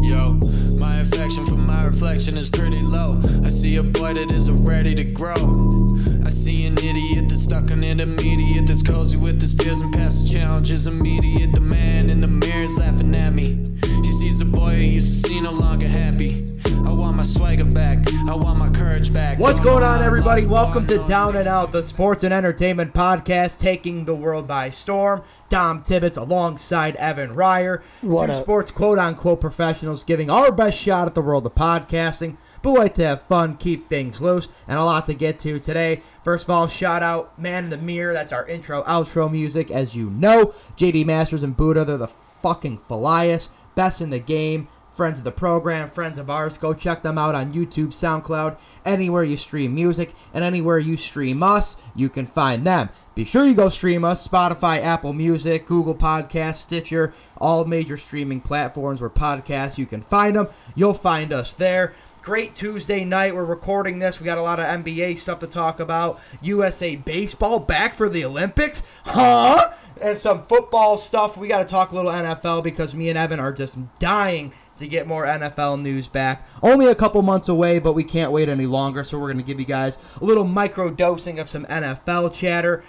[0.00, 0.38] Yo,
[0.78, 3.20] my affection for my reflection is pretty low.
[3.44, 5.34] I see a boy that isn't ready to grow.
[6.26, 10.26] I see an idiot that's stuck on intermediate, that's cozy with his fears and past
[10.30, 11.52] challenges immediate.
[11.52, 13.62] The man in the mirror is laughing at me.
[14.02, 16.46] He sees the boy he used to see no longer happy.
[16.86, 17.98] I want my swagger back.
[18.26, 19.38] I want my courage back.
[19.38, 20.46] What's going on, everybody?
[20.46, 25.22] Welcome to Down and Out, the sports and entertainment podcast taking the world by storm.
[25.50, 27.82] Dom Tibbetts alongside Evan Ryer.
[28.00, 28.42] What two up?
[28.42, 32.38] sports quote unquote professionals giving our best shot at the world of podcasting.
[32.64, 35.60] But we like to have fun, keep things loose, and a lot to get to
[35.60, 36.00] today.
[36.22, 38.14] First of all, shout out Man in the Mirror.
[38.14, 39.70] That's our intro, outro music.
[39.70, 40.46] As you know,
[40.78, 43.50] JD Masters and Buddha, they're the fucking Falias.
[43.74, 46.56] Best in the game friends of the program, friends of ours.
[46.56, 51.42] Go check them out on YouTube, SoundCloud, anywhere you stream music, and anywhere you stream
[51.42, 52.88] us, you can find them.
[53.14, 58.40] Be sure you go stream us Spotify, Apple Music, Google Podcasts, Stitcher, all major streaming
[58.40, 60.48] platforms where podcasts you can find them.
[60.74, 61.92] You'll find us there.
[62.24, 63.34] Great Tuesday night.
[63.34, 64.18] We're recording this.
[64.18, 66.18] We got a lot of NBA stuff to talk about.
[66.40, 68.82] USA baseball back for the Olympics.
[69.04, 69.74] Huh?
[70.00, 71.36] And some football stuff.
[71.36, 74.88] We got to talk a little NFL because me and Evan are just dying to
[74.88, 76.48] get more NFL news back.
[76.62, 79.04] Only a couple months away, but we can't wait any longer.
[79.04, 82.82] So we're going to give you guys a little micro dosing of some NFL chatter.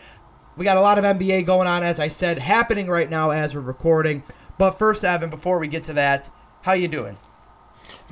[0.56, 3.54] We got a lot of NBA going on, as I said, happening right now as
[3.54, 4.24] we're recording.
[4.58, 6.30] But first, Evan, before we get to that,
[6.62, 7.18] how you doing?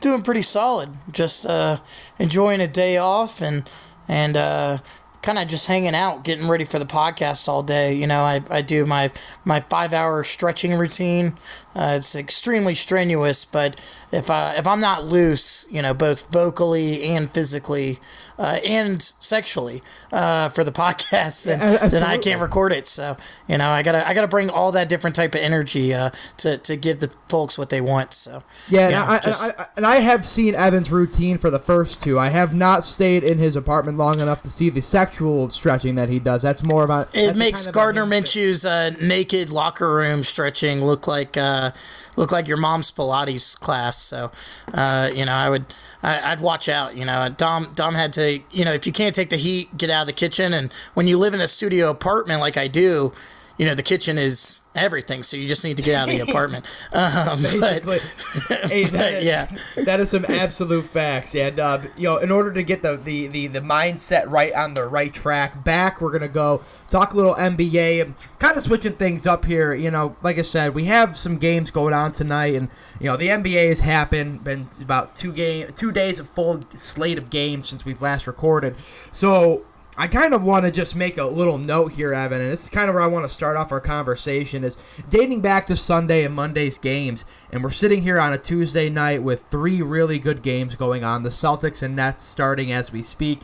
[0.04, 0.90] Doing pretty solid.
[1.14, 1.78] Just uh,
[2.20, 3.70] enjoying a day off and
[4.10, 4.80] and uh,
[5.22, 7.94] kind of just hanging out, getting ready for the podcast all day.
[7.94, 9.12] You know, I, I do my
[9.46, 11.38] my five hour stretching routine.
[11.74, 13.80] Uh, it's extremely strenuous, but
[14.12, 18.00] if I if I'm not loose, you know, both vocally and physically.
[18.44, 22.86] Uh, and sexually uh, for the podcast, then, Yeah, then I can't record it.
[22.86, 23.16] So
[23.48, 26.58] you know, I gotta I gotta bring all that different type of energy uh, to
[26.58, 28.14] to give the folks what they want.
[28.14, 31.50] So Yeah, and, know, I, just- and, I, and I have seen Evan's routine for
[31.50, 32.20] the first two.
[32.20, 36.10] I have not stayed in his apartment long enough to see the sexual stretching that
[36.10, 36.42] he does.
[36.42, 37.08] That's more about.
[37.14, 41.72] It makes kind of Gardner Minshew's uh, naked locker room stretching look like uh,
[42.16, 43.98] look like your mom's Pilates class.
[44.02, 44.32] So,
[44.74, 45.66] uh, you know, I would
[46.02, 46.96] I, I'd watch out.
[46.96, 49.90] You know, Dom Dom had to you know if you can't take the heat, get
[49.90, 50.54] out of the kitchen.
[50.54, 53.14] And when you live in a studio apartment like I do,
[53.64, 55.24] you know the kitchen is everything.
[55.24, 56.66] So you just need to get out of the apartment.
[56.94, 58.02] Um, but,
[58.70, 59.46] Hey, but, is- yeah.
[59.86, 61.34] that is some absolute facts.
[61.34, 64.74] And uh, you know, in order to get the, the, the, the mindset right on
[64.74, 68.94] the right track, back we're gonna go talk a little NBA and kind of switching
[68.94, 69.74] things up here.
[69.74, 72.68] You know, like I said, we have some games going on tonight, and
[73.00, 74.44] you know the NBA has happened.
[74.44, 78.76] Been about two game two days of full slate of games since we've last recorded.
[79.14, 79.64] So
[79.96, 82.70] I kind of want to just make a little note here, Evan, and this is
[82.70, 84.76] kind of where I want to start off our conversation is
[85.08, 89.22] dating back to Sunday and Monday's games, and we're sitting here on a Tuesday night
[89.22, 91.22] with three really good games going on.
[91.22, 93.42] The Celtics and Nets starting as we speak.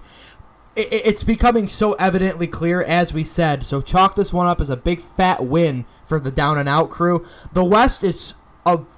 [0.76, 3.64] It's becoming so evidently clear, as we said.
[3.64, 6.90] So chalk this one up as a big fat win for the down and out
[6.90, 7.28] crew.
[7.54, 8.34] The West is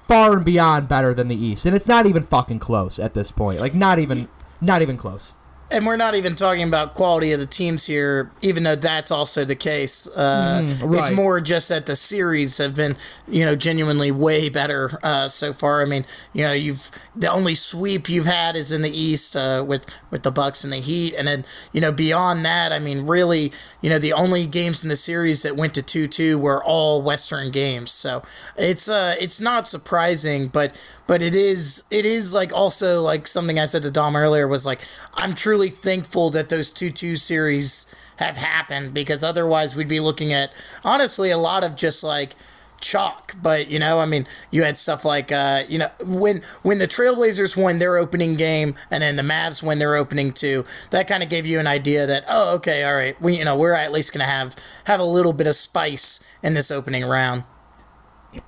[0.08, 3.30] far and beyond better than the East, and it's not even fucking close at this
[3.30, 3.60] point.
[3.60, 4.28] Like not even,
[4.62, 5.34] not even close.
[5.72, 9.44] And we're not even talking about quality of the teams here, even though that's also
[9.44, 10.08] the case.
[10.16, 11.12] Uh, It's Mm, right.
[11.14, 12.96] more just that the series have been,
[13.28, 15.82] you know, genuinely way better uh, so far.
[15.82, 19.64] I mean, you know, you've the only sweep you've had is in the East uh,
[19.66, 23.06] with with the Bucks and the Heat, and then you know beyond that, I mean,
[23.06, 26.62] really, you know, the only games in the series that went to two two were
[26.62, 27.90] all Western games.
[27.90, 28.22] So
[28.56, 30.78] it's uh it's not surprising, but
[31.12, 34.64] but it is it is like also like something I said to Dom earlier was
[34.64, 34.80] like
[35.12, 40.32] I'm truly thankful that those two two series have happened because otherwise we'd be looking
[40.32, 42.32] at honestly a lot of just like
[42.80, 43.34] chalk.
[43.42, 46.88] But you know i mean you had stuff like uh you know when when the
[46.88, 51.22] trailblazers won their opening game and then the mavs win their opening two that kind
[51.22, 53.92] of gave you an idea that oh okay all right we you know we're at
[53.92, 57.44] least gonna have have a little bit of spice in this opening round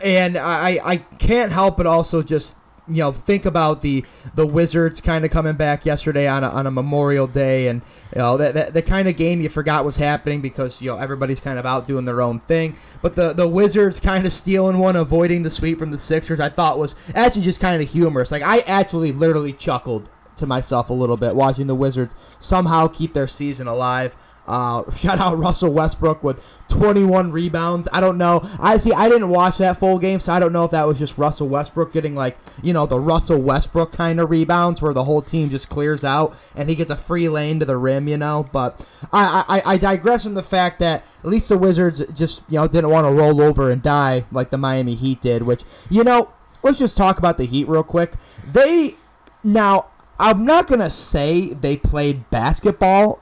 [0.00, 4.04] and I, I can't help but also just you know think about the
[4.34, 7.82] the Wizards kind of coming back yesterday on a, on a Memorial Day, and
[8.14, 10.98] you know that, that the kind of game you forgot was happening because you know
[10.98, 12.76] everybody's kind of out doing their own thing.
[13.00, 16.48] But the the Wizards kind of stealing one, avoiding the sweep from the Sixers, I
[16.48, 18.30] thought was actually just kind of humorous.
[18.30, 23.14] Like I actually literally chuckled to myself a little bit watching the Wizards somehow keep
[23.14, 24.16] their season alive.
[24.46, 27.88] Uh, shout out Russell Westbrook with 21 rebounds.
[27.92, 28.40] I don't know.
[28.58, 28.92] I see.
[28.92, 31.48] I didn't watch that full game, so I don't know if that was just Russell
[31.48, 35.50] Westbrook getting like you know the Russell Westbrook kind of rebounds where the whole team
[35.50, 38.08] just clears out and he gets a free lane to the rim.
[38.08, 42.04] You know, but I I, I digress from the fact that at least the Wizards
[42.12, 45.42] just you know didn't want to roll over and die like the Miami Heat did.
[45.42, 46.32] Which you know,
[46.62, 48.14] let's just talk about the Heat real quick.
[48.46, 48.96] They
[49.42, 49.86] now.
[50.16, 53.20] I'm not gonna say they played basketball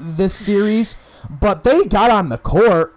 [0.00, 0.96] this series,
[1.28, 2.94] but they got on the court.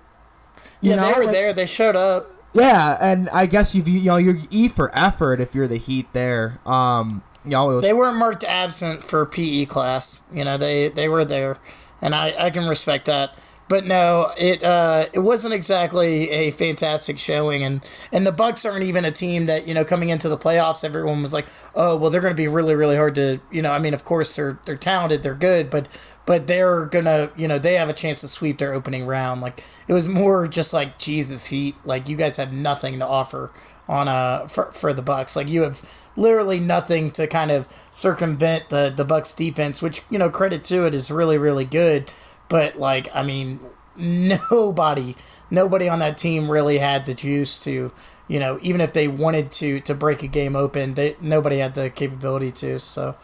[0.82, 1.14] Yeah, know?
[1.14, 1.54] they were there.
[1.54, 2.28] They showed up.
[2.54, 6.08] Yeah, and I guess you you know you're E for effort if you're the Heat
[6.14, 6.60] there.
[6.66, 10.28] Um, you know, was, they weren't marked absent for PE class.
[10.34, 11.58] You know, they they were there,
[12.02, 13.40] and I I can respect that.
[13.68, 18.84] But no, it uh, it wasn't exactly a fantastic showing, and and the Bucks aren't
[18.84, 22.12] even a team that you know coming into the playoffs, everyone was like, oh well,
[22.12, 23.72] they're going to be really really hard to you know.
[23.72, 25.88] I mean, of course they're they're talented, they're good, but
[26.26, 29.42] but they're gonna you know they have a chance to sweep their opening round.
[29.42, 33.52] Like it was more just like Jesus Heat, like you guys have nothing to offer
[33.88, 35.36] on uh for for the Bucks.
[35.36, 40.18] Like you have literally nothing to kind of circumvent the the Bucks defense, which you
[40.18, 42.10] know credit to it is really really good
[42.48, 43.60] but like, I mean,
[43.96, 45.16] nobody,
[45.50, 47.92] nobody on that team really had the juice to,
[48.28, 51.76] you know, even if they wanted to to break a game open, they nobody had
[51.76, 52.80] the capability to.
[52.80, 53.16] So,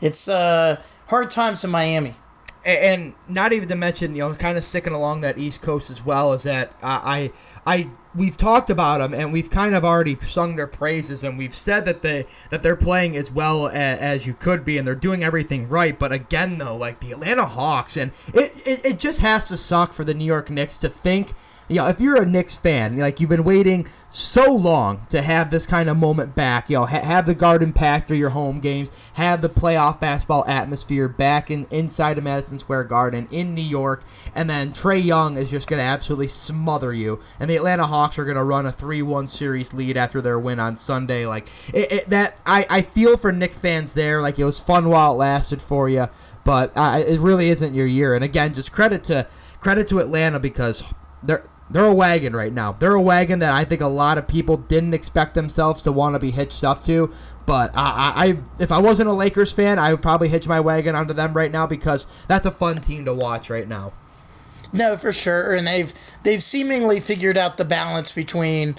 [0.00, 2.14] it's uh hard times in Miami
[2.64, 6.04] and not even to mention, you know, kind of sticking along that East Coast as
[6.04, 7.30] well is that I,
[7.66, 11.54] I, we've talked about them and we've kind of already sung their praises and we've
[11.54, 14.94] said that they that they're playing as well as, as you could be and they're
[14.94, 15.98] doing everything right.
[15.98, 19.92] But again, though, like the Atlanta Hawks and it, it, it just has to suck
[19.92, 21.32] for the New York Knicks to think
[21.68, 25.50] you know, if you're a Knicks fan, like you've been waiting so long to have
[25.50, 28.60] this kind of moment back, you know, ha- have the Garden packed for your home
[28.60, 33.62] games, have the playoff basketball atmosphere back in inside of Madison Square Garden in New
[33.62, 37.88] York, and then Trae Young is just going to absolutely smother you, and the Atlanta
[37.88, 41.26] Hawks are going to run a three-one series lead after their win on Sunday.
[41.26, 44.22] Like it, it, that, I, I feel for Knick fans there.
[44.22, 46.08] Like it was fun while it lasted for you,
[46.44, 48.14] but uh, it really isn't your year.
[48.14, 49.26] And again, just credit to
[49.60, 50.84] credit to Atlanta because
[51.20, 52.72] they're they're a wagon right now.
[52.72, 56.14] They're a wagon that I think a lot of people didn't expect themselves to want
[56.14, 57.12] to be hitched up to.
[57.46, 60.94] But I, I, if I wasn't a Lakers fan, I would probably hitch my wagon
[60.94, 63.92] onto them right now because that's a fun team to watch right now.
[64.72, 65.94] No, for sure, and they've
[66.24, 68.74] they've seemingly figured out the balance between,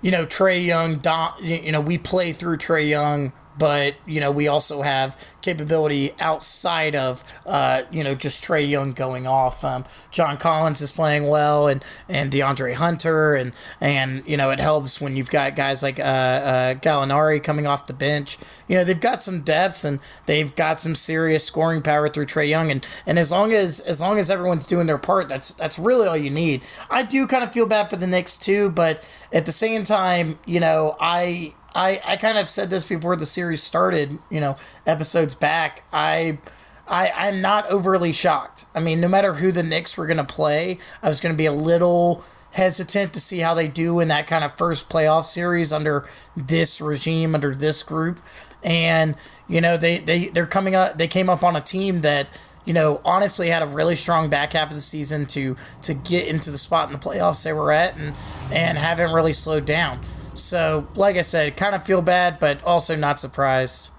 [0.00, 0.98] you know, Trae Young.
[0.98, 6.10] Don, you know, we play through Trae Young but you know we also have capability
[6.20, 9.64] outside of uh, you know just Trae Young going off.
[9.64, 14.60] Um, John Collins is playing well, and and DeAndre Hunter, and and you know it
[14.60, 18.38] helps when you've got guys like uh, uh, Gallinari coming off the bench.
[18.68, 22.48] You know they've got some depth and they've got some serious scoring power through Trae
[22.48, 25.78] Young, and and as long as as long as everyone's doing their part, that's that's
[25.78, 26.62] really all you need.
[26.90, 30.38] I do kind of feel bad for the Knicks too, but at the same time,
[30.46, 34.56] you know I I, I kind of said this before the series started, you know,
[34.86, 35.84] episodes back.
[35.92, 36.38] I
[36.86, 38.66] I I'm not overly shocked.
[38.74, 41.38] I mean, no matter who the Knicks were going to play, I was going to
[41.38, 45.24] be a little hesitant to see how they do in that kind of first playoff
[45.24, 48.20] series under this regime, under this group.
[48.62, 49.16] And,
[49.48, 52.28] you know, they they they're coming up they came up on a team that
[52.64, 56.28] you know, honestly had a really strong back half of the season to to get
[56.28, 58.14] into the spot in the playoffs they were at and
[58.52, 60.00] and haven't really slowed down.
[60.34, 63.92] So, like I said, kind of feel bad, but also not surprised.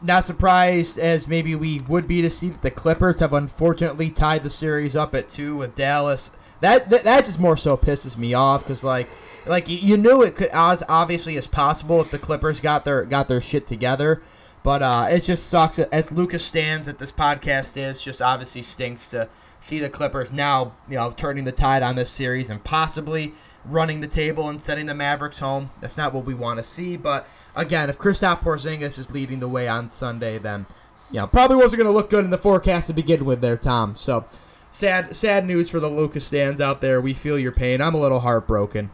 [0.00, 4.44] Not surprised as maybe we would be to see that the Clippers have unfortunately tied
[4.44, 6.30] the series up at two with Dallas.
[6.60, 9.08] That that, that just more so pisses me off because like
[9.46, 13.28] like you knew it could as obviously as possible if the Clippers got their got
[13.28, 14.22] their shit together.
[14.62, 15.78] But uh, it just sucks.
[15.78, 19.28] As Lucas stands at this podcast is, just obviously stinks to
[19.60, 23.34] see the Clippers now, you know, turning the tide on this series and possibly
[23.68, 25.70] running the table and sending the Mavericks home.
[25.80, 26.96] That's not what we want to see.
[26.96, 30.66] But again, if Kristaps Porzingis is leading the way on Sunday, then
[31.12, 33.96] know probably wasn't going to look good in the forecast to begin with, there, Tom.
[33.96, 34.26] So
[34.70, 37.00] sad, sad news for the Lucas stands out there.
[37.00, 37.80] We feel your pain.
[37.80, 38.90] I'm a little heartbroken.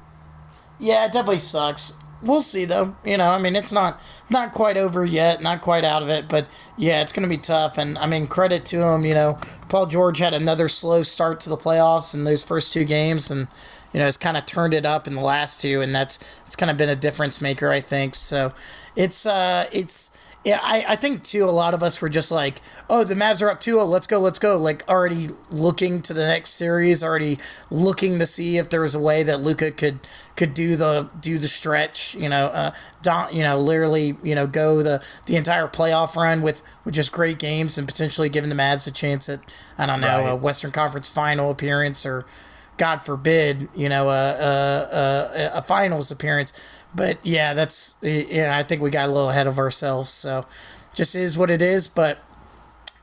[0.79, 1.99] Yeah, it definitely sucks.
[2.23, 2.97] We'll see though.
[3.05, 4.01] You know, I mean, it's not
[4.31, 7.39] not quite over yet, not quite out of it, but yeah, it's going to be
[7.39, 7.77] tough.
[7.77, 9.05] And I mean, credit to him.
[9.05, 9.39] You know,
[9.69, 13.49] Paul George had another slow start to the playoffs in those first two games, and
[13.95, 16.57] you know, has kind of turned it up in the last two, and that's it's
[16.57, 18.15] kind of been a difference maker, I think.
[18.15, 18.53] So
[18.97, 20.11] it's uh, it's
[20.45, 21.45] Yeah, I, I think too.
[21.45, 22.61] A lot of us were just like,
[22.91, 23.89] "Oh, the Mavs are up 2-0.
[23.89, 27.39] Let's go, let's go!" Like already looking to the next series, already
[27.71, 30.01] looking to see if there was a way that Luka could
[30.37, 32.15] could do the do the stretch.
[32.15, 32.73] You know, uh,
[33.03, 37.11] don, you know, literally, you know, go the the entire playoff run with with just
[37.13, 39.41] great games and potentially giving the Mavs a chance at
[39.79, 40.31] I don't know Right.
[40.31, 42.27] a Western Conference Final appearance or,
[42.77, 46.53] God forbid, you know, a a, a, a finals appearance.
[46.95, 48.57] But yeah, that's yeah.
[48.57, 50.11] I think we got a little ahead of ourselves.
[50.11, 50.47] So,
[50.95, 51.89] just is what it is.
[51.89, 52.19] But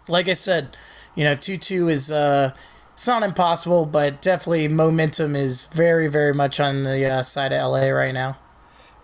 [0.07, 0.77] like I said,
[1.15, 2.51] you know, two two is uh,
[2.93, 7.71] it's not impossible, but definitely momentum is very very much on the uh, side of
[7.71, 8.37] LA right now.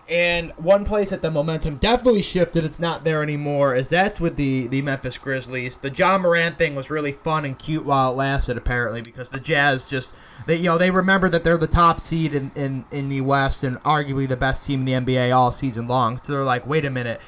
[0.09, 4.37] And one place that the momentum definitely shifted, it's not there anymore, is that's with
[4.37, 5.79] the, the Memphis Grizzlies.
[5.79, 9.39] The Ja Morant thing was really fun and cute while it lasted, apparently, because the
[9.41, 13.09] Jazz just they you know they remember that they're the top seed in, in, in
[13.09, 16.17] the West and arguably the best team in the NBA all season long.
[16.17, 17.19] So they're like, wait a minute,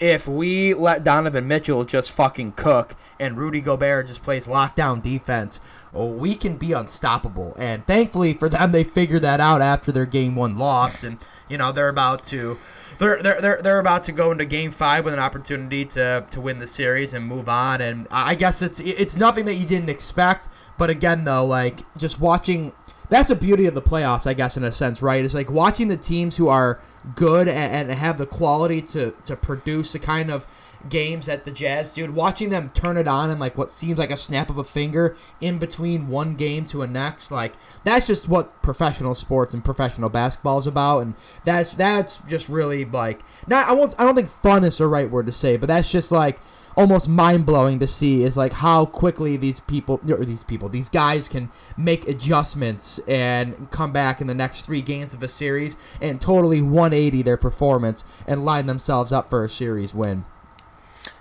[0.00, 5.60] if we let Donovan Mitchell just fucking cook and Rudy Gobert just plays lockdown defense,
[5.94, 7.54] we can be unstoppable.
[7.58, 11.58] And thankfully for them, they figured that out after their game one loss, and you
[11.58, 12.58] know they're about to.
[12.96, 16.40] They're, they're, they're, they're about to go into game five with an opportunity to, to
[16.40, 19.88] win the series and move on and I guess it's it's nothing that you didn't
[19.88, 20.48] expect
[20.78, 22.70] but again though like just watching
[23.08, 25.24] that's the beauty of the playoffs, I guess, in a sense, right?
[25.24, 26.80] It's like watching the teams who are
[27.14, 30.46] good and, and have the quality to, to produce the kind of
[30.88, 34.10] games that the Jazz dude, Watching them turn it on in like what seems like
[34.10, 38.28] a snap of a finger in between one game to a next, like that's just
[38.28, 41.14] what professional sports and professional basketball is about, and
[41.44, 45.10] that's that's just really like not I won't I don't think fun is the right
[45.10, 46.38] word to say, but that's just like
[46.76, 50.88] almost mind blowing to see is like how quickly these people or these people these
[50.88, 55.76] guys can make adjustments and come back in the next three games of a series
[56.00, 60.24] and totally 180 their performance and line themselves up for a series win.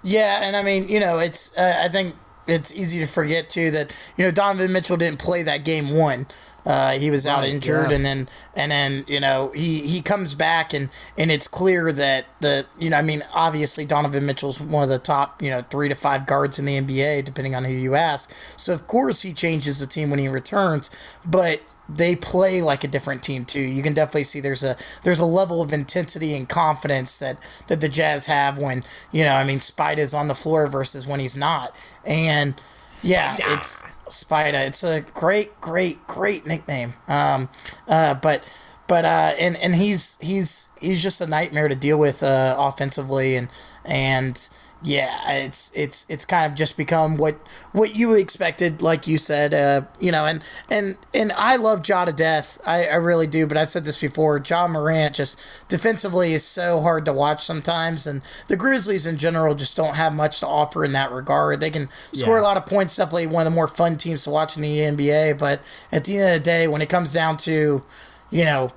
[0.03, 2.15] Yeah, and I mean, you know, it's uh, I think
[2.47, 6.27] it's easy to forget too that you know Donovan Mitchell didn't play that game one.
[6.65, 7.95] Uh, he was out Right, injured, yeah.
[7.95, 12.25] and then and then you know he he comes back, and and it's clear that
[12.39, 15.89] the you know I mean obviously Donovan Mitchell's one of the top you know three
[15.89, 18.33] to five guards in the NBA depending on who you ask.
[18.57, 20.89] So of course he changes the team when he returns,
[21.25, 23.61] but they play like a different team too.
[23.61, 27.81] You can definitely see there's a there's a level of intensity and confidence that that
[27.81, 31.35] the Jazz have when you know I mean Spida's on the floor versus when he's
[31.35, 32.55] not, and
[33.01, 33.53] yeah, Spida.
[33.55, 34.65] it's Spida.
[34.67, 36.93] It's a great, great, great nickname.
[37.07, 37.49] Um,
[37.87, 38.49] uh, but
[38.87, 43.35] but uh, and and he's he's he's just a nightmare to deal with uh, offensively
[43.35, 43.49] and
[43.85, 44.49] and
[44.85, 47.35] yeah, it's it's it's kind of just become what
[47.71, 52.03] what you expected, like you said, uh, you know, and and and I love Ja
[52.05, 53.47] to death, I, I really do.
[53.47, 58.05] But I've said this before, Ja Morant just defensively is so hard to watch sometimes,
[58.05, 61.61] and the Grizzlies in general just don't have much to offer in that regard.
[61.61, 62.41] They can score Yeah.
[62.41, 64.79] a lot of points, definitely one of the more fun teams to watch in the
[64.79, 65.37] NBA.
[65.37, 65.61] But
[65.91, 67.83] at the end of the day, when it comes down to,
[68.31, 68.73] you know,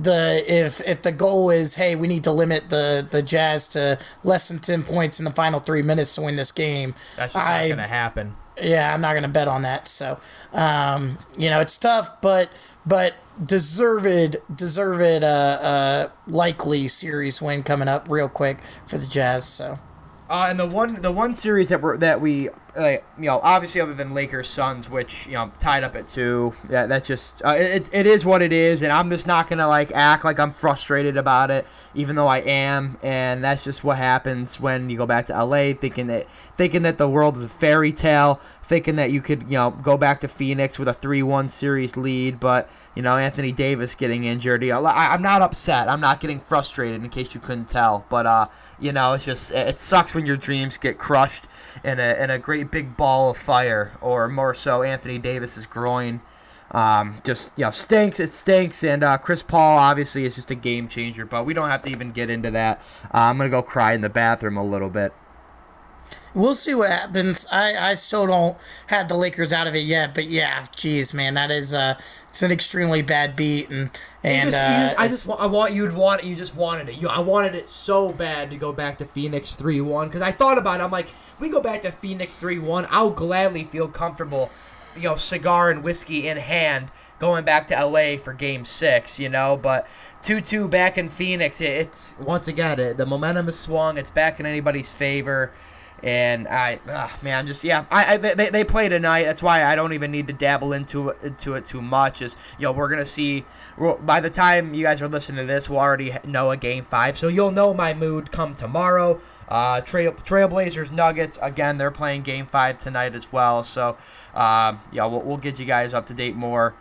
[0.00, 3.98] the if if the goal is hey we need to limit the the Jazz to
[4.22, 7.44] less than ten points in the final three minutes to win this game, That's just
[7.44, 8.36] I not going to happen.
[8.62, 9.88] yeah I'm not gonna bet on that.
[9.88, 10.18] So
[10.52, 12.48] um, you know it's tough, but
[12.86, 13.14] but
[13.44, 19.44] deserved deserved uh, uh, likely series win coming up real quick for the Jazz.
[19.44, 19.78] So.
[20.30, 23.80] Uh, and the one the one series that we're that we uh, you know obviously
[23.80, 27.54] other than Lakers Suns which you know tied up at two yeah that just uh,
[27.56, 30.52] it, it is what it is and I'm just not gonna like act like I'm
[30.52, 35.06] frustrated about it even though I am and that's just what happens when you go
[35.06, 38.38] back to LA thinking that thinking that the world is a fairy tale
[38.68, 41.96] thinking that you could you know go back to Phoenix with a three one series
[41.96, 44.62] lead but you know Anthony Davis getting injured.
[44.62, 45.88] I, I'm not upset.
[45.88, 48.04] I'm not getting frustrated in case you couldn't tell.
[48.10, 48.46] But uh
[48.78, 51.44] you know it's just it it sucks when your dreams get crushed
[51.82, 56.20] in a in a great big ball of fire or more so Anthony Davis's groin.
[56.70, 58.84] Um, just you know stinks it stinks.
[58.84, 61.90] And uh, Chris Paul obviously is just a game changer but we don't have to
[61.90, 62.82] even get into that.
[63.04, 65.14] Uh, I'm gonna go cry in the bathroom a little bit
[66.34, 67.46] We'll see what happens.
[67.50, 68.56] I, I still don't
[68.88, 71.94] have the Lakers out of it yet, but yeah, geez, man, that is uh,
[72.28, 73.90] it's an extremely bad beat, and
[74.22, 76.26] and just- uh, just- I just I want you'd want it.
[76.26, 76.96] you just wanted it.
[76.96, 80.30] You I wanted it so bad to go back to Phoenix three one because I
[80.32, 80.84] thought about it.
[80.84, 81.08] I'm like,
[81.40, 82.86] we go back to Phoenix three one.
[82.90, 84.50] I'll gladly feel comfortable,
[84.94, 89.18] you know, cigar and whiskey in hand, going back to LA for Game Six.
[89.18, 89.88] You know, but
[90.22, 91.60] two two back in Phoenix.
[91.60, 93.96] It, it's once again it, the momentum is swung.
[93.96, 95.52] It's back in anybody's favor.
[96.02, 99.24] And I, ah, man, just yeah, I, I they, they play tonight.
[99.24, 102.22] That's why I don't even need to dabble into it, into it too much.
[102.22, 103.44] Is you know we're gonna see
[104.00, 107.18] by the time you guys are listening to this, we'll already know a game five,
[107.18, 109.20] so you'll know my mood come tomorrow.
[109.48, 111.78] Uh, Trail Trailblazers Nuggets again.
[111.78, 113.64] They're playing Game Five tonight as well.
[113.64, 113.96] So
[114.34, 116.74] uh, yeah, we'll, we'll get you guys up to date more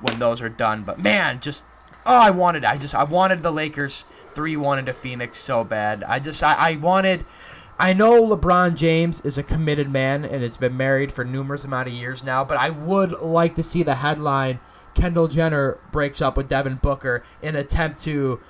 [0.00, 0.82] when those are done.
[0.82, 1.64] But man, just
[2.06, 2.64] oh, I wanted.
[2.64, 6.04] I just I wanted the Lakers three one into Phoenix so bad.
[6.04, 7.24] I just I, I wanted.
[7.78, 11.88] I know LeBron James is a committed man and has been married for numerous amount
[11.88, 14.60] of years now, but I would like to see the headline
[14.94, 18.40] Kendall Jenner breaks up with Devin Booker in attempt to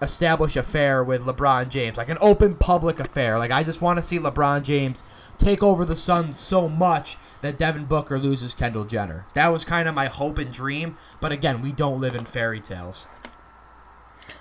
[0.00, 3.38] establish affair with LeBron James, like an open public affair.
[3.38, 5.04] Like I just want to see LeBron James
[5.38, 9.26] take over the Suns so much that Devin Booker loses Kendall Jenner.
[9.34, 12.60] That was kind of my hope and dream, but again, we don't live in fairy
[12.60, 13.06] tales.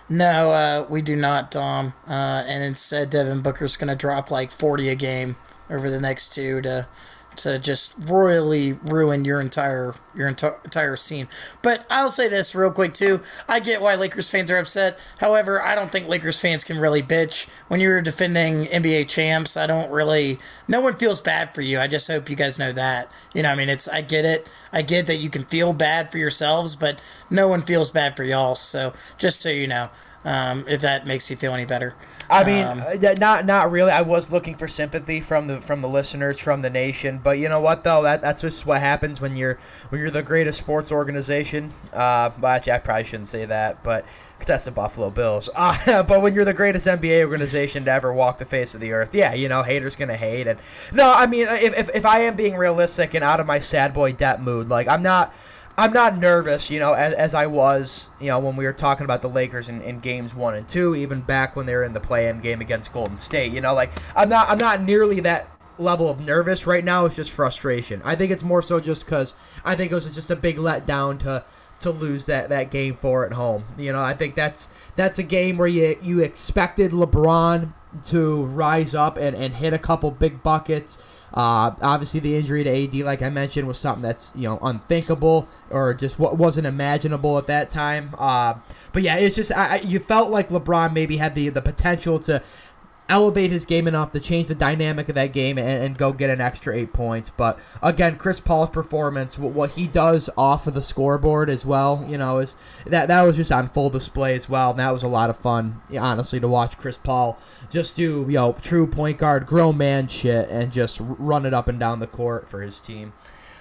[0.09, 1.93] No, uh, we do not, Dom.
[2.07, 5.37] Uh, and instead, Devin Booker's going to drop like 40 a game
[5.69, 6.87] over the next two to
[7.37, 11.27] to just royally ruin your entire your enti- entire scene.
[11.61, 13.21] But I'll say this real quick too.
[13.47, 14.99] I get why Lakers fans are upset.
[15.19, 19.57] However, I don't think Lakers fans can really bitch when you're defending NBA champs.
[19.57, 20.39] I don't really.
[20.67, 21.79] No one feels bad for you.
[21.79, 23.11] I just hope you guys know that.
[23.33, 23.87] You know, I mean, it's.
[23.87, 24.49] I get it.
[24.71, 28.23] I get that you can feel bad for yourselves, but no one feels bad for
[28.23, 28.55] y'all.
[28.55, 29.89] So just so you know,
[30.25, 31.95] um, if that makes you feel any better.
[32.29, 33.91] I mean, um, uh, not not really.
[33.91, 37.49] I was looking for sympathy from the from the listeners from the nation, but you
[37.49, 38.01] know what though?
[38.03, 41.71] That that's just what happens when you're when you're the greatest sports organization.
[41.91, 44.05] Uh, well, actually, I probably shouldn't say that, but
[44.39, 45.49] cause that's the Buffalo Bills.
[45.63, 48.91] Uh, but when you're the greatest NBA organization to ever walk the face of the
[48.91, 50.47] earth, yeah, you know, haters gonna hate.
[50.47, 50.59] And
[50.93, 53.93] no, I mean, if if, if I am being realistic and out of my sad
[53.93, 55.33] boy debt mood, like I'm not.
[55.77, 59.05] I'm not nervous, you know, as, as I was, you know, when we were talking
[59.05, 61.93] about the Lakers in, in games one and two, even back when they were in
[61.93, 63.51] the play-in game against Golden State.
[63.51, 65.49] You know, like I'm not I'm not nearly that
[65.79, 67.05] level of nervous right now.
[67.05, 68.01] It's just frustration.
[68.05, 69.33] I think it's more so just because
[69.65, 71.43] I think it was just a big letdown to
[71.79, 73.65] to lose that, that game four at home.
[73.77, 78.95] You know, I think that's that's a game where you you expected LeBron to rise
[78.95, 80.97] up and, and hit a couple big buckets
[81.33, 85.47] uh, obviously, the injury to AD, like I mentioned, was something that's you know unthinkable
[85.71, 88.13] or just what wasn't imaginable at that time.
[88.19, 88.55] Uh,
[88.91, 92.43] but yeah, it's just I, you felt like LeBron maybe had the the potential to
[93.09, 96.29] elevate his game enough to change the dynamic of that game and, and, go get
[96.29, 97.29] an extra eight points.
[97.29, 102.17] But again, Chris Paul's performance, what, he does off of the scoreboard as well, you
[102.17, 102.55] know, is
[102.85, 104.71] that that was just on full display as well.
[104.71, 107.37] And that was a lot of fun, honestly, to watch Chris Paul
[107.73, 111.67] just do you know true point guard, grown man shit, and just run it up
[111.67, 113.13] and down the court for his team.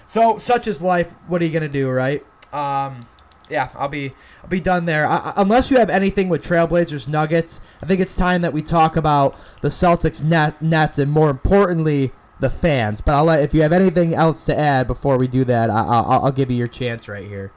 [0.04, 1.14] So such is life.
[1.26, 2.24] What are you gonna do, right?
[2.52, 3.06] Um,
[3.52, 4.12] yeah, I'll be
[4.42, 5.06] I'll be done there.
[5.06, 8.96] I, unless you have anything with Trailblazers Nuggets, I think it's time that we talk
[8.96, 12.10] about the Celtics net, Nets and more importantly
[12.40, 13.00] the fans.
[13.00, 15.84] But I'll let if you have anything else to add before we do that, I,
[15.84, 17.52] I'll, I'll give you your chance right here.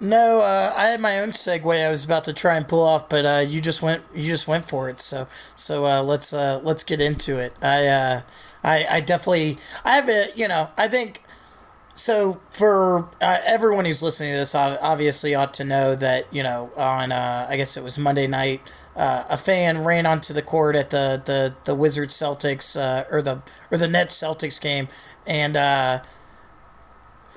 [0.00, 3.08] No, uh, I had my own segue I was about to try and pull off,
[3.08, 4.98] but uh, you just went you just went for it.
[4.98, 7.54] So so uh, let's uh, let's get into it.
[7.62, 8.20] I, uh,
[8.62, 11.22] I I definitely I have a you know I think
[11.94, 16.70] so for uh, everyone who's listening to this, obviously ought to know that you know
[16.76, 18.60] on uh, I guess it was Monday night,
[18.96, 23.22] uh, a fan ran onto the court at the the the Wizards Celtics uh, or
[23.22, 24.88] the or the Nets Celtics game,
[25.26, 26.00] and uh,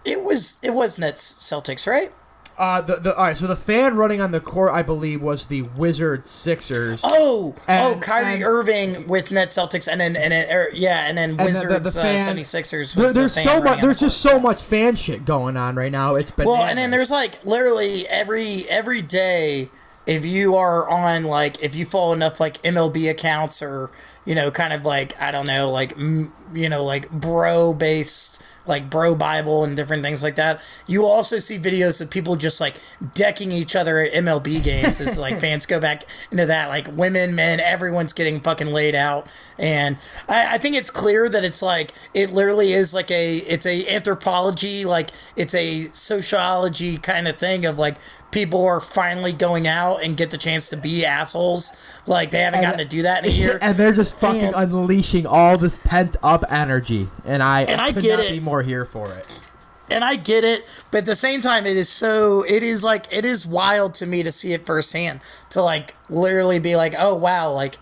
[0.03, 2.11] it was it was Nets Celtics, right?
[2.57, 3.37] Uh, the, the all right.
[3.37, 7.01] So the fan running on the court, I believe, was the Wizards Sixers.
[7.03, 10.69] Oh, oh and, oh, Kyrie and, Irving with net Celtics, and then and then er,
[10.73, 12.95] yeah, and then and Wizards the, the, the uh, 76ers.
[12.95, 13.81] There, there's the so much.
[13.81, 16.15] There's just so much fan shit going on right now.
[16.15, 19.69] It's been well, and then there's like literally every every day.
[20.07, 23.91] If you are on like if you follow enough like MLB accounts or
[24.25, 28.89] you know kind of like I don't know like you know like bro based like
[28.89, 30.61] Bro Bible and different things like that.
[30.87, 32.77] You will also see videos of people just like
[33.13, 36.69] decking each other at MLB games as like fans go back into that.
[36.69, 39.27] Like women, men, everyone's getting fucking laid out.
[39.57, 43.65] And I, I think it's clear that it's like it literally is like a it's
[43.65, 47.97] a anthropology, like it's a sociology kind of thing of like
[48.37, 51.75] people are finally going out and get the chance to be assholes.
[52.05, 54.43] Like they haven't and, gotten to do that in a year, and they're just fucking
[54.43, 57.09] and, unleashing all this pent up energy.
[57.25, 58.31] And I and I, I get it.
[58.31, 59.41] Be more here for it.
[59.89, 62.43] And I get it, but at the same time, it is so.
[62.43, 65.21] It is like it is wild to me to see it firsthand.
[65.51, 67.79] To like literally be like, oh wow, like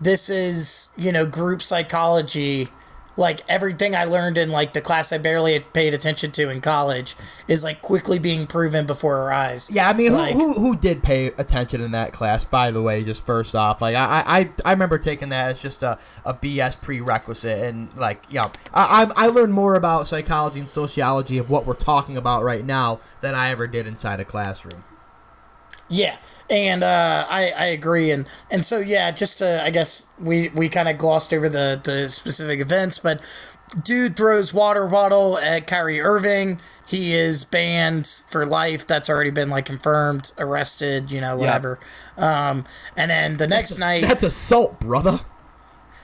[0.00, 2.68] this is you know group psychology
[3.16, 6.60] like everything I learned in like the class I barely had paid attention to in
[6.60, 7.14] college
[7.48, 9.70] is like quickly being proven before our eyes.
[9.70, 12.44] Yeah, I mean, like, who, who, who did pay attention in that class?
[12.44, 15.82] By the way, just first off, like I I, I remember taking that as just
[15.82, 20.68] a, a BS prerequisite, and like you know, I I learned more about psychology and
[20.68, 24.84] sociology of what we're talking about right now than I ever did inside a classroom.
[25.92, 26.16] Yeah,
[26.48, 30.68] and uh, I I agree, and and so yeah, just to, I guess we we
[30.68, 33.20] kind of glossed over the the specific events, but
[33.82, 36.60] dude throws water bottle at Kyrie Irving.
[36.86, 38.86] He is banned for life.
[38.86, 41.78] That's already been like confirmed, arrested, you know, whatever.
[42.16, 42.64] Um,
[42.96, 45.18] and then the next night, That's assault, brother.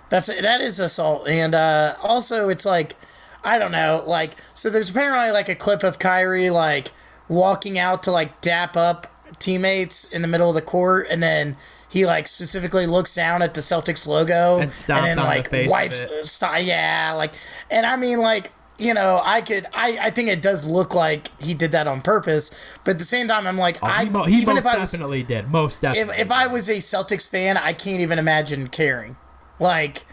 [0.08, 2.96] that's that is assault, and uh, also it's like
[3.44, 4.68] I don't know, like so.
[4.68, 6.90] There's apparently like a clip of Kyrie like
[7.28, 9.06] walking out to like dap up
[9.38, 11.56] teammates in the middle of the court, and then
[11.88, 15.70] he like specifically looks down at the Celtics logo And stomps then on the like
[15.70, 17.32] wipes, st- yeah, like,
[17.70, 18.52] and I mean like.
[18.78, 19.64] You know, I could.
[19.72, 22.50] I, I think it does look like he did that on purpose,
[22.84, 24.90] but at the same time, I'm like, I Oh, he, mo- even if I was
[24.92, 25.48] definitely did.
[25.50, 26.12] Most definitely.
[26.16, 29.16] if, if I was a Celtics fan, I can't even imagine caring.
[29.58, 30.04] Like,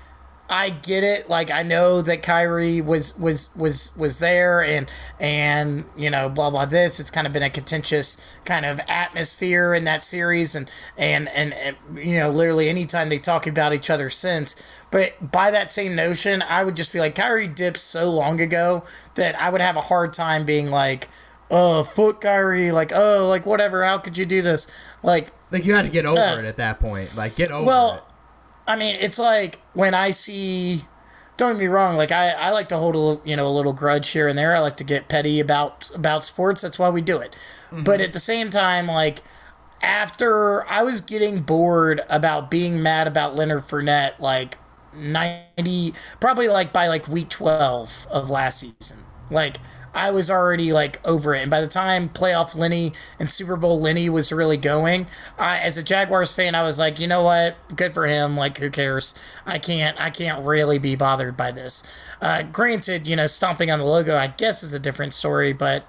[0.56, 1.32] I get it.
[1.32, 4.88] Like, I know that Kyrie was was was was there, and
[5.20, 6.66] and you know, blah blah.
[6.68, 11.28] This it's kind of been a contentious kind of atmosphere in that series, and and
[11.30, 14.56] and, and you know, literally anytime they talk about each other since.
[14.92, 18.84] But by that same notion, I would just be like, Kyrie dipped so long ago
[19.16, 21.10] that I would have a hard time being like.
[21.56, 24.72] Oh, foot Kyrie, like, oh, like, whatever, how could you do this?
[25.04, 27.16] Like, like you had to get over Uh, it at that point.
[27.16, 28.04] Like get over well, it.
[28.68, 30.82] I mean, it's like when I see.
[31.36, 31.98] Don't get me wrong.
[31.98, 34.38] Like I, I like to hold a little, you know a little grudge here and
[34.38, 34.56] there.
[34.56, 36.62] I like to get petty about about sports.
[36.62, 37.36] That's why we do it.
[37.72, 37.84] Mm-hmm.
[37.84, 39.24] But at the same time, like
[39.82, 44.58] after I was getting bored about being mad about Leonard Fournette, like
[44.96, 49.04] ninety, probably like by like week twelve of last season.
[49.32, 49.58] Like
[49.94, 53.80] I was already like over it, and by the time playoff Lenny and Super Bowl
[53.80, 57.56] Lenny was really going, I, as a Jaguars fan, I was like, you know what,
[57.76, 58.36] good for him.
[58.36, 59.14] Like, who cares?
[59.46, 61.84] I can't, I can't really be bothered by this.
[62.22, 65.86] Uh, granted, you know, stomping on the logo, I guess, is a different story, but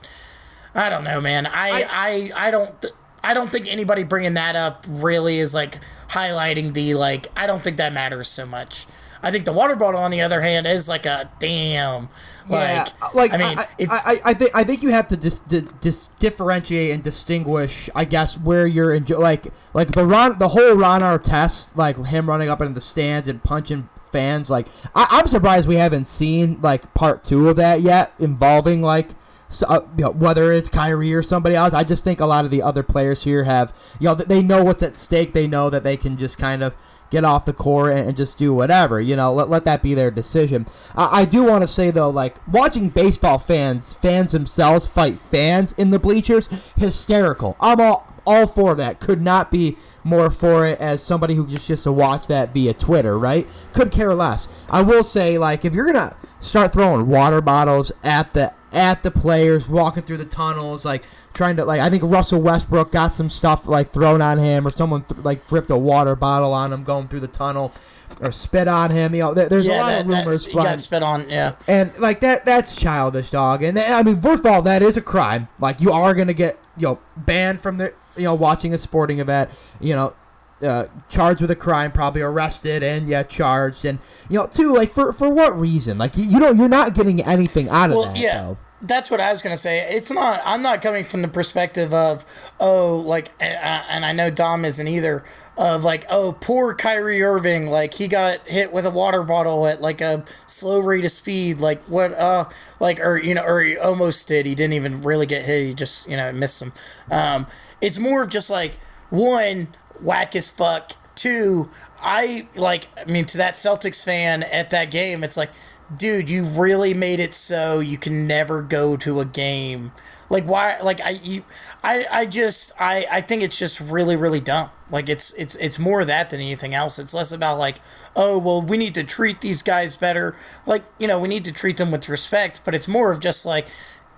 [0.75, 1.47] I don't know, man.
[1.47, 2.83] I, I, I, don't.
[2.83, 7.29] Th- I don't think anybody bringing that up really is like highlighting the like.
[7.37, 8.87] I don't think that matters so much.
[9.25, 12.09] I think the water bottle, on the other hand, is like a damn.
[12.47, 15.17] Like, yeah, like I mean, I, it's I, I think I think you have to
[15.17, 17.89] dis, dis, dis, differentiate and distinguish.
[17.95, 22.29] I guess where you're enjo- like like the Ron the whole Ron Artest like him
[22.29, 24.51] running up into the stands and punching fans.
[24.51, 29.11] Like I, I'm surprised we haven't seen like part two of that yet involving like.
[29.51, 32.45] So, uh, you know, whether it's Kyrie or somebody else, I just think a lot
[32.45, 35.33] of the other players here have, you know, they know what's at stake.
[35.33, 36.75] They know that they can just kind of
[37.11, 39.01] get off the court and, and just do whatever.
[39.01, 40.67] You know, let, let that be their decision.
[40.97, 45.73] I, I do want to say though, like watching baseball fans, fans themselves fight fans
[45.75, 47.57] in the bleachers, hysterical.
[47.61, 49.01] I'm all all for that.
[49.01, 52.75] Could not be more for it as somebody who just just to watch that via
[52.75, 53.47] Twitter, right?
[53.73, 54.49] Could care less.
[54.71, 59.11] I will say, like, if you're gonna start throwing water bottles at the at the
[59.11, 63.31] players, walking through the tunnels, like trying to like, I think Russell Westbrook got some
[63.31, 66.85] stuff like thrown on him, or someone th- like dripped a water bottle on him
[66.85, 67.73] going through the tunnel,
[68.21, 69.15] or spit on him.
[69.15, 70.69] You know, there, there's a lot that, of rumors flying.
[70.71, 71.29] got spit on.
[71.31, 73.63] Yeah, And like that that's childish, dog.
[73.63, 75.49] And I mean, first of all, that is a crime.
[75.59, 79.19] Like you are gonna get you know banned from the you know watching a sporting
[79.21, 79.51] event.
[79.81, 80.15] You know,
[80.63, 83.85] uh, charged with a crime, probably arrested and yeah, charged.
[83.85, 83.99] And
[84.31, 85.99] you know, too like for for what reason?
[85.99, 88.17] Like you, you don't you're not getting anything out of Well, that.
[88.17, 88.41] yeah.
[88.43, 88.59] Though.
[88.87, 89.81] That's what I was gonna say.
[89.89, 90.41] It's not.
[90.45, 92.25] I'm not coming from the perspective of,
[92.61, 95.25] oh, like, and I know Dom isn't either.
[95.57, 99.81] Of like, oh, poor Kyrie Irving, like he got hit with a water bottle at
[99.81, 102.47] like a slow rate of speed, like what, uh,
[102.81, 104.47] like, or you know, or he almost did.
[104.47, 105.65] He didn't even really get hit.
[105.65, 106.73] He just, you know, missed some.
[107.09, 107.47] Um,
[107.81, 108.79] it's more of just like
[109.11, 109.69] one
[110.01, 110.91] whack as fuck.
[111.15, 111.71] Two,
[112.03, 112.89] I like.
[112.99, 115.51] I mean, to that Celtics fan at that game, it's like
[115.97, 119.93] dude, you really made it so you can never go to a game.
[120.31, 120.79] Like why?
[120.83, 121.45] Like I, you,
[121.83, 124.71] I, I just, I, I think it's just really, really dumb.
[124.91, 126.99] Like it's, it's, it's more of that than anything else.
[126.99, 127.79] It's less about like,
[128.17, 130.37] oh, well, we need to treat these guys better.
[130.67, 132.63] Like you know, we need to treat them with respect.
[132.65, 133.69] But it's more of just like,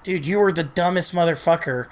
[0.02, 1.88] dude, you were the dumbest motherfucker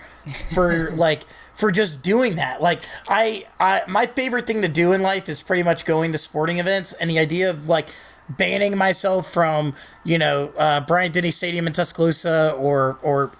[0.54, 2.62] for like for just doing that.
[2.62, 6.18] Like I, I, my favorite thing to do in life is pretty much going to
[6.18, 7.88] sporting events, and the idea of like
[8.28, 13.30] banning myself from you know uh, Bryant Denny Stadium in Tuscaloosa or or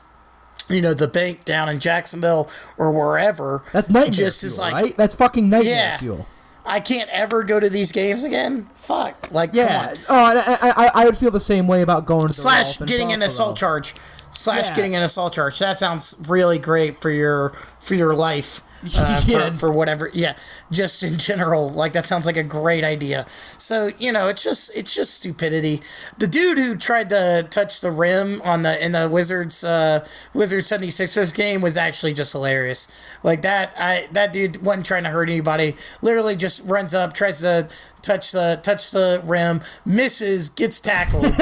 [0.69, 3.63] you know the bank down in Jacksonville or wherever.
[3.73, 4.97] That's nightmare just fuel, is like right?
[4.97, 5.97] That's fucking nightmare Yeah.
[5.99, 6.27] fuel.
[6.67, 8.67] I can't ever go to these games again.
[8.75, 9.95] Fuck, like Yeah.
[10.09, 13.13] Oh, I, I, I would feel the same way about going to the Slash getting
[13.13, 13.95] an assault charge.
[14.35, 14.77] Slash Yeah.
[14.77, 15.59] getting an assault charge.
[15.59, 18.61] That sounds really great for your for your life.
[18.99, 19.49] Uh, Yeah.
[19.49, 20.35] for, for whatever, yeah,
[20.71, 23.25] just in general, like that sounds like a great idea.
[23.57, 25.81] So you know, it's just it's just stupidity.
[26.19, 30.69] The dude who tried to touch the rim on the in the Wizards uh, Wizards
[30.71, 32.87] 76ers game was actually just hilarious.
[33.23, 35.77] Like that, I that dude wasn't trying to hurt anybody.
[36.03, 37.71] Literally, just runs up, tries to
[38.03, 41.25] touch the touch the rim, misses, gets tackled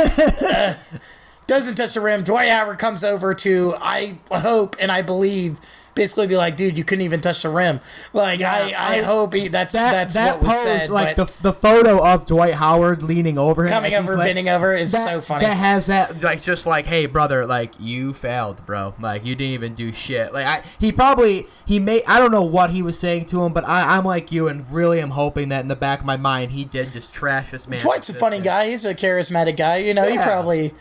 [1.46, 2.22] doesn't touch the rim.
[2.24, 5.60] Dwight Howard comes over to, I hope and I believe,
[5.94, 7.78] basically be like, dude, you couldn't even touch the rim.
[8.14, 10.88] Like, I, I, I- hope he, that's That that's that what was said.
[10.90, 14.48] like but the the photo of Dwight Howard leaning over him, coming over, like- bending
[14.48, 15.44] over is that, so funny.
[15.44, 18.94] That has that like just like, hey brother, like you failed, bro.
[19.00, 20.32] Like you didn't even do shit.
[20.32, 23.52] Like I, he probably he may I don't know what he was saying to him,
[23.52, 26.16] but I, I'm like you and really am hoping that in the back of my
[26.16, 27.80] mind he did just trash this man.
[27.80, 28.70] Dwight's a funny guy.
[28.70, 29.76] He's a charismatic guy.
[29.78, 30.72] You know, he probably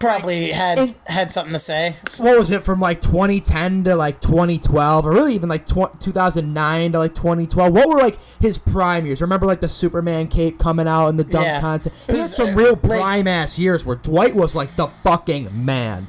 [0.00, 1.96] probably had and- had something to say.
[2.20, 6.92] What was it from like 2010 to like 2012, or really even like tw- 2009
[6.92, 7.72] to like 2012?
[7.72, 9.20] What were like his prime years?
[9.20, 11.60] Remember like the Superman cape coming out and the dunk Yeah.
[11.60, 11.94] contest?
[12.08, 14.76] It He had was, some uh, real late- prime ass years where Dwight was like
[14.76, 16.06] the fucking man.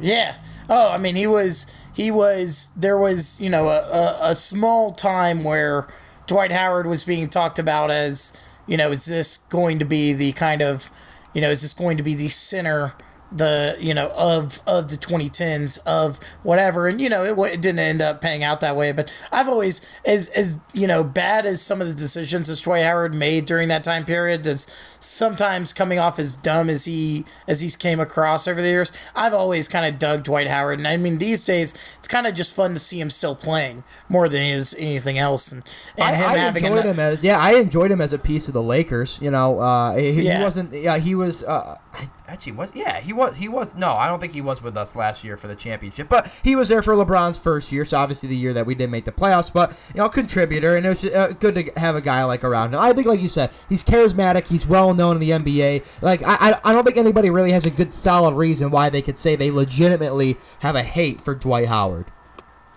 [0.00, 0.34] Yeah.
[0.68, 4.92] Oh, I mean, he was he was there was you know a, a, a small
[4.92, 5.86] time where
[6.26, 8.32] Dwight Howard was being talked about as
[8.66, 10.88] you know is this going to be the kind of
[11.34, 12.92] you know is this going to be the center
[13.36, 17.78] the you know of of the 2010s of whatever and you know it, it didn't
[17.78, 21.62] end up paying out that way but i've always as as you know bad as
[21.62, 24.66] some of the decisions that Dwight Howard made during that time period as
[25.00, 29.34] sometimes coming off as dumb as he as he's came across over the years i've
[29.34, 32.54] always kind of dug Dwight Howard and i mean these days it's kind of just
[32.54, 35.62] fun to see him still playing more than is anything else and,
[35.96, 38.48] and I, him I having enjoyed him as yeah, I enjoyed him as a piece
[38.48, 39.18] of the Lakers.
[39.22, 40.72] You know, uh, he, he wasn't.
[40.72, 41.44] Yeah, he was.
[41.44, 41.78] Uh,
[42.26, 43.36] Actually, was yeah, he was.
[43.36, 43.74] He was.
[43.74, 46.56] No, I don't think he was with us last year for the championship, but he
[46.56, 47.84] was there for LeBron's first year.
[47.84, 50.86] So obviously the year that we didn't make the playoffs, but you know, contributor, and
[50.86, 52.80] it was uh, good to have a guy like around him.
[52.80, 54.48] I think, like you said, he's charismatic.
[54.48, 55.84] He's well known in the NBA.
[56.00, 59.02] Like I, I, I don't think anybody really has a good solid reason why they
[59.02, 62.06] could say they legitimately have a hate for Dwight Howard.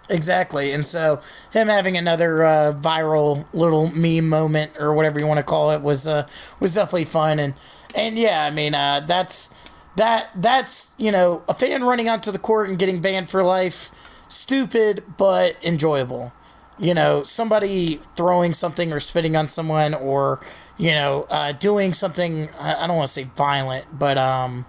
[0.10, 5.40] Exactly, and so him having another uh, viral little meme moment or whatever you want
[5.40, 6.28] to call it was uh,
[6.60, 7.56] was definitely fun, and
[7.96, 12.40] and yeah, I mean uh, that's that that's you know a fan running onto the
[12.40, 13.92] court and getting banned for life,
[14.28, 16.34] stupid but enjoyable.
[16.78, 20.42] You know, somebody throwing something or spitting on someone, or
[20.78, 22.50] you know, uh, doing something.
[22.60, 24.66] I don't want to say violent, but um,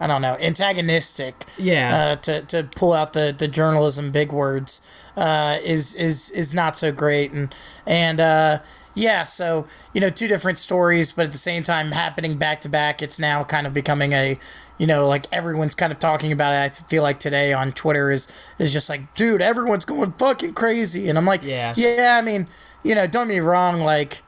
[0.00, 1.44] I don't know, antagonistic.
[1.58, 1.96] Yeah.
[1.96, 4.80] Uh, to, to pull out the, the journalism big words
[5.16, 7.54] uh, is is is not so great and
[7.86, 8.58] and uh,
[8.94, 12.68] yeah so you know two different stories but at the same time happening back to
[12.68, 14.38] back it's now kind of becoming a
[14.78, 16.56] you know like everyone's kind of talking about it.
[16.58, 18.28] I feel like today on Twitter is
[18.58, 21.08] is just like dude everyone's going fucking crazy.
[21.08, 21.74] And I'm like Yeah.
[21.76, 22.48] yeah I mean
[22.82, 24.22] you know don't get me wrong like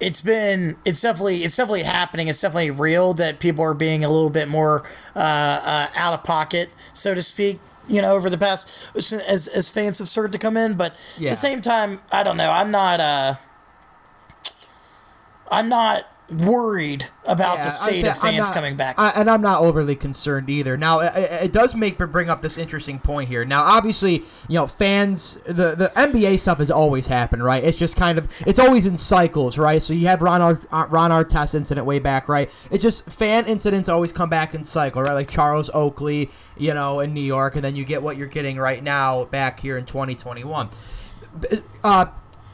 [0.00, 2.28] it's been it's definitely it's definitely happening.
[2.28, 4.82] It's definitely real that people are being a little bit more
[5.14, 9.68] uh, uh, out of pocket so to speak you know over the past as as
[9.68, 10.74] fans have started to come in.
[10.74, 10.92] But
[11.26, 12.50] at the same time i don't know.
[12.50, 13.34] I'm not uh
[15.50, 19.42] i'm not worried about Yeah, the state of fans not- coming back I, and I'm
[19.42, 20.78] not overly concerned either.
[20.78, 23.44] Now, it, it does make bring up this interesting point here.
[23.44, 27.62] Now, obviously, you know, fans, the the NBA stuff has always happened, right?
[27.62, 29.82] It's just kind of it's always in cycles, right?
[29.82, 32.50] So you have Ron Ar- Ron Artest incident way back, right?
[32.70, 35.12] It just fan incidents always come back in cycle, right?
[35.12, 38.56] Like Charles Oakley, you know, in New York, and then you get what you're getting
[38.56, 40.70] right now back here in 2021
[41.84, 42.06] uh,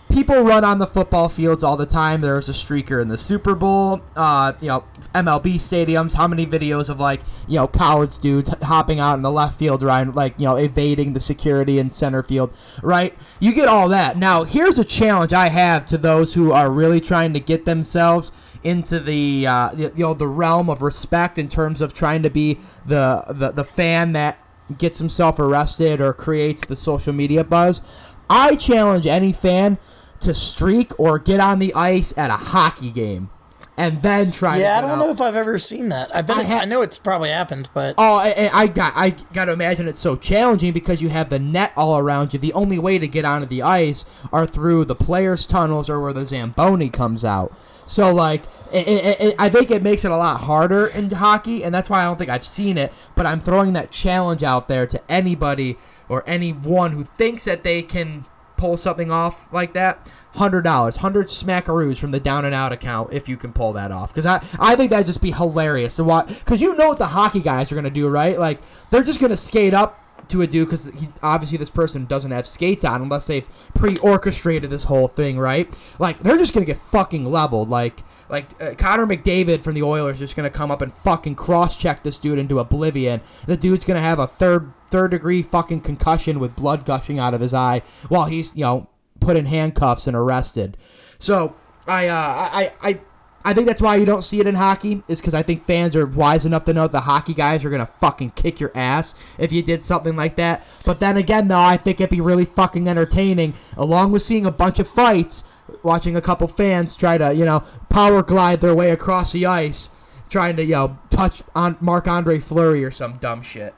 [0.09, 2.21] people run on the football fields all the time.
[2.21, 4.01] There was a streaker in the Super Bowl.
[4.17, 6.15] Uh, you know, MLB stadiums.
[6.15, 9.83] How many videos of like you know college dudes hopping out in the left field,
[9.83, 10.03] right?
[10.13, 13.15] Like you know evading the security in center field, right?
[13.41, 14.17] You get all that.
[14.17, 18.33] Now here's a challenge I have to those who are really trying to get themselves
[18.65, 22.59] into the uh, you know the realm of respect in terms of trying to be
[22.87, 24.39] the the, the fan that
[24.77, 27.81] gets himself arrested or creates the social media buzz.
[28.29, 29.79] I challenge any fan
[30.21, 33.31] to streak or get on the ice at a hockey game
[33.77, 34.99] and then try to yeah i don't out.
[34.99, 37.71] know if i've ever seen that i bet I ha- I know it's probably happened
[37.73, 41.09] but Oh, I, I I got I got to imagine it's so challenging because you
[41.11, 42.41] have the net all around you.
[42.41, 46.13] The only way to get onto the ice are through the players' tunnels or where
[46.13, 47.53] the zamboni comes out.
[47.87, 51.63] So like, it, it, it, I think it makes it a lot harder in hockey,
[51.65, 52.93] and that's why I don't think I've seen it.
[53.15, 55.79] But I'm throwing that challenge out there to anybody
[56.09, 58.25] or anyone who thinks that they can
[58.59, 60.07] pull something off like that.
[60.35, 63.91] hundred dollars, hundred smackaroos from the down and out account if you can pull that
[63.91, 64.13] off.
[64.13, 66.29] Because I, I think that'd just be hilarious to watch.
[66.29, 68.39] Because you know what the hockey guys are gonna do, right?
[68.39, 70.93] Like they're just gonna skate up to a dude because
[71.23, 75.75] obviously this person doesn't have skates on unless they've pre-orchestrated this whole thing, right?
[75.99, 77.71] Like they're just gonna get fucking leveled.
[77.71, 82.03] Like like uh, Connor McDavid from the Oilers just gonna come up and fucking cross-check
[82.03, 83.23] this dude into oblivion.
[83.47, 87.41] The dude's gonna have a third third degree fucking concussion with blood gushing out of
[87.41, 88.89] his eye while he's you know
[89.21, 90.77] put in handcuffs and arrested.
[91.19, 91.55] So
[91.87, 93.01] I uh, I I.
[93.45, 95.95] I think that's why you don't see it in hockey, is because I think fans
[95.95, 99.53] are wise enough to know the hockey guys are gonna fucking kick your ass if
[99.53, 100.67] you did something like that.
[100.85, 104.51] But then again, though, I think it'd be really fucking entertaining, along with seeing a
[104.51, 105.45] bunch of fights,
[105.85, 109.91] watching a couple fans try to, you know, power glide their way across the ice,
[110.29, 113.73] trying to, you know, touch on Marc Andre Fleury or some dumb shit.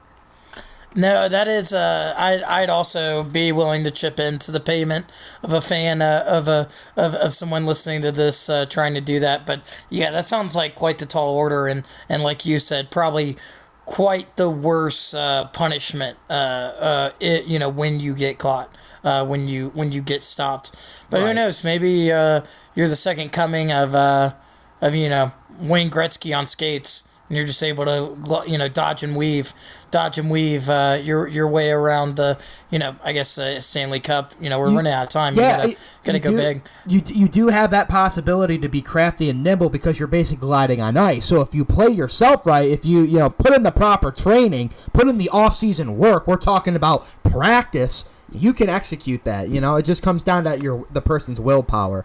[0.94, 1.72] No, that is.
[1.72, 5.06] Uh, I'd I'd also be willing to chip into the payment
[5.42, 9.00] of a fan uh, of a of, of someone listening to this uh, trying to
[9.00, 9.46] do that.
[9.46, 13.36] But yeah, that sounds like quite the tall order, and and like you said, probably
[13.84, 16.16] quite the worst uh, punishment.
[16.28, 18.74] Uh, uh, it, you know, when you get caught,
[19.04, 21.04] uh, when you when you get stopped.
[21.10, 21.64] But who knows?
[21.64, 22.42] Maybe uh,
[22.74, 24.32] you're the second coming of uh,
[24.80, 27.06] of you know Wayne Gretzky on skates.
[27.30, 29.52] And you're just able to, you know, dodge and weave,
[29.92, 32.36] dodge and weave uh, your your way around the,
[32.70, 34.32] you know, I guess uh, Stanley Cup.
[34.40, 35.34] You know, we're running out of time.
[35.34, 36.62] you gotta, gotta you go do, big.
[36.88, 40.80] You you do have that possibility to be crafty and nimble because you're basically gliding
[40.80, 41.24] on ice.
[41.24, 44.72] So if you play yourself right, if you you know put in the proper training,
[44.92, 48.06] put in the off season work, we're talking about practice.
[48.32, 49.50] You can execute that.
[49.50, 52.04] You know, it just comes down to your the person's willpower,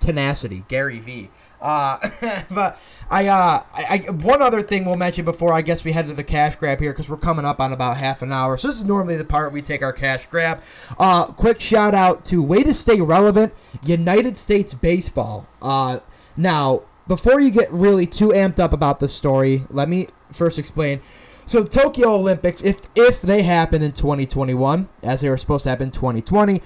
[0.00, 0.64] tenacity.
[0.68, 1.28] Gary V.
[1.64, 1.98] Uh,
[2.50, 2.78] but
[3.10, 6.14] I, uh, I, I, one other thing we'll mention before I guess we head to
[6.14, 8.58] the cash grab here because we're coming up on about half an hour.
[8.58, 10.62] So this is normally the part we take our cash grab.
[10.98, 15.48] Uh, quick shout out to way to stay relevant, United States baseball.
[15.62, 16.00] Uh,
[16.36, 21.00] now before you get really too amped up about this story, let me first explain.
[21.46, 25.88] So Tokyo Olympics, if if they happen in 2021, as they were supposed to happen
[25.88, 26.62] in 2020,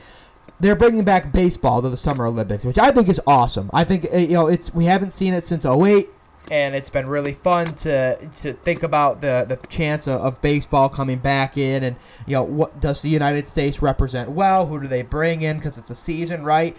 [0.61, 3.71] they're bringing back baseball to the Summer Olympics, which I think is awesome.
[3.73, 6.09] I think uh, you know it's we haven't seen it since 08
[6.51, 10.89] and it's been really fun to to think about the the chance of, of baseball
[10.89, 14.67] coming back in and you know what does the United States represent well?
[14.67, 16.77] Who do they bring in cuz it's a season, right?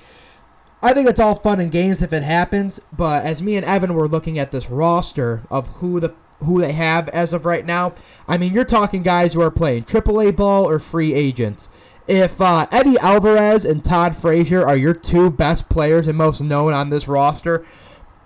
[0.82, 3.94] I think it's all fun and games if it happens, but as me and Evan
[3.94, 7.94] were looking at this roster of who the who they have as of right now,
[8.26, 11.68] I mean, you're talking guys who are playing AAA ball or free agents.
[12.10, 16.74] If uh, Eddy Alvarez and Todd Frazier are your two best players and most known
[16.74, 17.64] on this roster,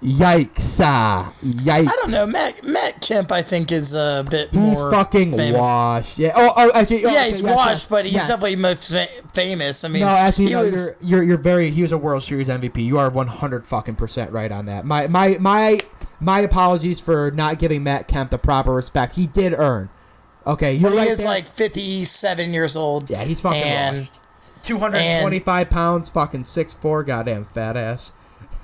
[0.02, 0.80] yikes!
[0.80, 1.90] Uh, yikes!
[1.90, 2.26] I don't know.
[2.26, 5.60] Matt Matt Kemp, I think, is a bit He's more fucking famous.
[5.60, 6.18] washed.
[6.18, 6.32] Yeah.
[6.34, 7.06] Oh, oh actually.
[7.06, 8.28] oh, Yeah, okay, he's yes, washed, yes, but he's yes.
[8.30, 9.84] definitely most fa- famous.
[9.84, 10.60] I mean, No, actually, he no.
[10.64, 10.96] was.
[11.02, 11.70] You're, you're you're very.
[11.70, 12.86] He was a World Series MVP.
[12.86, 14.86] You are 100 fucking percent right on that.
[14.86, 15.82] My my my
[16.22, 19.16] my apologies for not giving Matt Kemp the proper respect.
[19.16, 19.90] He did earn.
[20.46, 21.28] Okay, you're But right he is there.
[21.28, 23.10] like 57 years old.
[23.10, 24.20] yeah, he's fucking and washed.
[24.64, 28.12] 225 pounds, fucking 6'4", goddamn fat ass.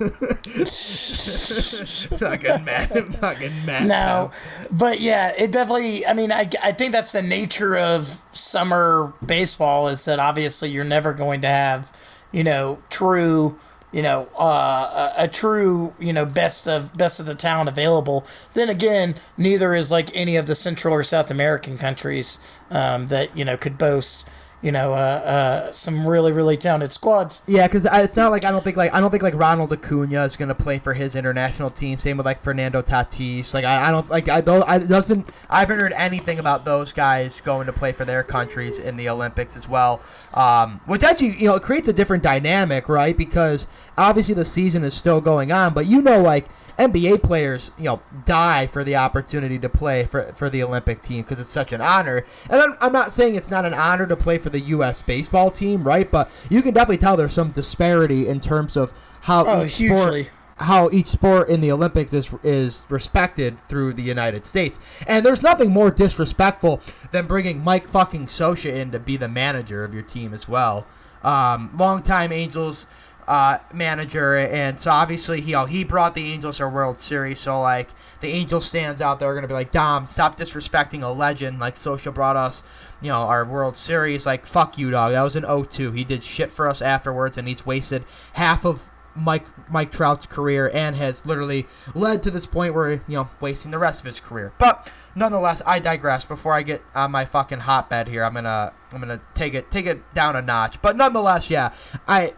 [2.18, 3.86] fucking mad, fucking mad.
[3.86, 4.30] No,
[4.70, 6.06] but yeah, it definitely.
[6.06, 10.84] I mean, I, I think that's the nature of summer baseball is that obviously you're
[10.84, 11.92] never going to have,
[12.32, 13.58] you know, true,
[13.92, 18.24] you know, uh, a, a true, you know, best of best of the talent available.
[18.54, 22.38] Then again, neither is like any of the Central or South American countries
[22.70, 24.28] um, that you know could boast.
[24.62, 27.42] You know, uh, uh, some really, really talented squads.
[27.46, 30.24] Yeah, because it's not like I don't think like I don't think like Ronald Acuna
[30.24, 31.98] is gonna play for his international team.
[31.98, 33.54] Same with like Fernando Tatis.
[33.54, 36.92] Like I, I don't like I don't I doesn't I haven't heard anything about those
[36.92, 40.02] guys going to play for their countries in the Olympics as well.
[40.34, 43.16] Um, which actually you know it creates a different dynamic, right?
[43.16, 43.66] Because
[44.00, 46.46] obviously the season is still going on, but you know like
[46.78, 51.22] NBA players, you know, die for the opportunity to play for, for the Olympic team
[51.22, 52.24] because it's such an honor.
[52.48, 55.02] And I'm, I'm not saying it's not an honor to play for the U.S.
[55.02, 56.10] baseball team, right?
[56.10, 60.24] But you can definitely tell there's some disparity in terms of how Oh, each hugely.
[60.24, 65.02] sport how each sport in the Olympics is is respected through the United States.
[65.06, 66.80] And there's nothing more disrespectful
[67.12, 70.86] than bringing Mike fucking Scioscia in to be the manager of your team as well.
[71.22, 72.86] Um, longtime Angels
[73.30, 77.38] uh, manager, and so obviously he he brought the Angels our World Series.
[77.38, 77.88] So like
[78.18, 81.60] the Angels stands out there are gonna be like, Dom, stop disrespecting a legend.
[81.60, 82.64] Like Scioscia brought us,
[83.00, 84.26] you know, our World Series.
[84.26, 85.12] Like fuck you, dog.
[85.12, 85.96] That was an 0-2.
[85.96, 90.68] He did shit for us afterwards, and he's wasted half of Mike Mike Trout's career
[90.74, 94.18] and has literally led to this point where you know wasting the rest of his
[94.18, 94.52] career.
[94.58, 96.24] But nonetheless, I digress.
[96.24, 99.86] Before I get on my fucking hotbed here, I'm gonna I'm gonna take it take
[99.86, 100.82] it down a notch.
[100.82, 101.72] But nonetheless, yeah,
[102.08, 102.34] I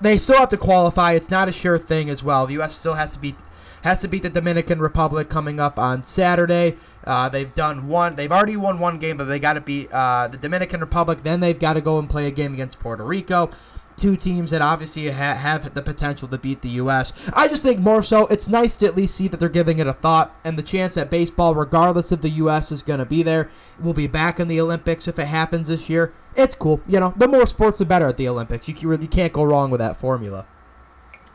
[0.00, 1.12] they still have to qualify.
[1.12, 2.46] It's not a sure thing as well.
[2.46, 2.74] The U.S.
[2.74, 3.36] still has to beat
[3.82, 6.76] has to beat the Dominican Republic coming up on Saturday.
[7.04, 8.14] Uh, they've done one.
[8.14, 11.22] They've already won one game, but they got to beat uh, the Dominican Republic.
[11.22, 13.50] Then they've got to go and play a game against Puerto Rico.
[13.96, 17.12] Two teams that obviously ha- have the potential to beat the U.S.
[17.34, 19.86] I just think more so, it's nice to at least see that they're giving it
[19.86, 23.22] a thought, and the chance that baseball, regardless of the U.S., is going to be
[23.22, 23.50] there.
[23.78, 26.14] We'll be back in the Olympics if it happens this year.
[26.34, 27.12] It's cool, you know.
[27.16, 28.68] The more sports, the better at the Olympics.
[28.68, 30.46] You really can't go wrong with that formula.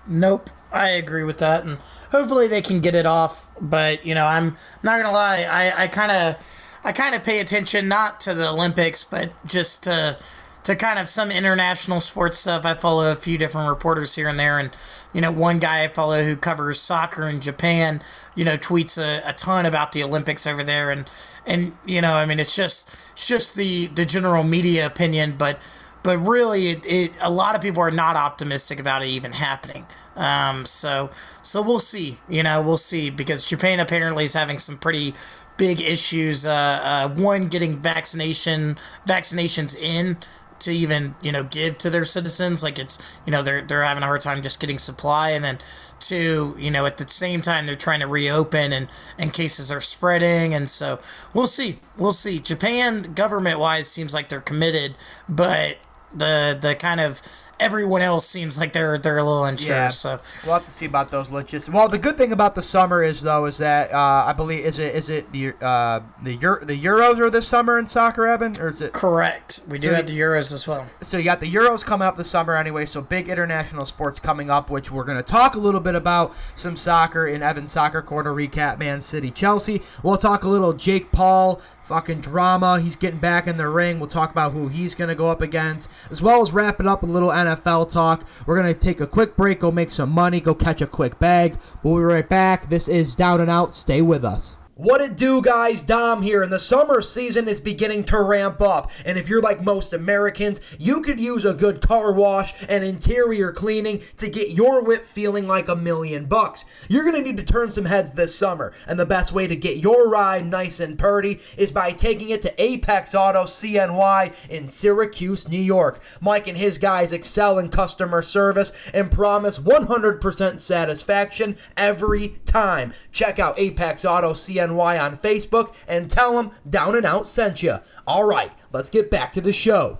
[0.07, 1.77] Nope, I agree with that, and
[2.11, 3.49] hopefully they can get it off.
[3.59, 6.37] But you know, I'm not gonna lie, I I kind of
[6.83, 10.19] I kind of pay attention not to the Olympics, but just to
[10.65, 12.65] to kind of some international sports stuff.
[12.65, 14.71] I follow a few different reporters here and there, and
[15.13, 18.01] you know, one guy I follow who covers soccer in Japan,
[18.33, 21.09] you know, tweets a, a ton about the Olympics over there, and
[21.45, 25.61] and you know, I mean, it's just it's just the the general media opinion, but
[26.03, 29.85] but really, it, it a lot of people are not optimistic about it even happening.
[30.15, 31.11] Um, so
[31.43, 32.17] so we'll see.
[32.27, 35.13] You know, we'll see because Japan apparently is having some pretty
[35.57, 36.43] big issues.
[36.45, 40.17] Uh, uh, one getting vaccination vaccinations in
[40.59, 42.63] to even you know give to their citizens.
[42.63, 45.31] Like it's you know they're they're having a hard time just getting supply.
[45.31, 45.59] And then
[45.99, 48.87] two you know at the same time they're trying to reopen and
[49.17, 50.53] and cases are spreading.
[50.53, 50.99] And so
[51.33, 51.79] we'll see.
[51.97, 52.39] We'll see.
[52.39, 54.97] Japan government wise seems like they're committed.
[55.27, 55.77] But
[56.13, 57.21] the the kind of
[57.59, 59.75] everyone else seems like they're they're a little unsure.
[59.75, 59.87] Yeah.
[59.89, 61.73] So We'll have to see about those logistics.
[61.73, 64.79] Well, the good thing about the summer is though is that uh, I believe is
[64.79, 68.59] it is it the uh, the Euro, the Euros are this summer in soccer, Evan,
[68.59, 68.93] or is it?
[68.93, 70.85] correct, we do So have the Euros as well.
[71.01, 72.85] So you got the Euros coming up this summer anyway.
[72.85, 76.33] So big international sports coming up, which we're going to talk a little bit about
[76.55, 78.79] some soccer in Evan's soccer corner recap.
[78.79, 79.81] Man City, Chelsea.
[80.03, 81.61] We'll talk a little Jake Paul.
[81.85, 82.79] Fucking drama.
[82.79, 83.99] He's getting back in the ring.
[83.99, 86.87] We'll talk about who he's going to go up against, as well as wrap it
[86.87, 88.27] up a little NFL talk.
[88.47, 91.19] We're going to take a quick break, go make some money, go catch a quick
[91.19, 91.59] bag.
[91.83, 92.69] We'll be right back.
[92.69, 93.75] This is Down and Out.
[93.75, 94.57] Stay with us.
[94.77, 95.83] What it do, guys?
[95.83, 98.91] Dom here, and the summer season is beginning to ramp up.
[99.05, 103.53] And if you're like most Americans, you could use a good car wash and interior
[103.53, 106.65] cleaning to get your whip feeling like a million bucks.
[106.89, 109.77] You're gonna need to turn some heads this summer, and the best way to get
[109.77, 115.47] your ride nice and purty is by taking it to Apex Auto CNY in Syracuse,
[115.47, 116.03] New York.
[116.19, 122.93] Mike and his guys excel in customer service and promise 100% satisfaction every time.
[123.13, 127.79] Check out Apex Auto CNY on Facebook and tell them Down and Out sent you.
[128.05, 129.99] All right, let's get back to the show.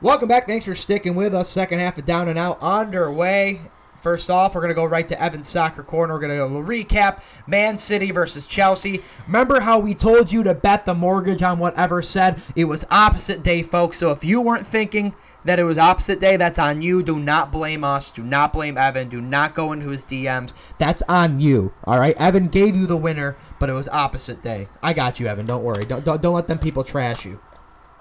[0.00, 0.46] Welcome back.
[0.46, 1.48] Thanks for sticking with us.
[1.48, 3.60] Second half of Down and Out underway.
[4.02, 6.14] First off, we're going to go right to Evan's Soccer Corner.
[6.14, 9.00] We're going to go recap Man City versus Chelsea.
[9.28, 12.42] Remember how we told you to bet the mortgage on whatever said?
[12.56, 13.98] It was opposite day, folks.
[13.98, 15.14] So if you weren't thinking
[15.44, 17.02] that it was opposite day, that's on you.
[17.02, 18.12] Do not blame us.
[18.12, 19.08] Do not blame Evan.
[19.08, 20.52] Do not go into his DMs.
[20.78, 21.72] That's on you.
[21.84, 22.16] All right?
[22.16, 24.68] Evan gave you the winner, but it was opposite day.
[24.82, 25.46] I got you, Evan.
[25.46, 25.84] Don't worry.
[25.84, 27.40] Don't, don't, don't let them people trash you.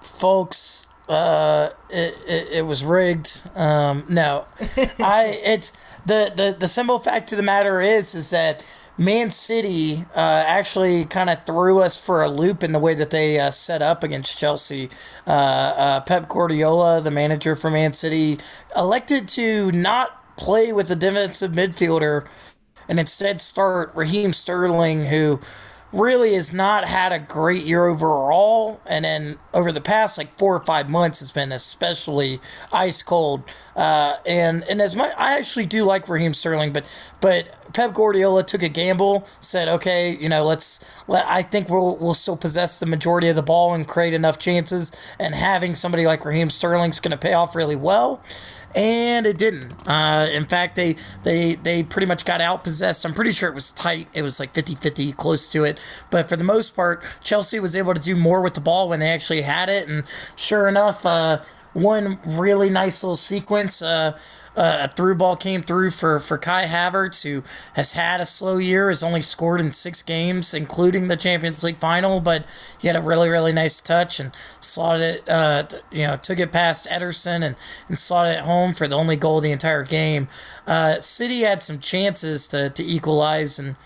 [0.01, 4.45] folks uh it, it, it was rigged um no
[4.99, 5.73] i it's
[6.05, 8.63] the, the the simple fact of the matter is is that
[8.97, 13.11] man city uh actually kind of threw us for a loop in the way that
[13.11, 14.89] they uh, set up against chelsea.
[15.27, 18.37] Uh, uh pep guardiola the manager for man city
[18.75, 22.27] elected to not play with the defensive midfielder
[22.87, 25.39] and instead start raheem sterling who
[25.93, 28.81] really has not had a great year overall.
[28.85, 32.39] And then over the past like four or five months, it's been especially
[32.71, 33.43] ice cold.
[33.75, 36.89] Uh, and and as much, I actually do like Raheem Sterling, but
[37.19, 40.85] but Pep Guardiola took a gamble, said, okay, you know, let's.
[41.07, 44.39] Let, I think we'll we'll still possess the majority of the ball and create enough
[44.39, 48.21] chances, and having somebody like Raheem Sterling's going to pay off really well
[48.75, 49.73] and it didn't.
[49.87, 53.05] Uh, in fact, they they they pretty much got outpossessed.
[53.05, 54.07] I'm pretty sure it was tight.
[54.13, 55.79] It was like 50-50, close to it.
[56.09, 58.99] But for the most part, Chelsea was able to do more with the ball when
[58.99, 59.87] they actually had it.
[59.87, 60.03] And
[60.35, 61.41] sure enough, uh,
[61.73, 63.81] one really nice little sequence.
[63.81, 64.17] Uh,
[64.55, 67.43] uh, a through ball came through for, for Kai Havertz, who
[67.75, 71.77] has had a slow year, has only scored in six games, including the Champions League
[71.77, 72.45] final, but
[72.79, 76.37] he had a really, really nice touch and slotted it, uh, t- you know, took
[76.39, 77.55] it past Ederson and,
[77.87, 80.27] and slotted it home for the only goal of the entire game.
[80.67, 83.77] Uh, City had some chances to, to equalize, and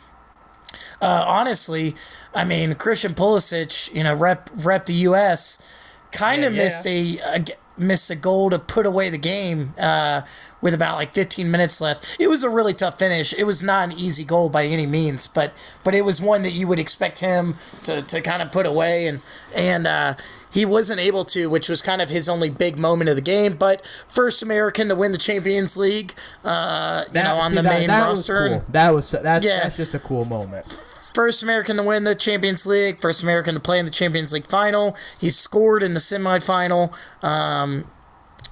[1.01, 1.95] uh, honestly,
[2.33, 6.63] I mean, Christian Pulisic, you know, rep, rep the U.S., kind of Yeah, yeah.
[6.63, 7.39] missed a, a
[7.77, 10.21] missed a goal to put away the game uh,
[10.65, 12.17] with about like 15 minutes left.
[12.19, 13.33] It was a really tough finish.
[13.37, 15.53] It was not an easy goal by any means, but
[15.85, 17.53] but it was one that you would expect him
[17.83, 19.21] to, to kind of put away, and
[19.55, 20.15] and uh,
[20.51, 23.53] he wasn't able to, which was kind of his only big moment of the game.
[23.57, 26.13] But first American to win the Champions League,
[26.43, 28.49] uh, you know, on see, the that- main that was roster.
[28.49, 28.63] cool.
[28.69, 29.59] That was that's, Yeah.
[29.63, 30.65] that's just a cool moment.
[31.13, 34.45] first American to win the Champions League, first American to play in the Champions League
[34.45, 34.97] final.
[35.21, 36.91] He scored in the semifinal.
[37.23, 37.87] Um,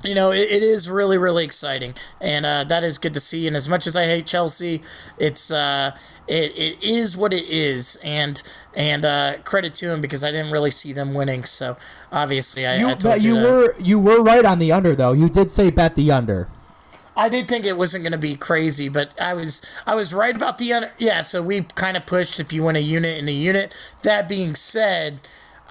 [0.03, 3.47] you know, it, it is really, really exciting, and uh, that is good to see.
[3.47, 4.81] And as much as I hate Chelsea,
[5.17, 5.95] it's uh,
[6.27, 8.41] it, it is what it is, and
[8.75, 11.43] and uh, credit to him because I didn't really see them winning.
[11.43, 11.77] So
[12.11, 14.95] obviously, I, You, I told you, you to- were you were right on the under
[14.95, 15.13] though.
[15.13, 16.47] You did say bet the under.
[17.15, 20.35] I did think it wasn't going to be crazy, but I was I was right
[20.35, 21.21] about the un- yeah.
[21.21, 23.73] So we kind of pushed if you win a unit in a unit.
[24.01, 25.19] That being said,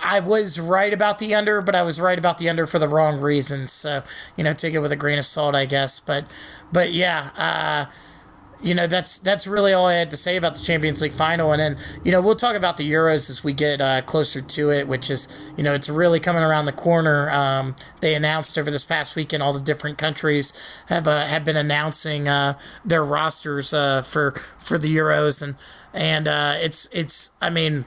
[0.03, 2.89] I was right about the under, but I was right about the under for the
[2.89, 3.73] wrong reasons.
[3.73, 4.03] So
[4.37, 5.99] you know, take it with a grain of salt, I guess.
[5.99, 6.31] But
[6.73, 7.31] but yeah.
[7.37, 7.93] Uh,
[8.63, 11.53] you know that's that's really all I had to say about the Champions League final,
[11.53, 14.71] and then you know we'll talk about the Euros as we get uh, closer to
[14.71, 17.29] it, which is you know it's really coming around the corner.
[17.31, 20.53] Um, they announced over this past weekend all the different countries
[20.89, 25.57] have uh, have been announcing uh, their rosters uh, for for the Euros, and
[25.93, 27.87] and uh, it's it's I mean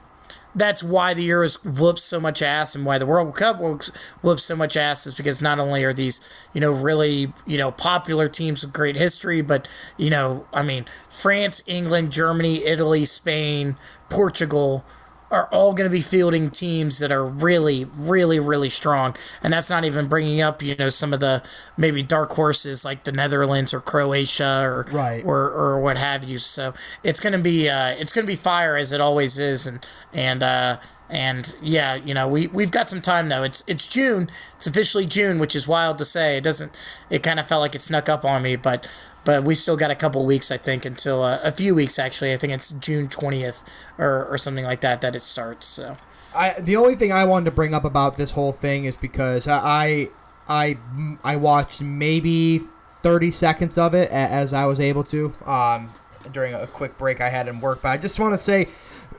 [0.56, 3.92] that's why the Euros whoops so much ass and why the World Cup whoops,
[4.22, 7.70] whoops so much ass is because not only are these, you know, really, you know,
[7.70, 13.76] popular teams with great history, but, you know, I mean, France, England, Germany, Italy, Spain,
[14.08, 14.84] Portugal
[15.30, 19.14] are all going to be fielding teams that are really, really, really strong.
[19.42, 21.42] And that's not even bringing up, you know, some of the
[21.76, 25.24] maybe dark horses like the Netherlands or Croatia or Right.
[25.24, 26.38] or, or what have you.
[26.38, 30.42] So it's gonna be uh, it's gonna be fire as it always is, and and
[30.44, 30.76] uh,
[31.10, 33.42] and yeah, you know we we've got some time though.
[33.42, 34.30] It's it's June.
[34.56, 36.36] It's officially June, which is wild to say.
[36.36, 36.76] It doesn't.
[37.10, 38.88] It kind of felt like it snuck up on me, but
[39.26, 42.32] but we've still got a couple weeks, I think, until uh, a few weeks actually.
[42.32, 43.62] I think it's June twentieth
[43.98, 45.66] or or something like that that it starts.
[45.66, 45.96] So
[46.34, 49.48] I the only thing I wanted to bring up about this whole thing is because
[49.48, 50.08] I
[50.48, 50.78] I
[51.24, 52.60] I watched maybe
[53.02, 55.90] thirty seconds of it as I was able to um,
[56.32, 57.82] during a quick break I had in work.
[57.82, 58.68] But I just want to say,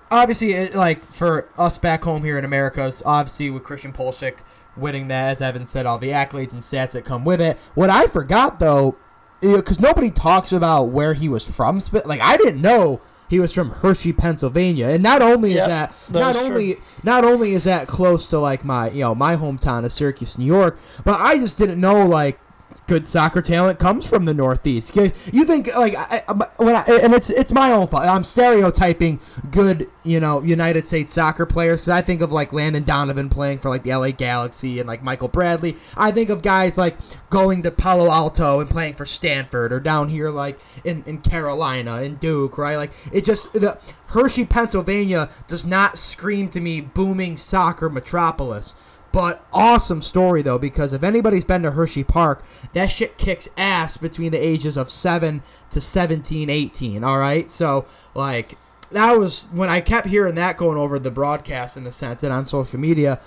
[0.09, 4.37] obviously, it, like for us back home here in America, obviously with Christian Pulisic
[4.77, 7.57] winning that, as Evan said, all the accolades and stats that come with it.
[7.75, 8.95] What I forgot though,
[9.41, 11.81] because nobody talks about where he was from.
[12.05, 13.01] Like I didn't know.
[13.29, 16.55] He was from Hershey, Pennsylvania, and not only Yep, is that that not is true.
[16.55, 20.37] only not only is that close to like my you know my hometown of Syracuse,
[20.37, 22.39] New York, but I just didn't know like
[22.87, 24.95] good soccer talent comes from the Northeast.
[24.95, 26.23] You think like I,
[26.57, 28.05] when I, and it's it's my own fault.
[28.05, 29.19] I'm stereotyping
[29.51, 33.59] good you know United States soccer players because I think of like Landon Donovan playing
[33.59, 35.75] for like the LA Galaxy and like Michael Bradley.
[35.95, 36.97] I think of guys like
[37.29, 41.95] going to Palo Alto and playing for Stanford or down here like in, in Carolina
[41.95, 42.77] and Duke, right?
[42.77, 43.77] Like it just the
[44.07, 48.75] Hershey, Pennsylvania does not scream to me booming soccer metropolis.
[49.17, 52.43] But awesome story though, because if anybody's been to Hershey Park,
[52.73, 55.41] that shit kicks ass between the ages of 7
[55.71, 57.49] to 17, 18, alright?
[57.49, 58.59] So, like,
[58.91, 62.31] that was when I kept hearing that going over the broadcast in a sense and
[62.31, 63.19] on social media.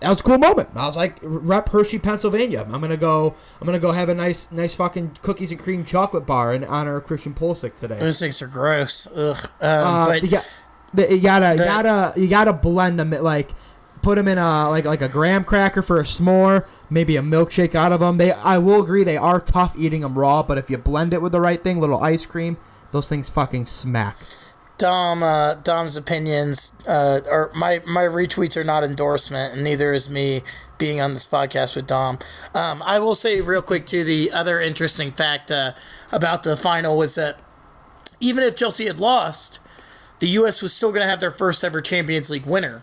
[0.00, 0.70] That was a cool moment.
[0.74, 2.66] I was like, rep Hershey, Pennsylvania.
[2.68, 3.36] I'm gonna go.
[3.60, 6.96] I'm gonna go have a nice, nice fucking cookies and cream chocolate bar in honor
[6.96, 8.00] of Christian Pulisic today.
[8.00, 9.06] those things are gross.
[9.14, 9.36] Ugh.
[9.44, 10.44] Um, Uh, but you, got,
[10.96, 13.10] you gotta, the- you gotta, you gotta blend them.
[13.10, 13.50] Like,
[14.02, 16.66] put them in a like like a graham cracker for a s'more.
[16.88, 18.18] Maybe a milkshake out of them.
[18.18, 20.42] They, I will agree, they are tough eating them raw.
[20.42, 22.56] But if you blend it with the right thing, little ice cream,
[22.92, 24.16] those things fucking smack.
[24.80, 30.08] Dom, uh, Dom's opinions, uh, or my my retweets are not endorsement, and neither is
[30.08, 30.40] me
[30.78, 32.18] being on this podcast with Dom.
[32.54, 34.04] Um, I will say real quick too.
[34.04, 35.72] The other interesting fact uh,
[36.12, 37.38] about the final was that
[38.20, 39.60] even if Chelsea had lost,
[40.18, 40.62] the U.S.
[40.62, 42.82] was still going to have their first ever Champions League winner,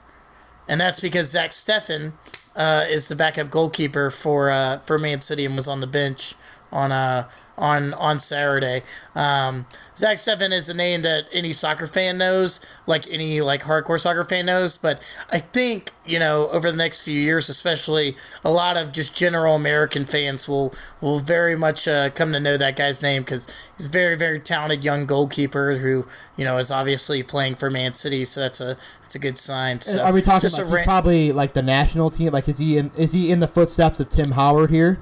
[0.67, 2.13] and that's because Zach Steffen
[2.55, 6.35] uh, is the backup goalkeeper for uh, for Man City and was on the bench
[6.71, 8.81] on uh, on on Saturday.
[9.15, 9.65] Um,
[9.95, 14.23] Zach Steffen is a name that any soccer fan knows, like any like hardcore soccer
[14.23, 14.77] fan knows.
[14.77, 15.01] But
[15.31, 19.55] I think you know over the next few years, especially a lot of just general
[19.55, 23.87] American fans will will very much uh, come to know that guy's name because he's
[23.87, 26.05] a very very talented young goalkeeper who
[26.35, 28.23] you know is obviously playing for Man City.
[28.23, 29.81] So that's a that's a good sign.
[29.81, 32.33] So Are we talking just about a he's probably like the national team?
[32.33, 32.91] Like, is he in?
[32.95, 34.99] Is he in the footsteps of Tim Howard here?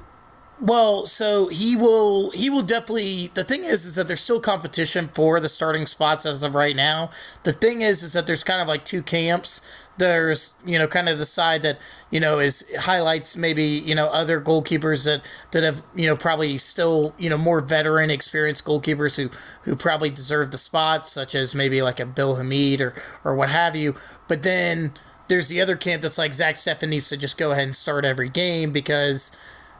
[0.58, 5.08] Well, so he will he will definitely the thing is is that there's still competition
[5.12, 7.10] for the starting spots as of right now.
[7.42, 9.60] The thing is is that there's kind of like two camps.
[9.98, 11.78] There's, you know, kind of the side that,
[12.10, 16.56] you know, is highlights maybe, you know, other goalkeepers that that have, you know, probably
[16.56, 19.28] still, you know, more veteran experienced goalkeepers who
[19.64, 22.94] who probably deserve the spots, such as maybe like a Bill Hamid or
[23.24, 23.94] or what have you.
[24.26, 24.94] But then
[25.28, 28.04] there's the other camp that's like Zach Steffen needs to just go ahead and start
[28.04, 29.36] every game because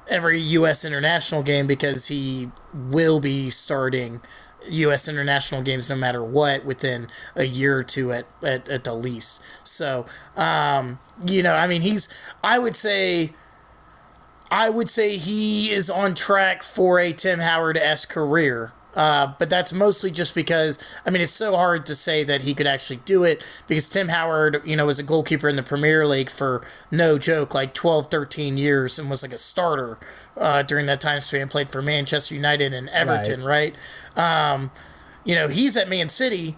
[0.09, 0.85] every U.S.
[0.85, 4.21] international game because he will be starting
[4.69, 5.09] U.S.
[5.09, 9.43] international games no matter what within a year or two at, at, at the least.
[9.65, 12.09] So, um, you know, I mean, he's,
[12.43, 13.33] I would say,
[14.51, 18.73] I would say he is on track for a Tim Howard esque career.
[18.97, 22.55] Uh, but that's mostly just because I mean it's so hard to say that he
[22.55, 26.07] could actually do it because Tim Howard, you know, was a goalkeeper in the Premier
[26.07, 29.99] League for no joke, like 12, 13 years and was like a starter
[30.37, 31.49] uh, during that time span.
[31.49, 33.77] Played for Manchester United and Everton, right?
[34.17, 34.53] right?
[34.53, 34.71] Um,
[35.25, 36.57] you know, he's at Man City.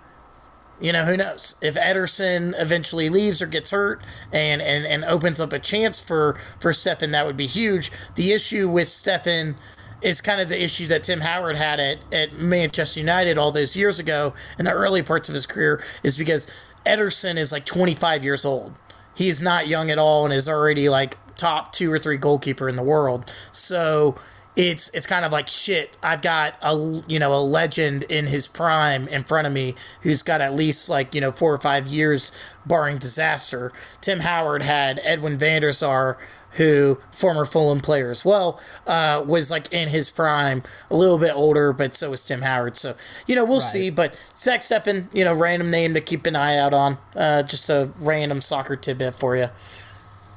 [0.81, 1.57] You know, who knows?
[1.61, 4.01] If Ederson eventually leaves or gets hurt
[4.33, 7.91] and, and, and opens up a chance for, for Steffen, that would be huge.
[8.15, 9.57] The issue with Steffen
[10.03, 13.77] is kind of the issue that Tim Howard had at, at Manchester United all those
[13.77, 16.47] years ago in the early parts of his career is because
[16.85, 18.79] Ederson is like 25 years old.
[19.15, 22.77] He's not young at all and is already like top two or three goalkeeper in
[22.77, 23.33] the world.
[23.53, 24.17] So
[24.59, 25.97] it's it's kind of like shit.
[26.03, 30.23] I've got a you know a legend in his prime in front of me who's
[30.23, 32.33] got at least like you know four or five years
[32.67, 33.73] barring disaster.
[34.01, 36.19] Tim Howard had Edwin van der Sar
[36.59, 41.35] who former Fulham player as well, uh, was like in his prime, a little bit
[41.35, 42.77] older, but so was Tim Howard.
[42.77, 42.95] So
[43.27, 43.69] you know we'll right.
[43.69, 43.91] see.
[43.91, 46.99] But Zach Steffen, you know, random name to keep an eye out on.
[47.17, 49.49] Uh, just a random soccer tidbit for you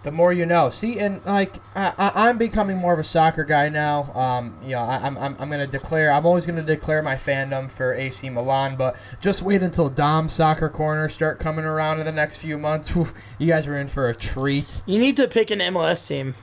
[0.04, 0.70] the more you know.
[0.70, 4.12] See, and like I, am becoming more of a soccer guy now.
[4.14, 6.12] Um, you know, I, am I'm, I'm gonna declare.
[6.12, 10.70] I'm always gonna declare my fandom for AC Milan, but just wait until Dom soccer
[10.70, 12.96] corner start coming around in the next few months.
[13.38, 14.82] you guys are in for a treat.
[14.86, 16.36] You need to pick an MLS team.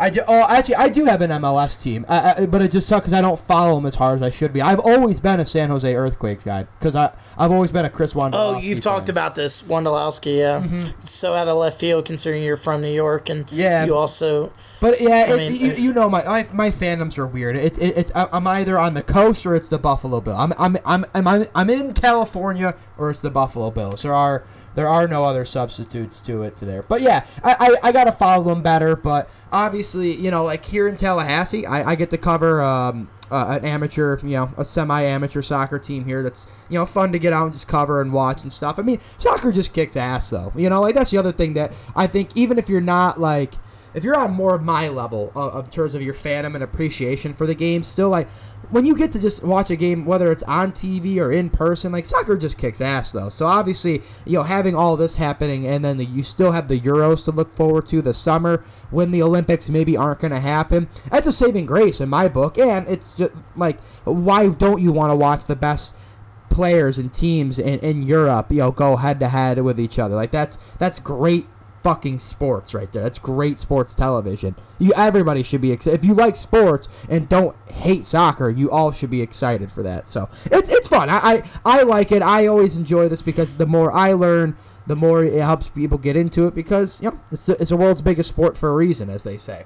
[0.00, 0.20] I do.
[0.28, 3.12] Oh, actually, I do have an MLS team, I, I, but it just sucks because
[3.12, 4.62] I don't follow them as hard as I should be.
[4.62, 8.14] I've always been a San Jose Earthquakes guy because I I've always been a Chris
[8.14, 8.34] Wondolowski.
[8.34, 8.94] Oh, you've fan.
[8.94, 10.60] talked about this Wondolowski, yeah.
[10.60, 11.00] Mm-hmm.
[11.02, 14.52] So out of left field, considering you're from New York, and yeah, you also.
[14.80, 17.56] But yeah, it, mean, you, you know my, my my fandoms are weird.
[17.56, 20.36] It's it, it's I'm either on the coast or it's the Buffalo Bill.
[20.36, 24.02] I'm I'm I'm I'm I'm in California or it's the Buffalo Bills.
[24.02, 24.44] There are
[24.78, 26.84] there are no other substitutes to it to there.
[26.84, 28.94] But yeah, I, I, I gotta follow them better.
[28.94, 33.58] But obviously, you know, like here in Tallahassee, I, I get to cover um, uh,
[33.58, 36.22] an amateur, you know, a semi-amateur soccer team here.
[36.22, 38.78] That's you know fun to get out and just cover and watch and stuff.
[38.78, 40.52] I mean, soccer just kicks ass though.
[40.54, 43.54] You know, like that's the other thing that I think even if you're not like
[43.94, 47.32] if you're on more of my level of, of terms of your fandom and appreciation
[47.34, 48.28] for the game, still like
[48.70, 51.92] when you get to just watch a game, whether it's on TV or in person,
[51.92, 53.28] like soccer just kicks ass though.
[53.28, 56.78] So obviously, you know, having all this happening, and then the, you still have the
[56.78, 60.88] Euros to look forward to the summer when the Olympics maybe aren't going to happen.
[61.10, 65.10] That's a saving grace in my book, and it's just like, why don't you want
[65.10, 65.94] to watch the best?
[66.50, 70.14] players and teams in, in Europe, you know, go head to head with each other.
[70.14, 71.46] Like that's that's great
[71.82, 73.02] fucking sports right there.
[73.02, 74.54] That's great sports television.
[74.78, 75.98] You everybody should be excited.
[76.00, 80.08] If you like sports and don't hate soccer, you all should be excited for that.
[80.08, 81.08] So it's it's fun.
[81.08, 82.22] I I, I like it.
[82.22, 84.56] I always enjoy this because the more I learn,
[84.86, 88.02] the more it helps people get into it because you know it's it's the world's
[88.02, 89.64] biggest sport for a reason, as they say.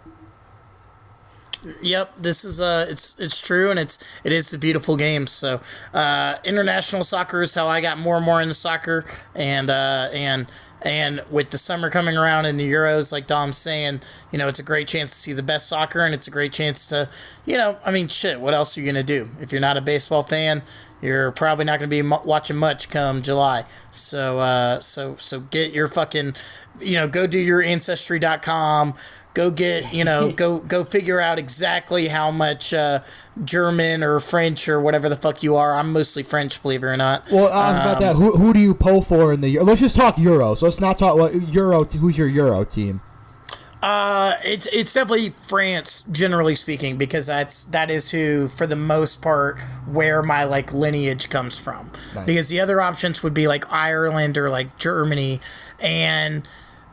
[1.81, 5.29] Yep, this is uh, it's it's true, and it's it is a beautiful game.
[5.29, 5.61] So,
[5.95, 9.05] uh, international soccer is how I got more and more into soccer,
[9.37, 10.51] and uh, and
[10.85, 14.59] and with the summer coming around and the Euros, like Dom's saying, you know, it's
[14.59, 17.09] a great chance to see the best soccer and it's a great chance to,
[17.47, 19.29] you know, I mean, shit, what else are you going to do?
[19.41, 20.63] If you're not a baseball fan,
[21.01, 23.65] you're probably not going to be watching much come July.
[23.91, 26.35] So, uh, so, so get your fucking,
[26.81, 28.95] you know, go do your ancestry.com,
[29.35, 33.01] go get you know go go figure out exactly how much uh,
[33.45, 35.77] German or French or whatever the fuck you are.
[35.77, 37.31] I'm mostly French, believe it or not.
[37.31, 39.59] Well, um, about that, who, who do you pull for in the?
[39.61, 40.55] Let's just talk Euro.
[40.55, 41.85] So let's not talk what Euro.
[41.85, 43.01] Who's your Euro team?
[43.83, 49.21] Uh, it's it's definitely France, generally speaking, because that's that is who, for the most
[49.21, 51.91] part, where my like lineage comes from.
[52.15, 52.25] Nice.
[52.25, 55.41] Because the other options would be like Ireland or like Germany,
[55.81, 56.47] and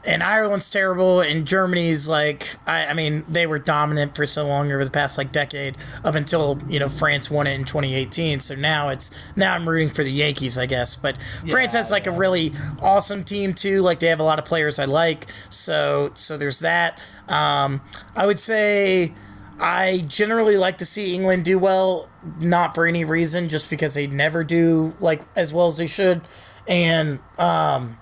[0.05, 4.71] and Ireland's terrible, and Germany's like, I, I, mean, they were dominant for so long
[4.71, 8.39] over the past like decade, up until you know France won it in 2018.
[8.39, 10.95] So now it's now I'm rooting for the Yankees, I guess.
[10.95, 12.13] But yeah, France has like yeah.
[12.13, 13.81] a really awesome team too.
[13.81, 15.25] Like they have a lot of players I like.
[15.49, 17.01] So so there's that.
[17.27, 17.81] Um,
[18.15, 19.13] I would say
[19.59, 24.07] I generally like to see England do well, not for any reason, just because they
[24.07, 26.21] never do like as well as they should.
[26.67, 27.97] And um,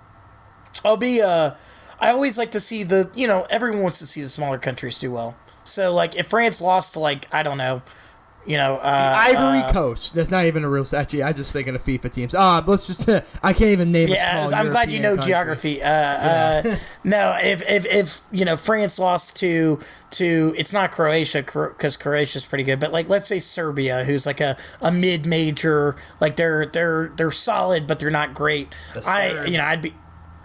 [0.86, 1.52] I'll be uh,
[2.00, 5.00] I always like to see the you know everyone wants to see the smaller countries
[5.00, 5.36] do well.
[5.64, 7.82] So like if France lost to like I don't know,
[8.46, 10.14] you know uh, Ivory uh, Coast.
[10.16, 10.86] That's not even a real.
[10.96, 12.34] Actually, I just thinking of FIFA teams.
[12.34, 13.10] Ah, let's just.
[13.44, 14.08] I can't even name.
[14.08, 15.32] Yeah, a small I'm glad you know country.
[15.32, 15.82] geography.
[15.82, 19.80] Uh, uh, no, if, if if you know France lost to
[20.12, 24.40] to it's not Croatia because Croatia's pretty good, but like let's say Serbia, who's like
[24.40, 28.74] a, a mid major, like they're they're they're solid, but they're not great.
[28.94, 29.50] The I Serbs.
[29.50, 29.94] you know I'd be.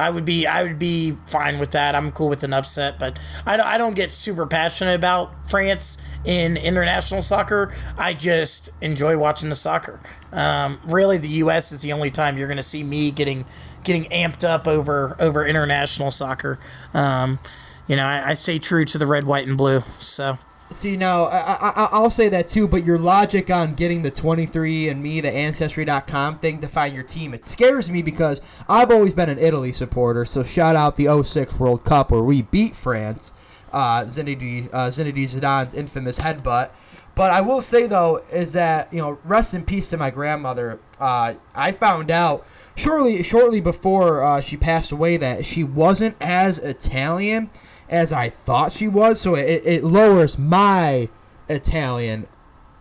[0.02, 1.94] I would be I would be fine with that.
[1.94, 6.04] I'm cool with an upset, but I don't, I don't get super passionate about France
[6.24, 7.72] in international soccer.
[7.96, 10.00] I just enjoy watching the soccer.
[10.32, 11.72] Um, really, the U.S.
[11.72, 13.44] is the only time you're going to see me getting
[13.84, 16.58] getting amped up over over international soccer.
[16.92, 17.38] Um,
[17.86, 19.82] you know, I, I stay true to the red, white, and blue.
[20.00, 20.38] So
[20.72, 22.66] See now, I, I, I'll say that too.
[22.66, 27.04] But your logic on getting the 23 and Me, the Ancestry.com thing to find your
[27.04, 30.24] team, it scares me because I've always been an Italy supporter.
[30.24, 33.32] So shout out the 06 World Cup where we beat France,
[33.72, 36.70] uh, Zinedine, uh, Zinedine Zidane's infamous headbutt.
[37.14, 40.80] But I will say though is that you know, rest in peace to my grandmother.
[40.98, 46.58] Uh, I found out shortly shortly before uh, she passed away that she wasn't as
[46.58, 47.50] Italian
[47.92, 49.20] as I thought she was.
[49.20, 51.08] So it, it lowers my
[51.48, 52.26] Italian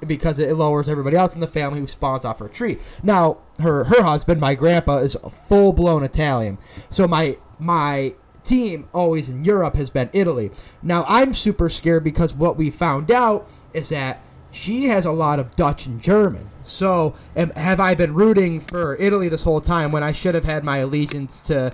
[0.07, 2.79] because it lowers everybody else in the family who spawns off her tree.
[3.03, 5.15] Now her her husband, my grandpa, is
[5.47, 6.57] full blown Italian.
[6.89, 10.49] So my my team always in Europe has been Italy.
[10.81, 15.39] Now I'm super scared because what we found out is that she has a lot
[15.39, 16.49] of Dutch and German.
[16.63, 20.43] So am, have I been rooting for Italy this whole time when I should have
[20.45, 21.73] had my allegiance to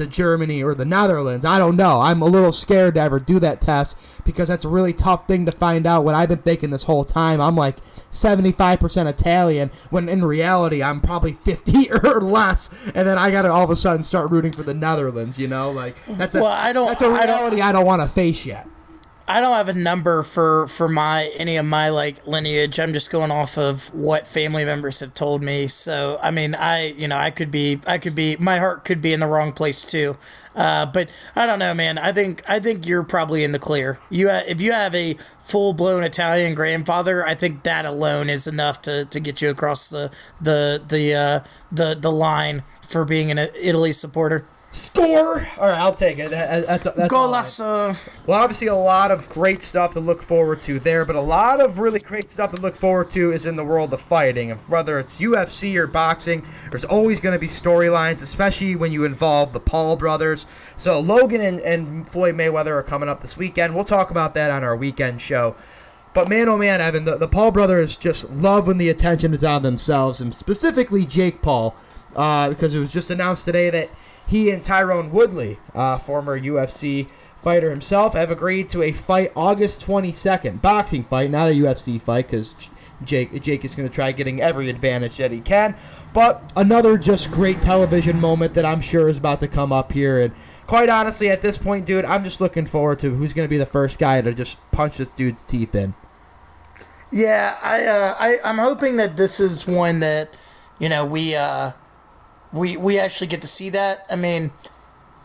[0.00, 1.44] to Germany or the Netherlands?
[1.44, 2.00] I don't know.
[2.00, 5.46] I'm a little scared to ever do that test because that's a really tough thing
[5.46, 6.04] to find out.
[6.04, 7.76] What I've been thinking this whole time, I'm like
[8.10, 13.50] 75% Italian when in reality I'm probably 50 or less, and then I got to
[13.52, 15.38] all of a sudden start rooting for the Netherlands.
[15.38, 17.86] You know, like that's a Well, I don't- that's a I don't- reality I don't
[17.86, 18.66] want to face yet.
[19.30, 22.80] I don't have a number for for my any of my like lineage.
[22.80, 25.68] I'm just going off of what family members have told me.
[25.68, 29.00] So I mean, I you know I could be I could be my heart could
[29.00, 30.16] be in the wrong place too.
[30.56, 31.96] Uh, but I don't know, man.
[31.96, 34.00] I think I think you're probably in the clear.
[34.10, 38.48] You ha- if you have a full blown Italian grandfather, I think that alone is
[38.48, 40.10] enough to, to get you across the
[40.40, 44.44] the the uh, the the line for being an Italy supporter.
[44.72, 45.48] Score!
[45.58, 46.30] All right, I'll take it.
[46.30, 48.26] That, that's that's all I- Golasso.
[48.26, 51.60] Well, obviously, a lot of great stuff to look forward to there, but a lot
[51.60, 54.52] of really great stuff to look forward to is in the world of fighting.
[54.52, 59.04] And whether it's UFC or boxing, there's always going to be storylines, especially when you
[59.04, 60.46] involve the Paul brothers.
[60.76, 63.74] So, Logan and, and Floyd Mayweather are coming up this weekend.
[63.74, 65.56] We'll talk about that on our weekend show.
[66.14, 69.42] But man, oh man, Evan, the, the Paul brothers just love when the attention is
[69.42, 71.74] on themselves, and specifically Jake Paul,
[72.14, 73.90] uh, because it was just announced today that
[74.30, 79.84] he and Tyron Woodley, uh, former UFC fighter himself, have agreed to a fight August
[79.84, 80.62] 22nd.
[80.62, 82.54] Boxing fight, not a UFC fight, because
[83.02, 85.74] Jake Jake is going to try getting every advantage that he can.
[86.12, 90.20] But another just great television moment that I'm sure is about to come up here.
[90.20, 90.32] And
[90.68, 93.58] quite honestly, at this point, dude, I'm just looking forward to who's going to be
[93.58, 95.94] the first guy to just punch this dude's teeth in.
[97.10, 100.28] Yeah, I, uh, I I'm hoping that this is one that
[100.78, 101.72] you know we uh,
[102.52, 104.06] we we actually get to see that.
[104.10, 104.52] I mean,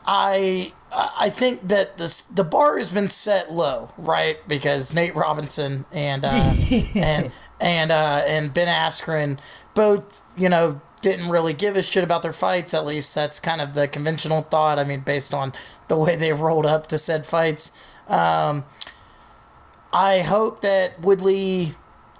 [0.06, 4.38] I I think that this the bar has been set low, right?
[4.48, 6.54] Because Nate Robinson and uh,
[6.96, 9.40] and and uh, and Ben Askren
[9.74, 12.74] both you know didn't really give a shit about their fights.
[12.74, 14.80] At least that's kind of the conventional thought.
[14.80, 15.54] I mean, based on
[15.88, 17.92] the way they rolled up to said fights.
[18.08, 18.66] Um,
[19.92, 21.74] I hope that Woodley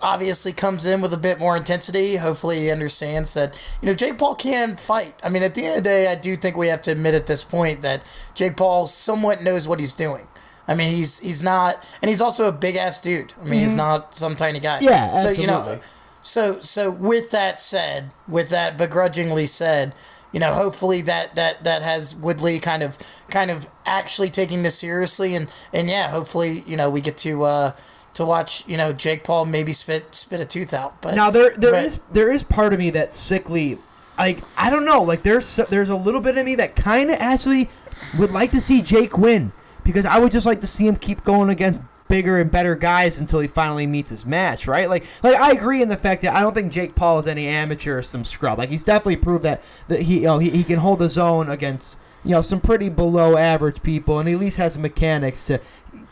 [0.06, 2.16] obviously comes in with a bit more intensity.
[2.18, 5.16] Hopefully, he understands that you know Jake Paul can fight.
[5.24, 7.16] I mean, at the end of the day, I do think we have to admit
[7.16, 8.04] at this point that
[8.36, 10.28] Jake Paul somewhat knows what he's doing.
[10.68, 13.34] I mean, he's he's not, and he's also a big ass dude.
[13.42, 14.80] I mean, he's not some tiny guy.
[14.80, 15.80] Yeah, So you know,
[16.22, 19.96] so so with that said, with that begrudgingly said,
[20.32, 22.98] you know, hopefully that that that has Woodley kind of
[23.30, 27.44] kind of actually taking this seriously, and and yeah, hopefully you know we get to
[27.44, 27.72] uh
[28.16, 31.02] to watch you know Jake Paul maybe spit spit a tooth out.
[31.02, 33.78] But Now there there but- is there is part of me that's sickly,
[34.18, 37.18] like I don't know, like there's there's a little bit of me that kind of
[37.20, 37.70] actually
[38.18, 39.52] would like to see Jake win
[39.84, 43.20] because I would just like to see him keep going against bigger and better guys
[43.20, 44.88] until he finally meets his match, right?
[44.90, 47.48] Like like I agree in the fact that I don't think Jake Paul is any
[47.48, 48.58] amateur or some scrub.
[48.60, 51.50] Like he's definitely proved that that he you know he, he can hold his own
[51.50, 55.60] against you know some pretty below average people and he at least has mechanics to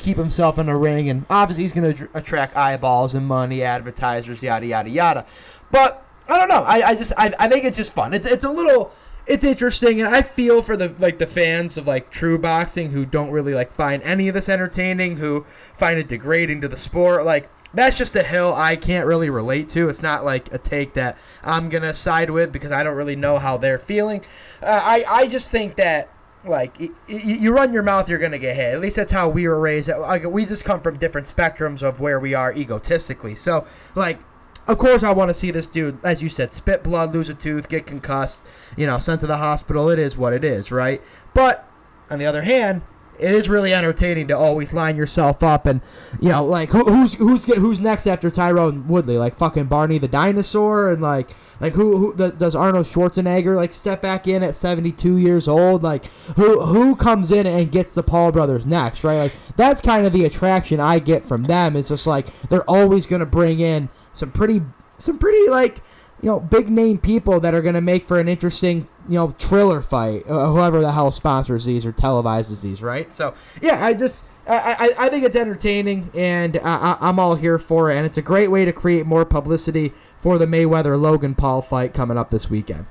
[0.03, 4.43] keep himself in the ring, and obviously he's going to attract eyeballs and money, advertisers,
[4.43, 5.25] yada yada yada.
[5.71, 6.63] But I don't know.
[6.63, 8.13] I, I just I, I think it's just fun.
[8.13, 8.91] It's it's a little
[9.25, 13.05] it's interesting and I feel for the like the fans of like true boxing who
[13.05, 17.25] don't really like find any of this entertaining, who find it degrading to the sport.
[17.25, 19.89] Like that's just a hill I can't really relate to.
[19.89, 23.39] It's not like a take that I'm gonna side with because I don't really know
[23.39, 24.21] how they're feeling.
[24.61, 26.09] Uh, I I just think that
[26.45, 28.73] like y- y- you run your mouth, you're gonna get hit.
[28.73, 29.89] At least that's how we were raised.
[29.89, 33.35] Like we just come from different spectrums of where we are egotistically.
[33.35, 33.65] So
[33.95, 34.19] like
[34.65, 37.33] of course, I want to see this dude, as you said, spit blood, lose a
[37.33, 38.41] tooth, get concussed,
[38.77, 39.89] you know, sent to the hospital.
[39.89, 41.01] It is what it is, right?
[41.33, 41.67] But
[42.09, 42.81] on the other hand,
[43.23, 45.81] it is really entertaining to always line yourself up and,
[46.19, 49.17] you know, like who, who's who's who's next after Tyron Woodley?
[49.17, 53.73] Like fucking Barney the dinosaur, and like like who who the, does Arnold Schwarzenegger like
[53.73, 55.83] step back in at 72 years old?
[55.83, 56.05] Like
[56.35, 59.19] who who comes in and gets the Paul brothers next, right?
[59.19, 61.75] Like that's kind of the attraction I get from them.
[61.75, 64.61] It's just like they're always gonna bring in some pretty
[64.97, 65.81] some pretty like
[66.23, 69.31] you know big name people that are going to make for an interesting you know
[69.31, 73.93] thriller fight uh, whoever the hell sponsors these or televises these right so yeah i
[73.93, 78.05] just I, I, I think it's entertaining and I, I'm all here for it and
[78.05, 82.17] it's a great way to create more publicity for the Mayweather Logan Paul fight coming
[82.17, 82.85] up this weekend.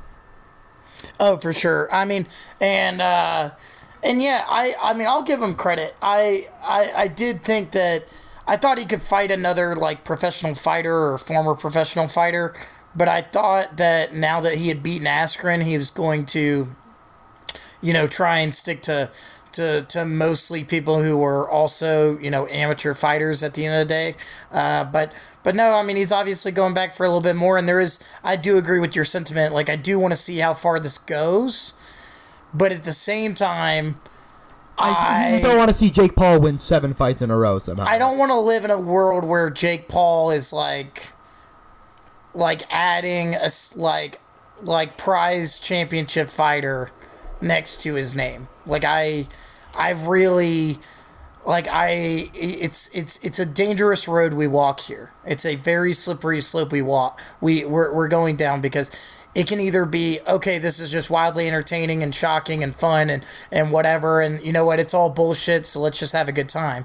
[1.19, 1.89] Oh, for sure.
[1.93, 2.27] I mean,
[2.61, 3.51] and uh,
[4.03, 5.95] and yeah, I I mean, I'll give him credit.
[6.03, 8.05] I I I did think that
[8.47, 12.55] I thought he could fight another like professional fighter or former professional fighter,
[12.95, 16.69] but I thought that now that he had beaten Askren, he was going to,
[17.81, 19.11] you know, try and stick to
[19.53, 23.89] to to mostly people who were also you know amateur fighters at the end of
[23.89, 24.15] the day.
[24.51, 25.13] Uh, but
[25.43, 27.81] but no, I mean he's obviously going back for a little bit more, and there
[27.81, 29.55] is I do agree with your sentiment.
[29.55, 31.75] Like I do want to see how far this goes,
[32.53, 34.01] but at the same time.
[34.79, 37.85] I, I don't want to see Jake Paul win seven fights in a row somehow.
[37.85, 41.13] I don't want to live in a world where Jake Paul is like,
[42.35, 44.21] like adding a like,
[44.63, 46.91] like prize championship fighter
[47.41, 48.49] next to his name.
[48.67, 49.29] Like I,
[49.75, 50.79] I've really,
[51.45, 55.13] like I, it's it's it's a dangerous road we walk here.
[55.25, 57.21] It's a very slippery slope we walk.
[57.41, 58.91] We we're we're going down because
[59.35, 63.27] it can either be okay this is just wildly entertaining and shocking and fun and
[63.51, 66.49] and whatever and you know what it's all bullshit so let's just have a good
[66.49, 66.85] time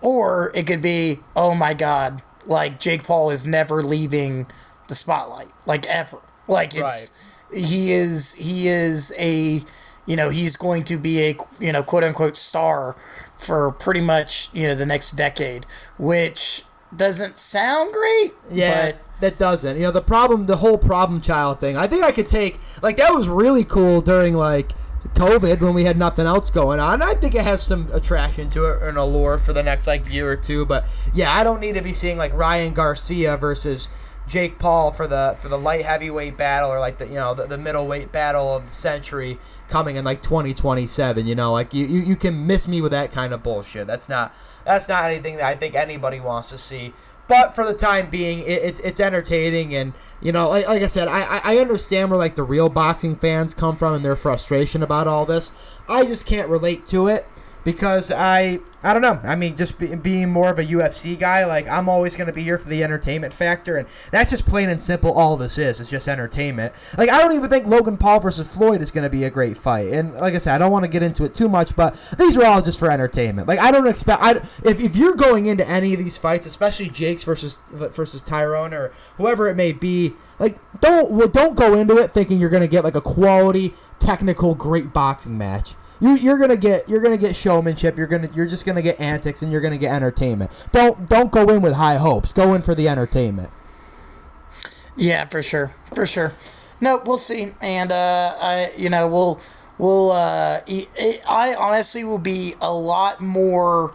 [0.00, 4.46] or it could be oh my god like jake paul is never leaving
[4.88, 6.18] the spotlight like ever
[6.48, 7.62] like it's right.
[7.62, 9.60] he is he is a
[10.06, 12.96] you know he's going to be a you know quote unquote star
[13.34, 15.66] for pretty much you know the next decade
[15.98, 16.64] which
[16.96, 19.76] doesn't sound great yeah but that doesn't.
[19.76, 21.76] You know, the problem, the whole problem child thing.
[21.76, 24.72] I think I could take like that was really cool during like
[25.20, 27.02] COVID when we had nothing else going on.
[27.02, 30.32] I think it has some attraction to it and allure for the next like year
[30.32, 30.64] or two.
[30.64, 33.90] But yeah, I don't need to be seeing like Ryan Garcia versus
[34.26, 37.46] Jake Paul for the for the light heavyweight battle or like the you know the,
[37.46, 41.26] the middleweight battle of the century coming in like 2027.
[41.26, 43.86] You know, like you, you you can miss me with that kind of bullshit.
[43.86, 46.94] That's not that's not anything that I think anybody wants to see.
[47.30, 50.88] But for the time being, it, it's it's entertaining, and you know, like, like I
[50.88, 54.82] said, I I understand where like the real boxing fans come from and their frustration
[54.82, 55.52] about all this.
[55.88, 57.28] I just can't relate to it
[57.64, 59.20] because I I don't know.
[59.24, 62.32] I mean, just be, being more of a UFC guy, like I'm always going to
[62.32, 65.12] be here for the entertainment factor, and that's just plain and simple.
[65.12, 66.72] All this is it's just entertainment.
[66.96, 69.58] Like I don't even think Logan Paul versus Floyd is going to be a great
[69.58, 71.94] fight, and like I said, I don't want to get into it too much, but
[72.18, 73.48] these are all just for entertainment.
[73.48, 74.22] Like I don't expect.
[74.22, 74.30] I
[74.64, 78.92] if if you're going into any of these fights, especially Jake's versus versus Tyron or
[79.16, 82.68] whoever it may be, like don't well, don't go into it thinking you're going to
[82.68, 87.36] get like a quality, technical, great boxing match you, you're gonna get you're gonna get
[87.36, 87.98] showmanship.
[87.98, 90.50] You're gonna you're just gonna get antics, and you're gonna get entertainment.
[90.72, 92.32] Don't don't go in with high hopes.
[92.32, 93.50] Go in for the entertainment.
[94.96, 96.32] Yeah, for sure, for sure.
[96.80, 99.40] No, we'll see, and uh, I you know we'll
[99.78, 103.94] we'll uh, it, I honestly will be a lot more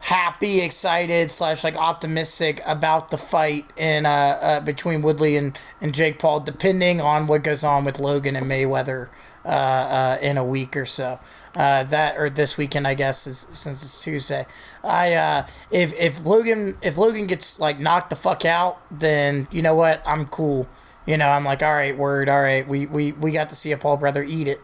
[0.00, 4.08] happy, excited, slash like optimistic about the fight in uh,
[4.42, 8.50] uh, between Woodley and, and Jake Paul, depending on what goes on with Logan and
[8.50, 9.08] Mayweather
[9.44, 11.18] uh, uh, in a week or so.
[11.54, 14.46] Uh, that or this weekend, I guess, is, since it's Tuesday.
[14.84, 19.62] I uh, if if Logan if Logan gets like knocked the fuck out, then you
[19.62, 20.02] know what?
[20.06, 20.68] I'm cool.
[21.06, 22.66] You know, I'm like, all right, word, all right.
[22.66, 24.60] We we we got to see a Paul brother eat it,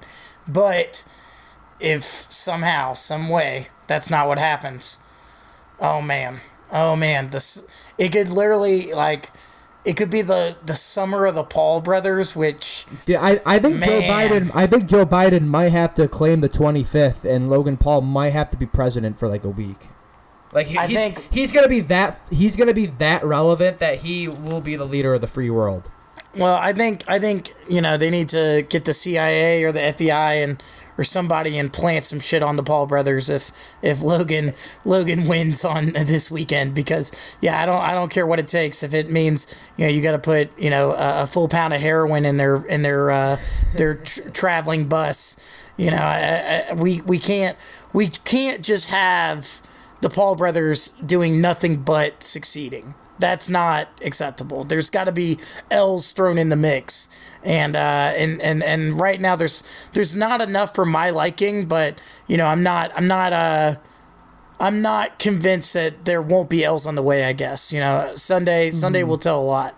[0.46, 1.04] but
[1.80, 5.04] if somehow, some way, that's not what happens.
[5.80, 6.40] Oh man,
[6.72, 7.66] oh man, this
[7.98, 9.30] it could literally like
[9.84, 13.78] it could be the the summer of the Paul brothers, which yeah, I, I think
[13.78, 13.88] man.
[13.88, 18.02] Joe Biden I think Joe Biden might have to claim the 25th, and Logan Paul
[18.02, 19.88] might have to be president for like a week.
[20.52, 23.98] Like he, I he's, think- he's gonna be that he's gonna be that relevant that
[23.98, 25.90] he will be the leader of the free world.
[26.34, 29.80] Well, I think I think you know they need to get the CIA or the
[29.80, 30.62] FBI and
[30.98, 34.52] or somebody and plant some shit on the Paul brothers if if Logan
[34.84, 38.82] Logan wins on this weekend because yeah I don't I don't care what it takes
[38.82, 41.72] if it means you know you got to put you know a, a full pound
[41.72, 43.36] of heroin in their in their uh,
[43.76, 47.56] their tr- traveling bus you know I, I, we we can't
[47.92, 49.62] we can't just have
[50.00, 52.94] the Paul brothers doing nothing but succeeding.
[53.18, 54.64] That's not acceptable.
[54.64, 55.38] There's got to be
[55.70, 57.08] L's thrown in the mix,
[57.42, 59.62] and uh, and and and right now there's
[59.92, 61.66] there's not enough for my liking.
[61.66, 63.74] But you know, I'm not I'm not uh
[64.60, 67.24] I'm not convinced that there won't be L's on the way.
[67.24, 69.74] I guess you know Sunday Sunday will tell a lot.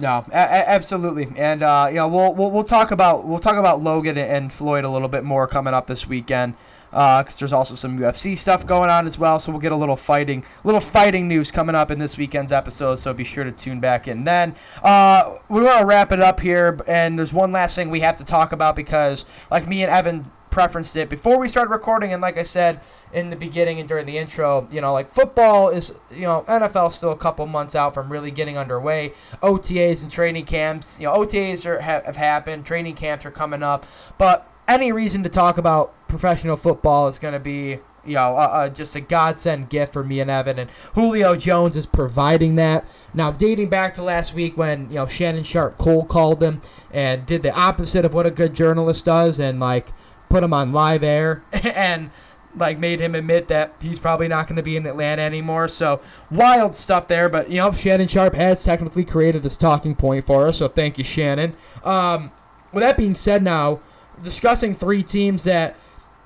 [0.00, 3.56] No, a- a- absolutely, and uh, you know we'll, we'll we'll talk about we'll talk
[3.56, 6.54] about Logan and Floyd a little bit more coming up this weekend
[6.92, 9.40] because there's also some UFC stuff going on as well.
[9.40, 12.96] So we'll get a little fighting little fighting news coming up in this weekend's episode.
[12.96, 14.24] So be sure to tune back in.
[14.24, 18.00] Then uh, we want to wrap it up here, and there's one last thing we
[18.00, 22.12] have to talk about because like me and Evan preferenced it before we started recording
[22.12, 22.82] and like I said
[23.12, 26.92] in the beginning and during the intro, you know, like football is, you know, NFL
[26.92, 29.14] still a couple months out from really getting underway.
[29.42, 33.62] OTAs and training camps, you know, OTAs are, have, have happened, training camps are coming
[33.62, 33.86] up,
[34.18, 38.50] but any reason to talk about professional football is going to be you know, uh,
[38.52, 42.84] uh, just a godsend gift for me and Evan, and Julio Jones is providing that.
[43.14, 46.60] Now, dating back to last week when you know Shannon Sharpe Cole called him
[46.90, 49.92] and did the opposite of what a good journalist does, and like
[50.28, 52.10] put him on live air and
[52.56, 55.68] like made him admit that he's probably not going to be in Atlanta anymore.
[55.68, 56.00] So
[56.30, 60.48] wild stuff there, but you know Shannon Sharpe has technically created this talking point for
[60.48, 60.58] us.
[60.58, 61.54] So thank you, Shannon.
[61.84, 62.32] Um,
[62.72, 63.80] with that being said, now
[64.22, 65.76] discussing three teams that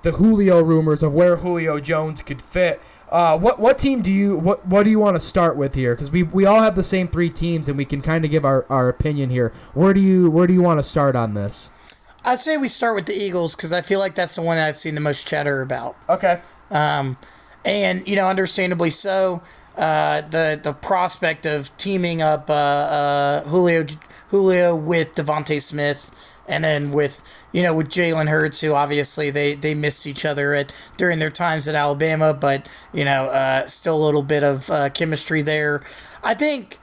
[0.06, 2.80] the Julio rumors of where Julio Jones could fit.
[3.10, 5.96] Uh, what what team do you what what do you want to start with here?
[5.96, 8.44] Because we we all have the same three teams, and we can kind of give
[8.44, 9.52] our, our opinion here.
[9.74, 11.70] Where do you where do you want to start on this?
[12.24, 14.76] I'd say we start with the Eagles because I feel like that's the one I've
[14.76, 15.96] seen the most chatter about.
[16.08, 16.40] Okay.
[16.70, 17.18] Um,
[17.64, 19.42] and you know, understandably so.
[19.76, 23.84] Uh, the the prospect of teaming up uh, uh, Julio
[24.28, 27.22] Julio with DeVonta Smith, and then with
[27.52, 31.30] you know with Jalen Hurts, who obviously they they missed each other at during their
[31.30, 35.82] times at Alabama, but you know uh, still a little bit of uh, chemistry there.
[36.22, 36.78] I think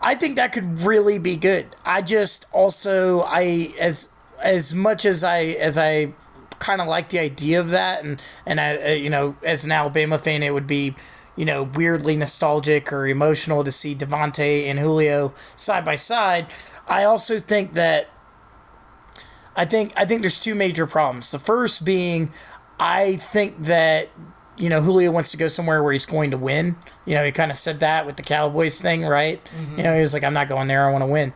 [0.00, 1.66] I think that could really be good.
[1.84, 6.12] I just also I as as much as I as I
[6.58, 9.72] kind of like the idea of that, and and I, uh, you know, as an
[9.72, 10.94] Alabama fan, it would be
[11.36, 16.46] you know weirdly nostalgic or emotional to see DeVonta and Julio side by side.
[16.86, 18.08] I also think that
[19.56, 21.30] I think I think there's two major problems.
[21.30, 22.32] The first being,
[22.80, 24.08] I think that
[24.56, 26.76] you know Julio wants to go somewhere where he's going to win.
[27.06, 29.44] You know, he kind of said that with the Cowboys thing, right?
[29.44, 29.76] Mm-hmm.
[29.78, 30.86] You know, he was like, "I'm not going there.
[30.88, 31.32] I want to win."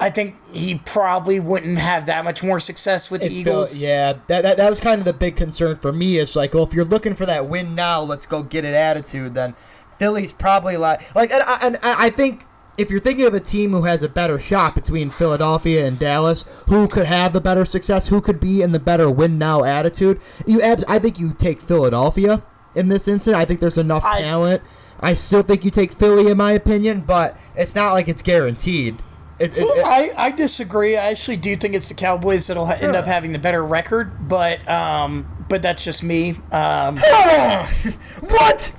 [0.00, 3.74] I think he probably wouldn't have that much more success with the It Eagles.
[3.74, 6.18] felt- yeah, that, that that was kind of the big concern for me.
[6.18, 9.34] It's like, well, if you're looking for that win now, let's go get it attitude.
[9.34, 9.52] Then
[9.98, 12.44] Philly's probably like like, and, I- and I I think
[12.76, 16.44] if you're thinking of a team who has a better shot between Philadelphia and Dallas,
[16.68, 20.20] who could have the better success, who could be in the better win now attitude,
[20.46, 22.42] you abs- I think you take Philadelphia
[22.74, 23.36] in this instance.
[23.36, 24.62] I think there's enough I- talent.
[25.00, 28.96] I still think you take Philly, in my opinion, but it's not like it's guaranteed.
[29.38, 30.96] It, it, it- I, I disagree.
[30.96, 34.28] I actually do think it's the Cowboys that'll ha- end up having the better record,
[34.28, 36.30] but um, but that's just me.
[36.52, 36.96] Um,
[38.20, 38.72] what?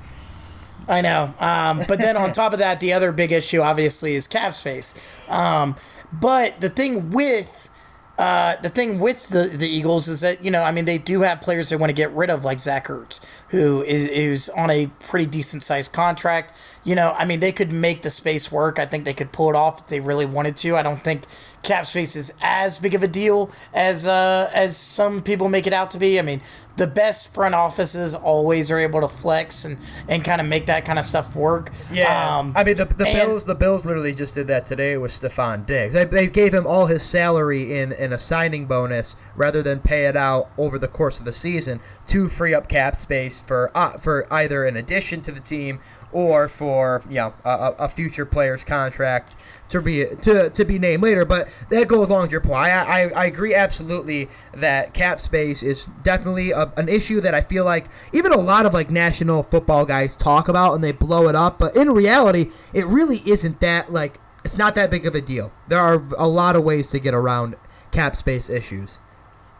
[0.87, 1.33] I know.
[1.39, 5.01] Um, but then on top of that, the other big issue obviously is cap space.
[5.29, 5.75] Um,
[6.13, 7.69] but the thing with
[8.17, 11.21] uh, the thing with the, the Eagles is that you know I mean they do
[11.21, 14.69] have players they want to get rid of like Zach Ertz who is is on
[14.69, 16.53] a pretty decent sized contract.
[16.85, 18.79] You know I mean they could make the space work.
[18.79, 20.77] I think they could pull it off if they really wanted to.
[20.77, 21.25] I don't think
[21.61, 25.73] cap space is as big of a deal as uh, as some people make it
[25.73, 26.17] out to be.
[26.17, 26.41] I mean
[26.77, 29.77] the best front offices always are able to flex and,
[30.09, 31.71] and kind of make that kind of stuff work.
[31.91, 33.45] Yeah, Um, I mean the, the and- Bills.
[33.45, 35.93] The Bills literally just did that today with Stefon Diggs.
[35.93, 40.05] They, they gave him all his salary in, in a signing bonus rather than pay
[40.05, 43.97] it out over the course of the season to free up cap space for uh,
[43.97, 45.79] for either an addition to the team
[46.15, 49.35] or for you know a, a future player's contract
[49.67, 51.25] to be to, to be named later.
[51.25, 52.55] But that goes along with your point.
[52.55, 57.41] I, I, I agree absolutely that cap space is definitely a, an issue that I
[57.41, 61.27] feel like even a lot of like national football guys talk about and they blow
[61.27, 61.59] it up.
[61.59, 65.51] But in reality, it really isn't that like it's not that big of a deal.
[65.67, 67.57] There are a lot of ways to get around
[67.91, 68.99] cap space issues.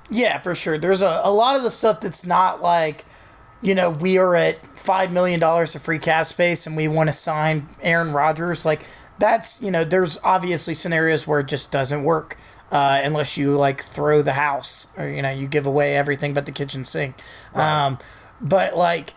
[0.10, 0.78] Yeah, for sure.
[0.78, 3.04] There's a, a lot of the stuff that's not like,
[3.66, 7.14] you know, we are at $5 million of free cap space and we want to
[7.14, 8.64] sign Aaron Rodgers.
[8.64, 8.86] Like,
[9.18, 12.38] that's, you know, there's obviously scenarios where it just doesn't work.
[12.72, 16.48] Uh, unless you like throw the house or you know you give away everything but
[16.48, 17.16] the kitchen sink
[17.54, 17.98] um,
[18.42, 19.14] but like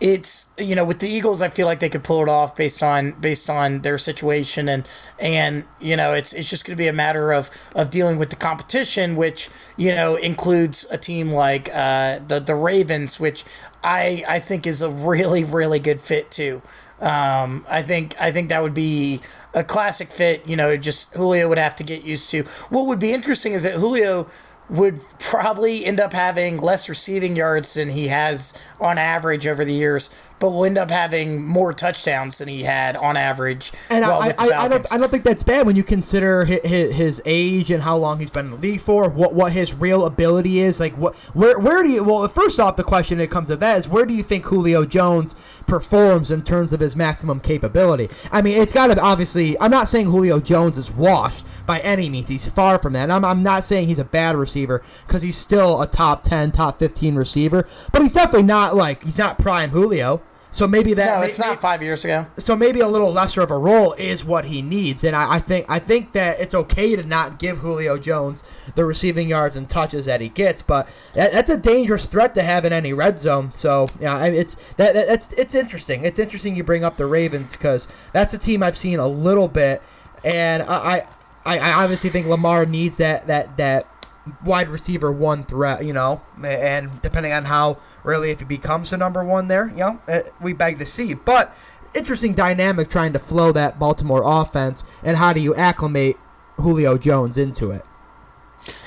[0.00, 2.82] it's you know with the Eagles, I feel like they could pull it off based
[2.82, 4.90] on based on their situation and
[5.20, 8.30] and you know it's it's just going to be a matter of of dealing with
[8.30, 13.44] the competition, which you know includes a team like uh, the the Ravens, which
[13.84, 16.62] I I think is a really really good fit too.
[17.00, 19.20] Um, I think I think that would be
[19.54, 20.48] a classic fit.
[20.48, 22.44] You know, just Julio would have to get used to.
[22.70, 24.28] What would be interesting is that Julio
[24.70, 29.72] would probably end up having less receiving yards than he has on average over the
[29.72, 30.10] years,
[30.40, 33.70] but will end up having more touchdowns than he had on average.
[33.90, 36.96] And well, I, I, I, don't, I don't think that's bad when you consider his,
[36.96, 40.06] his age and how long he's been in the league for, what what his real
[40.06, 40.80] ability is.
[40.80, 42.02] Like, what where where do you?
[42.02, 44.84] Well, first off, the question that comes to that is where do you think Julio
[44.84, 45.34] Jones
[45.66, 48.08] performs in terms of his maximum capability?
[48.32, 49.60] I mean, it's got to obviously.
[49.60, 52.28] I'm not saying Julio Jones is washed by any means.
[52.28, 53.04] He's far from that.
[53.04, 56.52] And I'm, I'm not saying he's a bad receiver because he's still a top 10,
[56.52, 60.22] top 15 receiver, but he's definitely not like he's not prime Julio.
[60.52, 62.26] So maybe that no, may- it's not five years ago.
[62.36, 65.38] so maybe a little lesser of a role is what he needs, and I, I
[65.38, 68.42] think I think that it's okay to not give Julio Jones
[68.74, 72.42] the receiving yards and touches that he gets, but that, that's a dangerous threat to
[72.42, 73.54] have in any red zone.
[73.54, 76.04] So yeah, it's that, that that's it's interesting.
[76.04, 79.48] It's interesting you bring up the Ravens because that's a team I've seen a little
[79.48, 79.82] bit,
[80.24, 81.06] and I
[81.44, 83.86] I, I obviously think Lamar needs that that that
[84.44, 88.96] wide receiver one threat, you know, and depending on how really if he becomes the
[88.96, 91.14] number one there, you know, eh, we beg to see.
[91.14, 91.56] But
[91.94, 96.16] interesting dynamic trying to flow that Baltimore offense, and how do you acclimate
[96.56, 97.84] Julio Jones into it?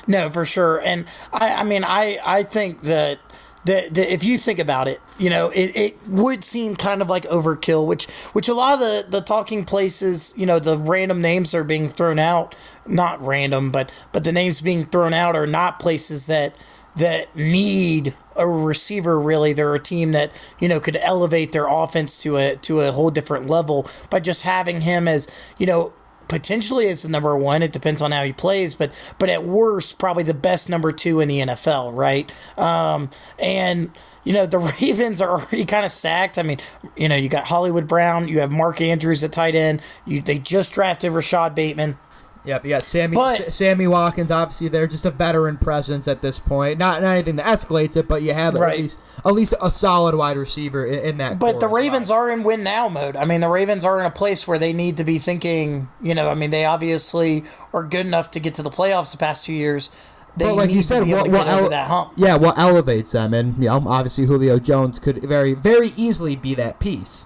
[0.07, 0.81] No, for sure.
[0.83, 3.19] And I, I mean, I, I think that,
[3.65, 7.09] that, that if you think about it, you know, it, it would seem kind of
[7.09, 11.21] like overkill, which, which a lot of the, the talking places, you know, the random
[11.21, 12.55] names are being thrown out,
[12.87, 16.55] not random, but, but the names being thrown out are not places that,
[16.95, 19.53] that need a receiver really.
[19.53, 23.09] They're a team that you know could elevate their offense to a to a whole
[23.09, 23.87] different level.
[24.09, 25.93] By just having him as you know
[26.27, 27.61] potentially as the number one.
[27.61, 31.19] It depends on how he plays, but but at worst, probably the best number two
[31.19, 32.31] in the NFL, right?
[32.57, 33.09] Um,
[33.39, 33.91] and
[34.23, 36.37] you know the Ravens are already kind of stacked.
[36.37, 36.59] I mean,
[36.95, 39.81] you know you got Hollywood Brown, you have Mark Andrews at tight end.
[40.05, 41.97] You they just drafted Rashod Bateman.
[42.45, 44.29] Yep, you got Sammy But- S- Sammy Watkins.
[44.29, 46.77] Obviously, they're just a veteran presence at this point.
[46.77, 48.73] Not not anything that escalates it, but you have Right.
[48.73, 51.39] at least at least a solid wide receiver in, in that.
[51.39, 53.15] But the Ravens are in win now mode.
[53.15, 55.87] I mean, the Ravens are in a place where they need to be thinking.
[56.01, 59.17] You know, I mean, they obviously are good enough to get to the playoffs the
[59.17, 59.89] past two years.
[60.35, 62.11] They But like need you said, to be able what, what get ele- that hump.
[62.17, 66.55] Yeah, what elevates them, and you know, obviously Julio Jones could very very easily be
[66.55, 67.25] that piece.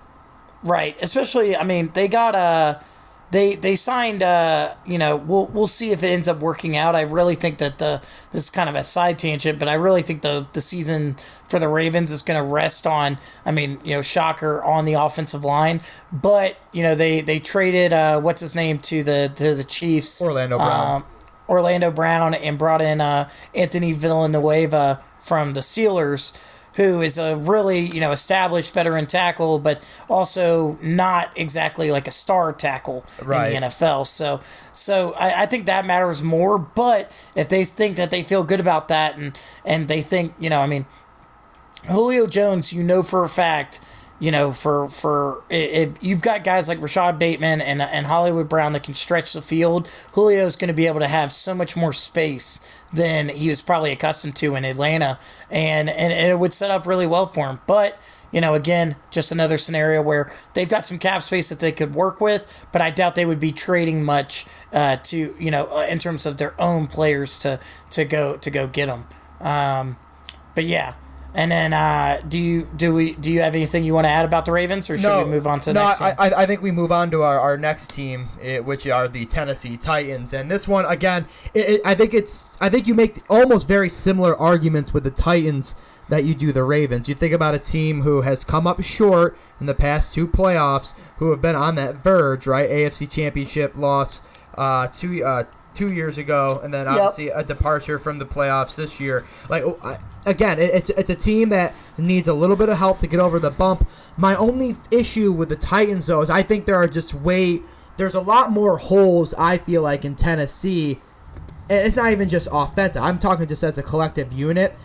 [0.63, 0.95] Right.
[1.01, 2.75] Especially, I mean, they got uh
[3.31, 6.95] they they signed uh you know, we'll we'll see if it ends up working out.
[6.95, 8.01] I really think that the
[8.31, 11.15] this is kind of a side tangent, but I really think the the season
[11.47, 14.93] for the Ravens is going to rest on I mean, you know, shocker on the
[14.93, 19.55] offensive line, but you know, they they traded uh what's his name to the to
[19.55, 20.21] the Chiefs.
[20.21, 20.95] Orlando Brown.
[21.01, 21.05] Um,
[21.49, 26.37] Orlando Brown and brought in uh, Anthony Villanueva from the Steelers,
[26.77, 32.11] who is a really you know established veteran tackle, but also not exactly like a
[32.11, 33.51] star tackle Right.
[33.51, 34.07] in the NFL.
[34.07, 34.39] So
[34.71, 36.57] so I, I think that matters more.
[36.57, 40.49] But if they think that they feel good about that and and they think you
[40.49, 40.85] know I mean
[41.89, 43.79] Julio Jones, you know for a fact,
[44.19, 48.73] you know for for if you've got guys like Rashod Bateman and and Hollywood Brown
[48.73, 51.93] that can stretch the field, Julio's going to be able to have so much more
[51.93, 55.19] space than he was probably accustomed to in Atlanta,
[55.49, 57.59] and and, it would set up really well for him.
[57.67, 57.99] But
[58.31, 61.95] you know, again, just another scenario where they've got some cap space that they could
[61.95, 65.87] work with, but I doubt they would be trading much uh, to you know uh,
[65.89, 67.59] in terms of their own players to
[67.91, 69.05] to go to go get them.
[69.39, 69.97] Um,
[70.55, 70.95] but yeah.
[71.37, 74.25] And then, uh, do you do we do you have anything you want to add
[74.25, 76.01] about the Ravens, or should we move on to the no, next?
[76.01, 76.17] I, team?
[76.19, 79.27] I, I think we move on to our, our next team, eh, which are the
[79.27, 80.33] Tennessee Titans.
[80.33, 83.87] And this one, again, it, it, I think it's I think you make almost very
[83.87, 85.75] similar arguments with the Titans
[86.09, 87.07] that you do the Ravens.
[87.07, 90.95] You think about a team who has come up short in the past two playoffs,
[91.17, 92.67] who have been on that verge, right?
[92.67, 94.23] AFC Championship loss
[94.57, 95.43] uh, two uh,
[95.77, 99.25] two years ago, and then obviously a departure from the playoffs this year.
[99.49, 103.07] Like oh, again, it's it's a team that needs a little bit of help to
[103.07, 103.87] get over the bump.
[104.17, 107.61] My only issue with the Titans, though, is I think there are just way
[107.97, 109.33] there's a lot more holes.
[109.35, 110.99] I feel like in Tennessee,
[111.69, 113.01] and it's not even just offensive.
[113.01, 114.75] I'm talking just as a collective unit.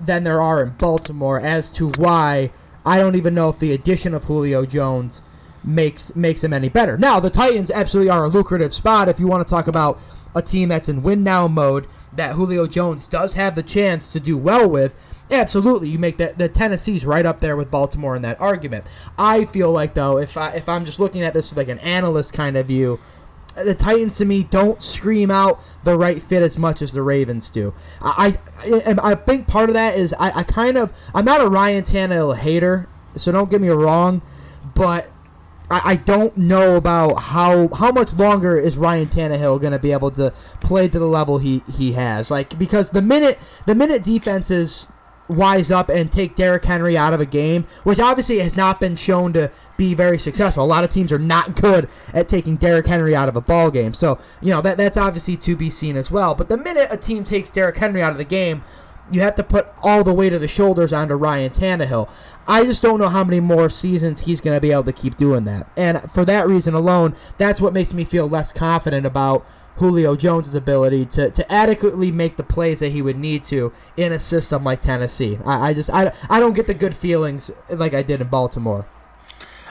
[0.00, 2.50] than there are in Baltimore as to why
[2.84, 5.22] I don't even know if the addition of Julio Jones
[5.64, 6.96] makes makes him any better.
[6.96, 9.98] Now, the Titans absolutely are a lucrative spot if you want to talk about
[10.34, 14.20] a team that's in win now mode that Julio Jones does have the chance to
[14.20, 14.94] do well with.
[15.30, 18.84] Absolutely, you make that the Tennessee's right up there with Baltimore in that argument.
[19.18, 22.34] I feel like though, if I if I'm just looking at this like an analyst
[22.34, 23.00] kind of view,
[23.56, 27.48] the Titans to me don't scream out the right fit as much as the Ravens
[27.48, 27.72] do.
[28.02, 31.48] I I, I think part of that is I, I kind of I'm not a
[31.48, 32.86] Ryan Tannehill hater,
[33.16, 34.20] so don't get me wrong,
[34.74, 35.10] but
[35.70, 39.92] I, I don't know about how how much longer is Ryan Tannehill going to be
[39.92, 42.30] able to play to the level he, he has.
[42.30, 44.88] Like because the minute the minute defenses
[45.28, 48.96] wise up and take Derrick Henry out of a game, which obviously has not been
[48.96, 50.64] shown to be very successful.
[50.64, 53.70] A lot of teams are not good at taking Derrick Henry out of a ball
[53.70, 53.94] game.
[53.94, 56.34] So, you know, that that's obviously to be seen as well.
[56.34, 58.62] But the minute a team takes Derrick Henry out of the game,
[59.10, 62.08] you have to put all the weight of the shoulders onto Ryan Tannehill.
[62.46, 65.16] I just don't know how many more seasons he's going to be able to keep
[65.16, 65.66] doing that.
[65.76, 69.46] And for that reason alone, that's what makes me feel less confident about
[69.76, 74.12] Julio Jones' ability to, to adequately make the plays that he would need to in
[74.12, 75.38] a system like Tennessee.
[75.44, 78.86] I, I just I, I don't get the good feelings like I did in Baltimore.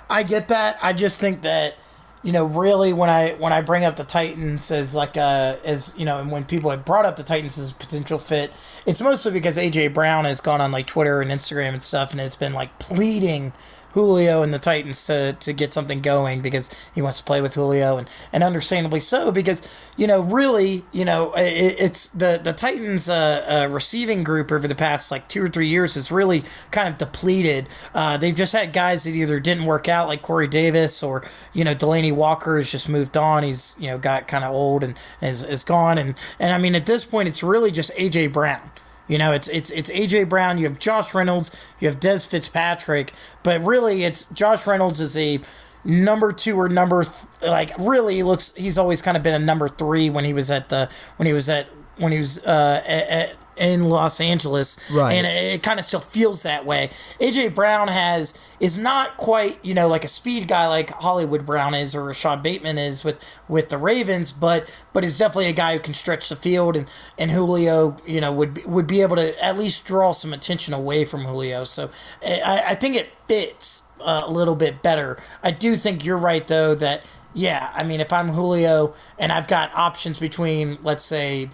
[0.09, 0.77] I get that.
[0.81, 1.75] I just think that
[2.23, 5.97] you know, really when I when I bring up the Titans as like a as
[5.97, 8.51] you know, and when people have brought up the Titans as a potential fit,
[8.85, 12.21] it's mostly because AJ Brown has gone on like Twitter and Instagram and stuff and
[12.21, 13.51] has been like pleading
[13.93, 17.53] Julio and the Titans to, to get something going because he wants to play with
[17.55, 22.53] Julio and, and understandably so because you know really you know it, it's the the
[22.53, 26.43] Titans uh, uh, receiving group over the past like two or three years is really
[26.71, 27.69] kind of depleted.
[27.93, 31.63] Uh, they've just had guys that either didn't work out like Corey Davis or you
[31.63, 33.43] know Delanie Walker has just moved on.
[33.43, 36.75] He's you know got kind of old and is, is gone and and I mean
[36.75, 38.71] at this point it's really just AJ Brown.
[39.07, 40.57] You know, it's it's it's AJ Brown.
[40.57, 41.67] You have Josh Reynolds.
[41.79, 43.13] You have Dez Fitzpatrick.
[43.43, 45.39] But really, it's Josh Reynolds is a
[45.83, 48.53] number two or number th- like really looks.
[48.55, 51.33] He's always kind of been a number three when he was at the when he
[51.33, 51.67] was at
[51.97, 55.13] when he was uh, at, at in Los Angeles, Right.
[55.13, 56.89] and it, it kind of still feels that way.
[57.19, 61.73] AJ Brown has is not quite you know like a speed guy like Hollywood Brown
[61.73, 65.73] is or Rashod Bateman is with with the Ravens, but but is definitely a guy
[65.73, 69.15] who can stretch the field and and Julio you know would be, would be able
[69.17, 71.63] to at least draw some attention away from Julio.
[71.63, 71.89] So
[72.25, 75.17] I, I think it fits uh, a little bit better.
[75.43, 79.47] I do think you're right though that yeah I mean if I'm Julio and I've
[79.47, 81.49] got options between let's say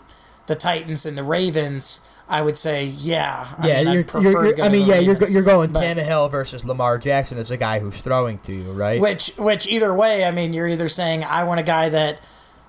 [0.49, 3.47] the Titans and the Ravens, I would say, yeah.
[3.57, 6.29] I Yeah, mean, you're, you're, to you're, I mean, yeah, you're you're going But- Tannehill
[6.29, 8.99] versus Lamar Jackson as a guy who's throwing to you, right?
[8.99, 12.21] Which, which either way, I mean, you're either saying I want a guy that,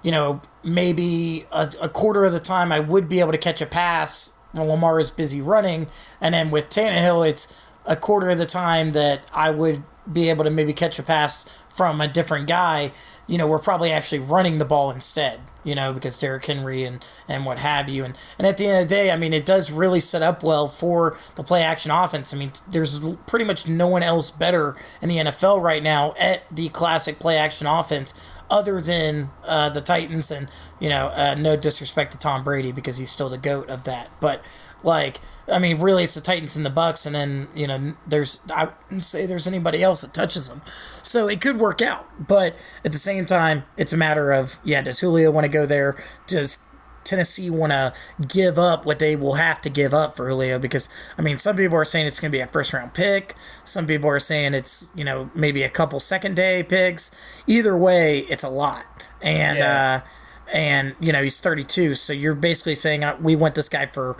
[0.03, 3.61] you know, maybe a, a quarter of the time I would be able to catch
[3.61, 5.89] a pass when Lamar is busy running,
[6.21, 10.45] and then with Tannehill, it's a quarter of the time that I would be able
[10.45, 12.93] to maybe catch a pass from a different guy.
[13.27, 15.41] You know, we're probably actually running the ball instead.
[15.65, 18.83] You know, because Derrick Henry and and what have you, and and at the end
[18.83, 21.91] of the day, I mean, it does really set up well for the play action
[21.91, 22.33] offense.
[22.33, 26.43] I mean, there's pretty much no one else better in the NFL right now at
[26.55, 28.15] the classic play action offense
[28.51, 30.51] other than uh, the Titans, and
[30.81, 34.11] you know, uh, no disrespect to Tom Brady because he's still the goat of that.
[34.21, 34.45] But
[34.83, 35.19] like,
[35.51, 38.69] I mean, really, it's the Titans and the Bucks, and then you know, there's I
[38.85, 40.63] wouldn't say there's anybody else that touches them,
[41.03, 42.07] so it could work out.
[42.27, 45.67] But at the same time, it's a matter of yeah, does Julio want to go
[45.67, 45.97] there?
[46.27, 46.61] Does
[47.03, 47.93] Tennessee want to
[48.29, 50.89] give up what they will have to give up for Julio because
[51.19, 53.35] I mean some people are saying it's going to be a first round pick
[53.65, 57.11] some people are saying it's you know maybe a couple second day picks
[57.47, 58.85] either way it's a lot
[59.23, 60.03] and Yeah.
[60.05, 60.09] uh
[60.55, 64.17] and you know he's 32 so you're basically saying uh, we want this guy for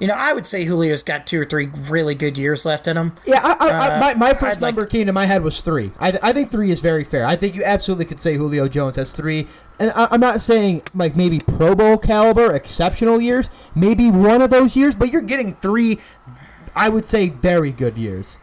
[0.00, 2.96] you know I would say Julio's got two or three really good years left in
[2.96, 5.26] him Yeah, I, I, I, Uh, my, my first I'd like number came to my
[5.26, 5.92] head was three.
[5.98, 7.24] I, I think three is very fair.
[7.26, 9.46] I think you absolutely could say Julio Jones has three.
[9.78, 14.50] And I, I'm not saying like maybe Pro Bowl caliber, exceptional years, maybe one of
[14.50, 15.98] those years, but you're getting three,
[16.74, 18.38] I would say, very good years.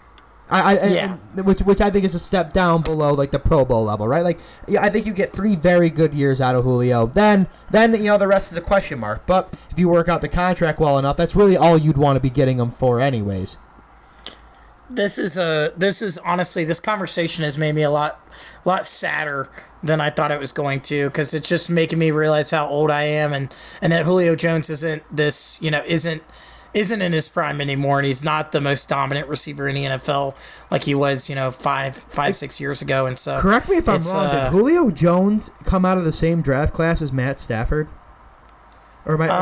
[0.49, 1.15] I, I Yeah.
[1.35, 4.23] which which I think is a step down below like the Pro Bowl level, right?
[4.23, 7.07] Like, yeah, I think you get three very good years out of Julio.
[7.07, 9.25] Then then you know the rest is a question mark.
[9.25, 12.21] But if you work out the contract well enough, that's really all you'd want to
[12.21, 13.57] be getting him for, anyways.
[14.89, 18.21] this is a this is honestly this conversation has made me a lot
[18.63, 19.49] lot sadder
[19.83, 22.89] than I thought it was going to because it's just making me realize how old
[22.89, 26.23] I am and and that Julio Jones isn't this you know isn't
[26.77, 30.35] isn't in his prime anymore and he's not the most dominant receiver in the NFL
[30.71, 33.89] like he was you know five five six years ago and so Correct me if
[33.89, 34.25] I'm wrong.
[34.27, 37.87] uh, Did Julio Jones come out of the same draft class as Matt Stafford?
[39.05, 39.35] Or am I, or Uh,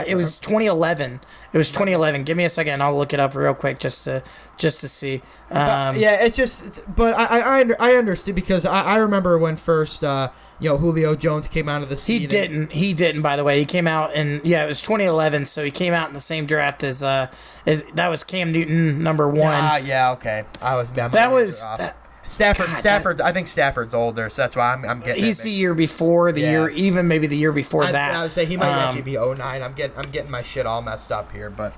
[0.00, 1.20] I- it was 2011.
[1.52, 2.24] It was 2011.
[2.24, 2.82] Give me a second.
[2.82, 4.22] I'll look it up real quick just to
[4.56, 5.22] just to see.
[5.52, 8.96] Um, yeah, it's just, it's, but I I, I, under, I understood because I, I
[8.96, 10.30] remember when first uh,
[10.60, 12.20] you know Julio Jones came out of the scene.
[12.22, 12.72] He didn't.
[12.72, 13.22] He didn't.
[13.22, 15.46] By the way, he came out in yeah, it was 2011.
[15.46, 17.26] So he came out in the same draft as uh,
[17.66, 19.38] as that was Cam Newton number one.
[19.64, 20.44] Ah, yeah, okay.
[20.62, 20.90] I was.
[20.96, 22.66] Yeah, that was that- Stafford.
[22.66, 23.20] God, Stafford.
[23.20, 25.22] I think Stafford's older, so that's why I'm, I'm getting.
[25.22, 26.50] he's the year before, the Yeah.
[26.50, 28.14] year even maybe the year before I, that.
[28.16, 29.62] I would say he might Um, actually be 09.
[29.62, 31.72] I'm getting I'm getting my shit all messed up here, but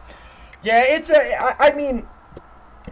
[0.62, 1.16] yeah, it's a.
[1.18, 2.06] I, I mean,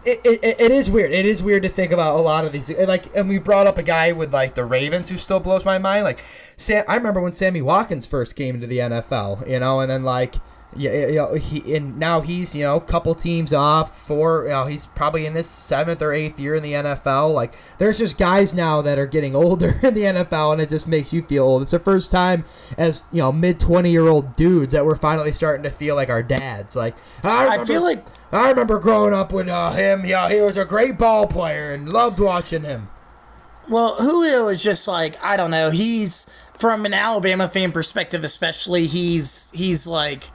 [0.07, 1.11] it, it, it is weird.
[1.11, 2.69] It is weird to think about a lot of these.
[2.69, 5.77] Like, and we brought up a guy with like the Ravens who still blows my
[5.77, 6.03] mind.
[6.03, 6.19] Like,
[6.55, 10.03] Sam, I remember when Sammy Watkins first came into the NFL, you know, and then
[10.03, 10.35] like.
[10.75, 13.97] Yeah, you know, he and now he's you know a couple teams off.
[13.97, 17.33] Four, you know, he's probably in his seventh or eighth year in the NFL.
[17.33, 20.87] Like, there's just guys now that are getting older in the NFL, and it just
[20.87, 21.61] makes you feel old.
[21.61, 22.43] It's the first time
[22.77, 26.09] as you know mid twenty year old dudes that we're finally starting to feel like
[26.09, 26.75] our dads.
[26.75, 30.05] Like, I, I feel like I remember growing up with uh, him.
[30.05, 32.89] Yeah, he was a great ball player and loved watching him.
[33.69, 35.71] Well, Julio is just like I don't know.
[35.71, 38.87] He's from an Alabama fan perspective, especially.
[38.87, 40.29] He's he's like,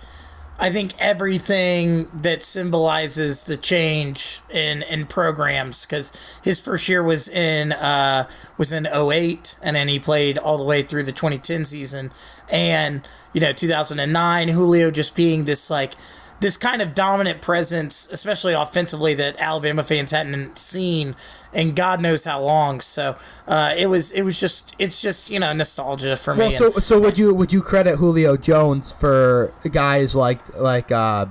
[0.59, 6.13] I think everything that symbolizes the change in in programs because
[6.45, 10.65] his first year was in uh was in 08 and then he played all the
[10.65, 12.11] way through the 2010 season.
[12.51, 13.03] And
[13.33, 15.95] you know 2009 Julio just being this like
[16.43, 21.15] this kind of dominant presence, especially offensively, that Alabama fans hadn't seen
[21.55, 22.81] in God knows how long.
[22.81, 23.17] So
[23.47, 26.41] uh, it was it was just it's just you know nostalgia for me.
[26.41, 30.93] Well, so And so would you would you credit Julio Jones for guys like like
[30.93, 31.27] uh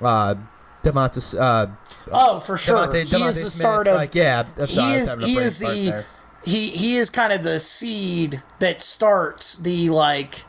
[0.00, 0.36] uh
[0.82, 1.66] DeVonta uh
[2.12, 5.36] oh, for sure, Devontae- he is the start of like yeah that's he is he
[5.36, 6.04] is the there.
[6.44, 10.44] he he is kind of the seed that starts the like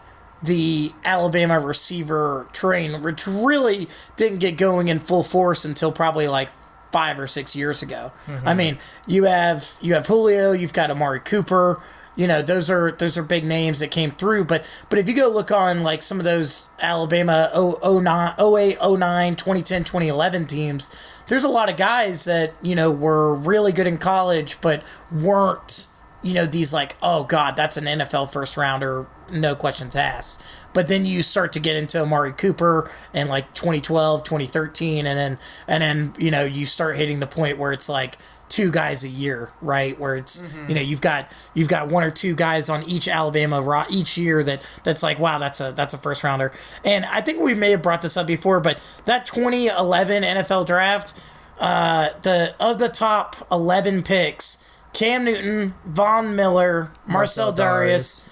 [0.46, 6.50] the Alabama receiver train, which really didn't get going in full force until probably like
[6.92, 8.12] five or six years ago.
[8.26, 8.48] Mm-hmm.
[8.48, 8.78] I mean,
[9.08, 11.82] you have you have Julio, you've got Amari Cooper.
[12.16, 14.46] You know, those are those are big names that came through.
[14.46, 18.78] But but if you go look on like some of those Alabama 0, 09, 08,
[18.82, 23.88] 09, 2010, 2011 teams, there's a lot of guys that, you know, were really good
[23.88, 24.82] in college, but
[25.12, 25.88] weren't
[26.26, 30.44] you know, these like, oh God, that's an NFL first rounder, no questions asked.
[30.74, 35.40] But then you start to get into Amari Cooper and like 2012, 2013, and then
[35.68, 38.18] and then you know you start hitting the point where it's like
[38.50, 40.00] two guys a year, right?
[40.00, 43.86] Where it's you know you've got you've got one or two guys on each Alabama
[43.90, 46.52] each year that that's like wow that's a that's a first rounder.
[46.84, 51.20] And I think we may have brought this up before, but that 2011 NFL draft,
[51.60, 54.62] uh, the of the top 11 picks.
[54.94, 58.30] Cam Newton, Von Miller, Marcell, Marcell Dareus,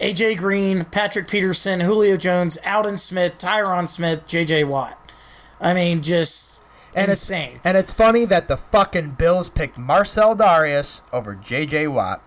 [0.00, 5.12] AJ Green, Patrick Peterson, Julio Jones, Aldon Smith, Tyron Smith, JJ Watt.
[5.60, 6.58] I mean, just
[6.94, 7.56] and insane.
[7.56, 11.88] It's, and it's funny that the fucking Bills picked Marcell Dareus over J.J.
[11.88, 12.22] Watt.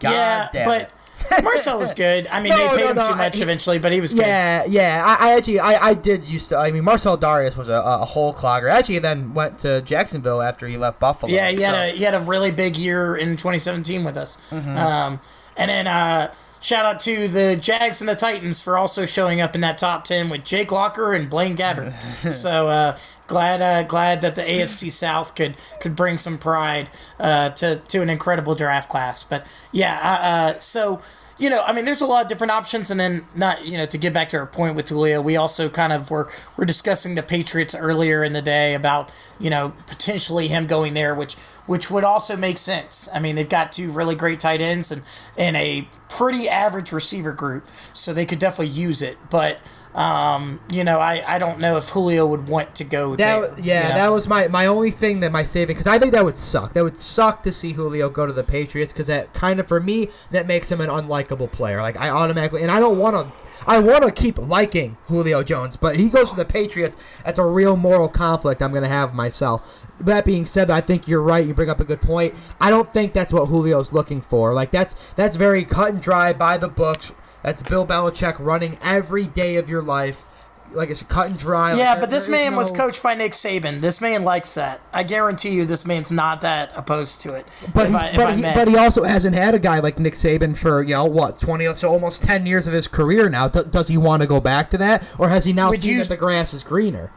[0.00, 0.92] God yeah, damn but it.
[1.44, 2.26] Marcell was good.
[2.28, 4.14] I mean, No, they paid no, him no, too much he- eventually, but he was
[4.14, 4.22] good.
[4.22, 5.04] Yeah, yeah.
[5.04, 6.56] I, I actually, I, I did used to.
[6.56, 8.70] I mean, Marcell Dareus was a, a hole clogger.
[8.70, 11.32] Actually, then went to Jacksonville after he left Buffalo.
[11.32, 14.36] Yeah, he had a he had a really big year in 2017 with us.
[14.50, 14.76] Mm-hmm.
[14.76, 15.20] Um,
[15.56, 19.54] and then uh, shout out to the Jags and the Titans for also showing up
[19.54, 22.32] in that top 10 with Jake Locker and Blaine Gabbert.
[22.32, 26.90] so uh, glad uh, glad that the AFC South could could bring some pride
[27.20, 29.22] uh, to to an incredible draft class.
[29.22, 31.00] But yeah, uh, uh, so.
[31.40, 33.86] You know, I mean, there's a lot of different options, and then not, you know,
[33.86, 37.14] to get back to our point with Julio, we also kind of were were discussing
[37.14, 41.36] the Patriots earlier in the day about, you know, potentially him going there, which
[41.68, 43.08] which would also make sense.
[43.14, 45.02] I mean, they've got two really great tight ends and
[45.36, 49.16] and a pretty average receiver group, so they could definitely use it.
[49.30, 49.60] But
[49.94, 53.64] um, you know, I, I don't know if Julio would want to go That there.
[53.64, 53.94] yeah, you know?
[53.96, 56.72] that was my my only thing that my saving because I think that would suck.
[56.72, 59.80] That would suck to see Julio go to the Patriots because that kind of for
[59.80, 61.82] me that makes him an unlikable player.
[61.82, 63.47] Like I automatically and I don't want to.
[63.68, 66.96] I want to keep liking Julio Jones, but he goes to the Patriots.
[67.22, 69.86] That's a real moral conflict I'm going to have myself.
[70.00, 71.46] That being said, I think you're right.
[71.46, 72.34] You bring up a good point.
[72.62, 74.54] I don't think that's what Julio's looking for.
[74.54, 77.12] Like that's that's very cut and dry by the books.
[77.42, 80.28] That's Bill Belichick running every day of your life.
[80.72, 81.74] Like it's cut and dry.
[81.76, 83.80] Yeah, Like, but there- this there is man was coached by Nick Saban.
[83.80, 84.80] This man likes that.
[84.92, 87.46] I guarantee you, this man's not that opposed to it.
[87.74, 88.54] But, if he, I, but, I he, may.
[88.54, 91.72] but he also hasn't had a guy like Nick Saban for you know what twenty
[91.74, 93.48] so almost ten years of his career now.
[93.48, 95.92] D- does he want to go back to that, or has he now Would seen
[95.92, 97.12] you- that the grass is greener?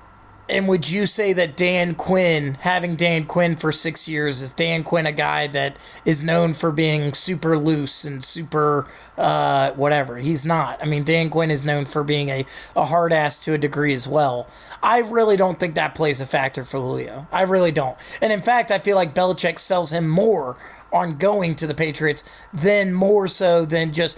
[0.51, 4.83] And would you say that Dan Quinn, having Dan Quinn for six years, is Dan
[4.83, 8.85] Quinn a guy that is known for being super loose and super
[9.17, 10.17] uh, whatever?
[10.17, 10.81] He's not.
[10.83, 12.45] I mean, Dan Quinn is known for being a,
[12.75, 14.47] a hard ass to a degree as well.
[14.83, 17.27] I really don't think that plays a factor for Julio.
[17.31, 17.97] I really don't.
[18.21, 20.57] And in fact, I feel like Belichick sells him more
[20.91, 22.23] on going to the Patriots
[22.53, 24.17] than more so than just.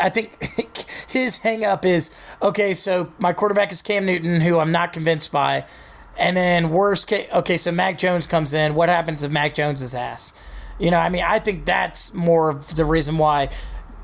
[0.00, 0.42] I think
[1.08, 2.74] his hangup is okay.
[2.74, 5.66] So my quarterback is Cam Newton, who I'm not convinced by,
[6.18, 7.56] and then worst case, okay.
[7.56, 8.74] So Mac Jones comes in.
[8.74, 10.48] What happens if Mac Jones' is ass?
[10.78, 13.50] You know, I mean, I think that's more of the reason why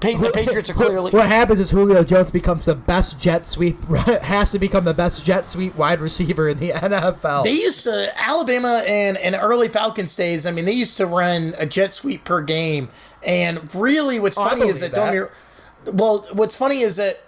[0.01, 1.11] the Patriots are clearly.
[1.11, 3.81] What happens is Julio Jones becomes the best jet sweep,
[4.23, 7.45] has to become the best jet sweep wide receiver in the NFL.
[7.45, 11.55] They used to, Alabama and, and early Falcons days, I mean, they used to run
[11.59, 12.89] a jet sweep per game.
[13.27, 15.13] And really, what's oh, funny is that, that.
[15.13, 15.31] Don't
[15.93, 17.21] well, what's funny is that,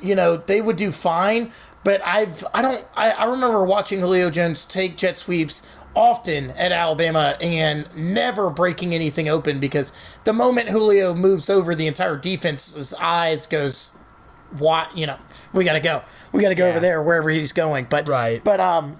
[0.00, 1.52] you know, they would do fine,
[1.84, 6.72] but I've, I don't, I, I remember watching Julio Jones take jet sweeps often at
[6.72, 12.94] Alabama and never breaking anything open because the moment Julio moves over, the entire defense's
[12.94, 13.96] eyes goes,
[14.58, 14.96] "What?
[14.96, 15.18] You know,
[15.52, 16.02] we got to go.
[16.32, 16.70] We got to go yeah.
[16.70, 18.42] over there wherever he's going." But right.
[18.42, 18.96] But um,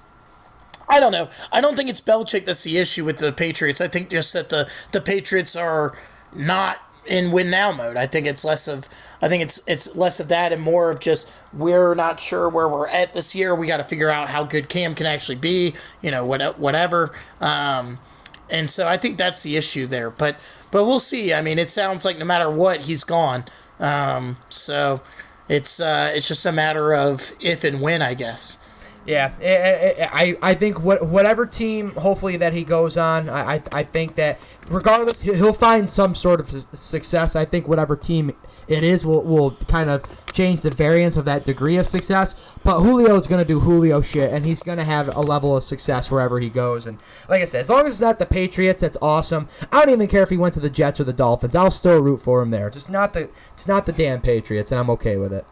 [0.88, 1.28] I don't know.
[1.52, 3.80] I don't think it's Belichick that's the issue with the Patriots.
[3.80, 5.96] I think just that the the Patriots are
[6.34, 7.96] not in win now mode.
[7.96, 8.88] I think it's less of
[9.20, 12.68] I think it's it's less of that and more of just we're not sure where
[12.68, 13.54] we're at this year.
[13.54, 15.74] We got to figure out how good Cam can actually be.
[16.02, 17.12] You know, what whatever.
[17.40, 17.98] Um,
[18.50, 20.10] and so I think that's the issue there.
[20.10, 20.36] But
[20.70, 21.32] but we'll see.
[21.32, 23.44] I mean, it sounds like no matter what, he's gone.
[23.80, 25.00] Um, so
[25.48, 28.70] it's uh, it's just a matter of if and when, I guess.
[29.06, 29.32] Yeah,
[30.12, 34.38] I, I think what whatever team hopefully that he goes on, I I think that
[34.68, 37.36] regardless he'll find some sort of success.
[37.36, 38.32] I think whatever team
[38.66, 42.34] it is will will kind of change the variance of that degree of success.
[42.62, 45.56] But Julio is going to do Julio shit, and he's going to have a level
[45.56, 46.86] of success wherever he goes.
[46.86, 49.48] And like I said, as long as it's not the Patriots, that's awesome.
[49.70, 51.54] I don't even care if he went to the Jets or the Dolphins.
[51.54, 52.70] I'll still root for him there.
[52.70, 55.46] Just not the it's not the damn Patriots, and I'm okay with it.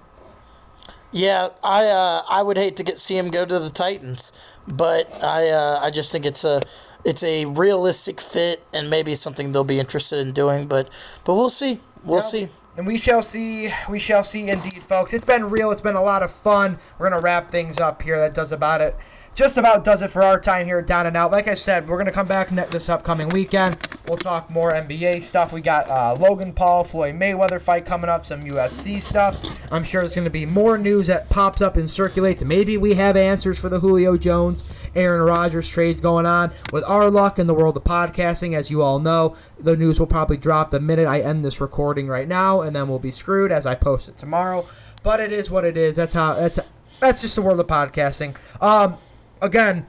[1.14, 4.32] Yeah, I uh, I would hate to get see him go to the Titans,
[4.66, 6.62] but I uh, I just think it's a
[7.04, 10.66] it's a realistic fit and maybe something they'll be interested in doing.
[10.66, 10.88] But
[11.24, 11.80] but we'll see.
[12.04, 12.48] We'll yeah, see.
[12.76, 13.72] And we shall see.
[13.88, 15.12] We shall see indeed, folks.
[15.12, 15.70] It's been real.
[15.70, 16.78] It's been a lot of fun.
[16.98, 18.18] We're gonna wrap things up here.
[18.18, 18.96] That does about it
[19.34, 21.32] just about does it for our time here Down and Out.
[21.32, 23.78] Like I said, we're going to come back this upcoming weekend.
[24.06, 25.52] We'll talk more NBA stuff.
[25.52, 29.72] We got uh, Logan Paul, Floyd Mayweather fight coming up, some UFC stuff.
[29.72, 32.42] I'm sure there's going to be more news that pops up and circulates.
[32.42, 34.64] Maybe we have answers for the Julio Jones,
[34.94, 36.50] Aaron Rodgers trades going on.
[36.72, 40.06] With our luck in the world of podcasting, as you all know, the news will
[40.06, 43.50] probably drop the minute I end this recording right now, and then we'll be screwed
[43.50, 44.66] as I post it tomorrow.
[45.02, 45.96] But it is what it is.
[45.96, 46.34] That's how.
[46.34, 46.59] That's
[47.00, 48.36] that's just the world of podcasting.
[48.62, 48.96] Um,
[49.43, 49.86] again,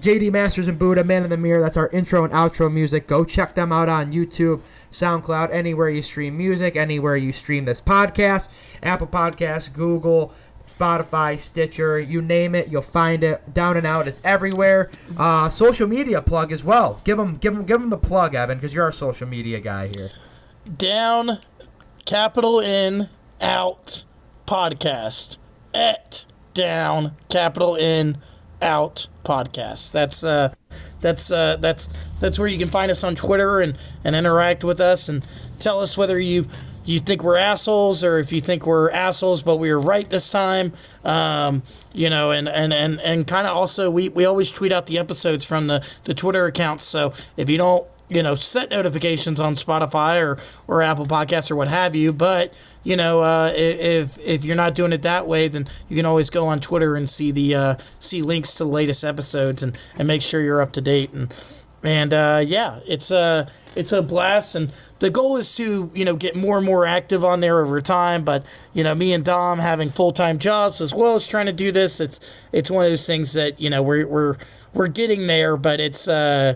[0.00, 1.60] JD Masters and Buddha, Man in the Mirror.
[1.60, 3.06] That's our intro and outro music.
[3.06, 7.82] Go check them out on YouTube, SoundCloud, anywhere you stream music, anywhere you stream this
[7.82, 8.48] podcast,
[8.82, 10.32] Apple Podcasts, Google,
[10.66, 13.52] Spotify, Stitcher, you name it, you'll find it.
[13.52, 14.90] Down and out is everywhere.
[15.18, 17.02] Uh, social media plug as well.
[17.04, 19.88] Give them, give them, give them the plug, Evan, because you're our social media guy
[19.88, 20.10] here.
[20.78, 21.38] Down,
[22.06, 23.10] capital in,
[23.42, 24.04] out,
[24.46, 25.36] podcast.
[25.74, 28.18] At down, capital N
[28.62, 29.92] out podcast.
[29.92, 30.54] That's uh,
[31.00, 34.80] that's uh, that's that's where you can find us on Twitter and and interact with
[34.80, 35.26] us and
[35.60, 36.46] tell us whether you
[36.84, 40.30] you think we're assholes or if you think we're assholes but we were right this
[40.30, 40.72] time
[41.04, 41.62] um,
[41.94, 44.98] you know and and and, and kind of also we, we always tweet out the
[44.98, 49.54] episodes from the the twitter accounts so if you don't you know, set notifications on
[49.54, 52.12] Spotify or, or Apple Podcasts or what have you.
[52.12, 56.06] But you know, uh, if if you're not doing it that way, then you can
[56.06, 59.78] always go on Twitter and see the uh, see links to the latest episodes and,
[59.98, 61.32] and make sure you're up to date and
[61.84, 64.70] and uh, yeah, it's a it's a blast and
[65.00, 68.24] the goal is to you know get more and more active on there over time.
[68.24, 71.52] But you know, me and Dom having full time jobs as well as trying to
[71.52, 72.20] do this, it's
[72.52, 74.36] it's one of those things that you know we're we're
[74.72, 76.54] we're getting there, but it's uh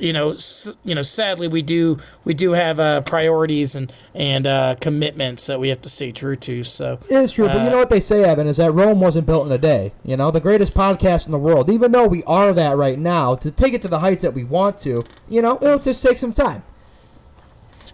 [0.00, 4.46] you know, s- you know, sadly we do we do have uh, priorities and and
[4.46, 6.62] uh, commitments that we have to stay true to.
[6.62, 8.72] So it is true, uh, but you uh, know what they say, Evan, is that
[8.72, 9.92] Rome wasn't built in a day.
[10.04, 13.34] You know, the greatest podcast in the world, even though we are that right now,
[13.36, 16.18] to take it to the heights that we want to, you know, it'll just take
[16.18, 16.62] some time.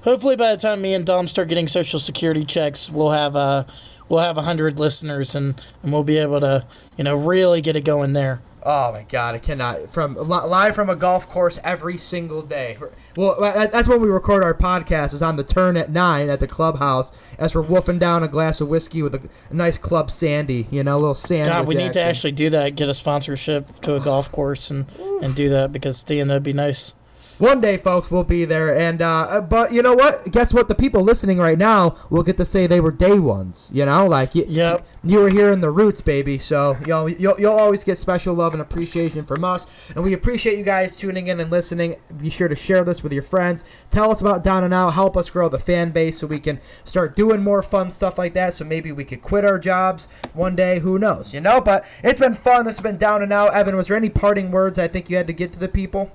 [0.03, 3.65] Hopefully, by the time me and Dom start getting social security checks, we'll have uh,
[4.09, 6.65] we'll have hundred listeners and and we'll be able to
[6.97, 8.41] you know really get it going there.
[8.69, 12.77] Oh my god, I cannot from live from a golf course every single day.
[13.17, 15.15] Well, that's when we record our podcast.
[15.15, 18.61] Is on the turn at nine at the clubhouse as we're wolfing down a glass
[18.61, 20.67] of whiskey with a, nice club sandy.
[20.73, 21.49] You know, a little sandwich.
[21.49, 22.75] God, we need to actually do that.
[22.75, 24.87] Get a sponsorship to a golf course and
[25.23, 26.95] and do that because Stan, that'd be nice.
[27.39, 28.75] One day, folks, we'll be there.
[28.75, 30.31] And uh, but you know what?
[30.33, 30.69] Guess what?
[30.69, 33.71] The people listening right now will get to say they were day ones.
[33.75, 34.87] You know, like you, Yep.
[35.05, 36.39] you were here in the roots, baby.
[36.39, 39.67] So you know, you'll you'll always get special love and appreciation from us.
[39.95, 41.97] And we appreciate you guys tuning in and listening.
[42.17, 43.67] Be sure to share this with your friends.
[43.91, 44.95] Tell us about Down and Out.
[44.95, 48.33] Help us grow the fan base so we can start doing more fun stuff like
[48.33, 48.55] that.
[48.55, 50.79] So maybe we could quit our jobs one day.
[50.79, 51.35] Who knows?
[51.35, 51.61] You know.
[51.61, 52.65] But it's been fun.
[52.65, 53.53] This has been Down and Out.
[53.53, 56.11] Evan, was there any parting words I think you had to get to the people?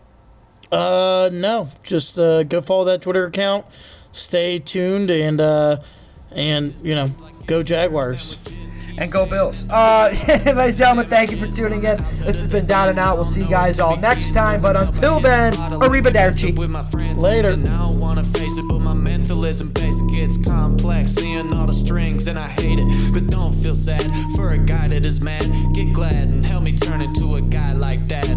[0.71, 3.65] Uh, no, just uh, go follow that Twitter account.
[4.13, 5.77] Stay tuned and uh,
[6.31, 7.11] and you know,
[7.45, 8.39] go Jaguars.
[8.97, 9.65] And go Bills.
[9.69, 11.97] Uh, ladies and gentlemen, thank you for tuning in.
[11.97, 13.15] This has been Down and Out.
[13.15, 14.61] We'll see you guys all next time.
[14.61, 16.57] But until then, arrivederci.
[17.21, 17.49] Later.
[17.49, 19.67] And I wanna face it, but my mental basic.
[20.13, 23.13] It's complex, seeing all the strings, and I hate it.
[23.13, 25.49] But don't feel sad for a guy that is mad.
[25.73, 28.27] Get glad and help me turn into a guy like that.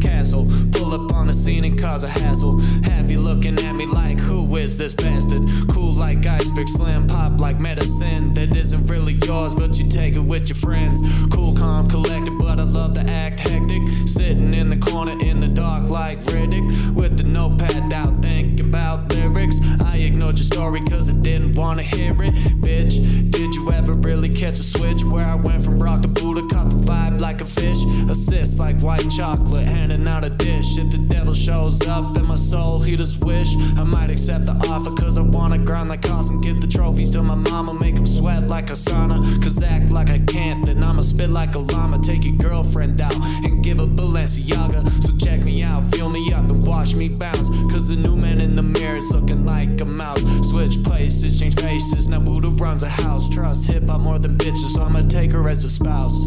[0.00, 2.58] Castle, pull up on the scene and cause a hassle.
[2.84, 5.48] Have you looking at me like, who is this bastard?
[5.68, 10.20] Cool like iceberg, slim pop like medicine that isn't really yours, but you take it
[10.20, 11.00] with your friends.
[11.28, 13.82] Cool, calm, collected, but I love to act hectic.
[14.06, 19.12] Sitting in the corner in the dark like Riddick with the notepad out, thinking about
[19.12, 19.60] lyrics.
[19.84, 22.34] I ignored your story cause I didn't wanna hear it.
[22.62, 26.42] Bitch, did you ever really catch a switch where I went from rock to Buddha,
[26.50, 27.84] caught the vibe like a fish?
[28.10, 30.78] Assist like white chocolate, handing out a dish.
[30.78, 34.52] If the devil shows up in my soul, he just wish I might accept the
[34.70, 36.38] offer cause I wanna grind like awesome.
[36.38, 39.20] Give the trophies to my mama, make him sweat like a sauna.
[39.42, 41.98] Cause act like I can't, then I'ma spit like a llama.
[41.98, 43.14] Take your girlfriend out
[43.44, 44.88] and give a Balenciaga.
[45.02, 47.48] So check me out, feel me up and watch me bounce.
[47.72, 50.22] Cause the new man in the mirror is looking like a mouse.
[50.48, 53.28] Switch places, change faces, now Buddha runs a house.
[53.28, 56.24] Trust hip hop more than bitches, so I'ma take her as a spouse.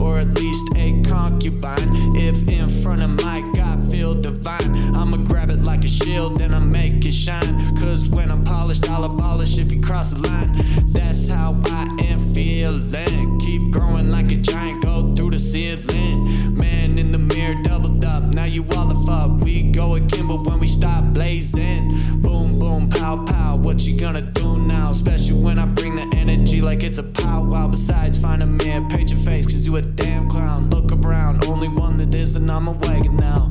[0.00, 1.90] Or at least a concubine.
[2.14, 6.54] If in front of my God feel divine, I'ma grab it like a shield and
[6.54, 7.58] I make it shine.
[7.76, 10.52] Cause when I'm polished, I'll abolish if you cross the line.
[10.92, 12.85] That's how I am feeling.
[12.92, 16.56] Keep growing like a giant, go through the ceiling.
[16.56, 18.22] Man in the mirror, doubled up.
[18.32, 19.42] Now you all the fuck.
[19.42, 21.88] We go again, but when we stop blazing.
[22.20, 23.56] Boom, boom, pow, pow.
[23.56, 24.90] What you gonna do now?
[24.90, 27.68] Especially when I bring the energy like it's a powwow.
[27.68, 30.70] Besides, find a man, page your face, cause you a damn clown.
[30.70, 33.50] Look around, only one that isn't on my wagon now.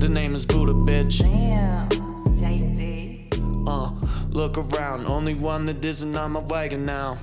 [0.00, 1.20] The name is Buddha, bitch.
[1.20, 1.88] Damn,
[2.36, 3.68] JD.
[3.68, 3.92] Uh,
[4.30, 7.16] look around, only one that isn't on my wagon now.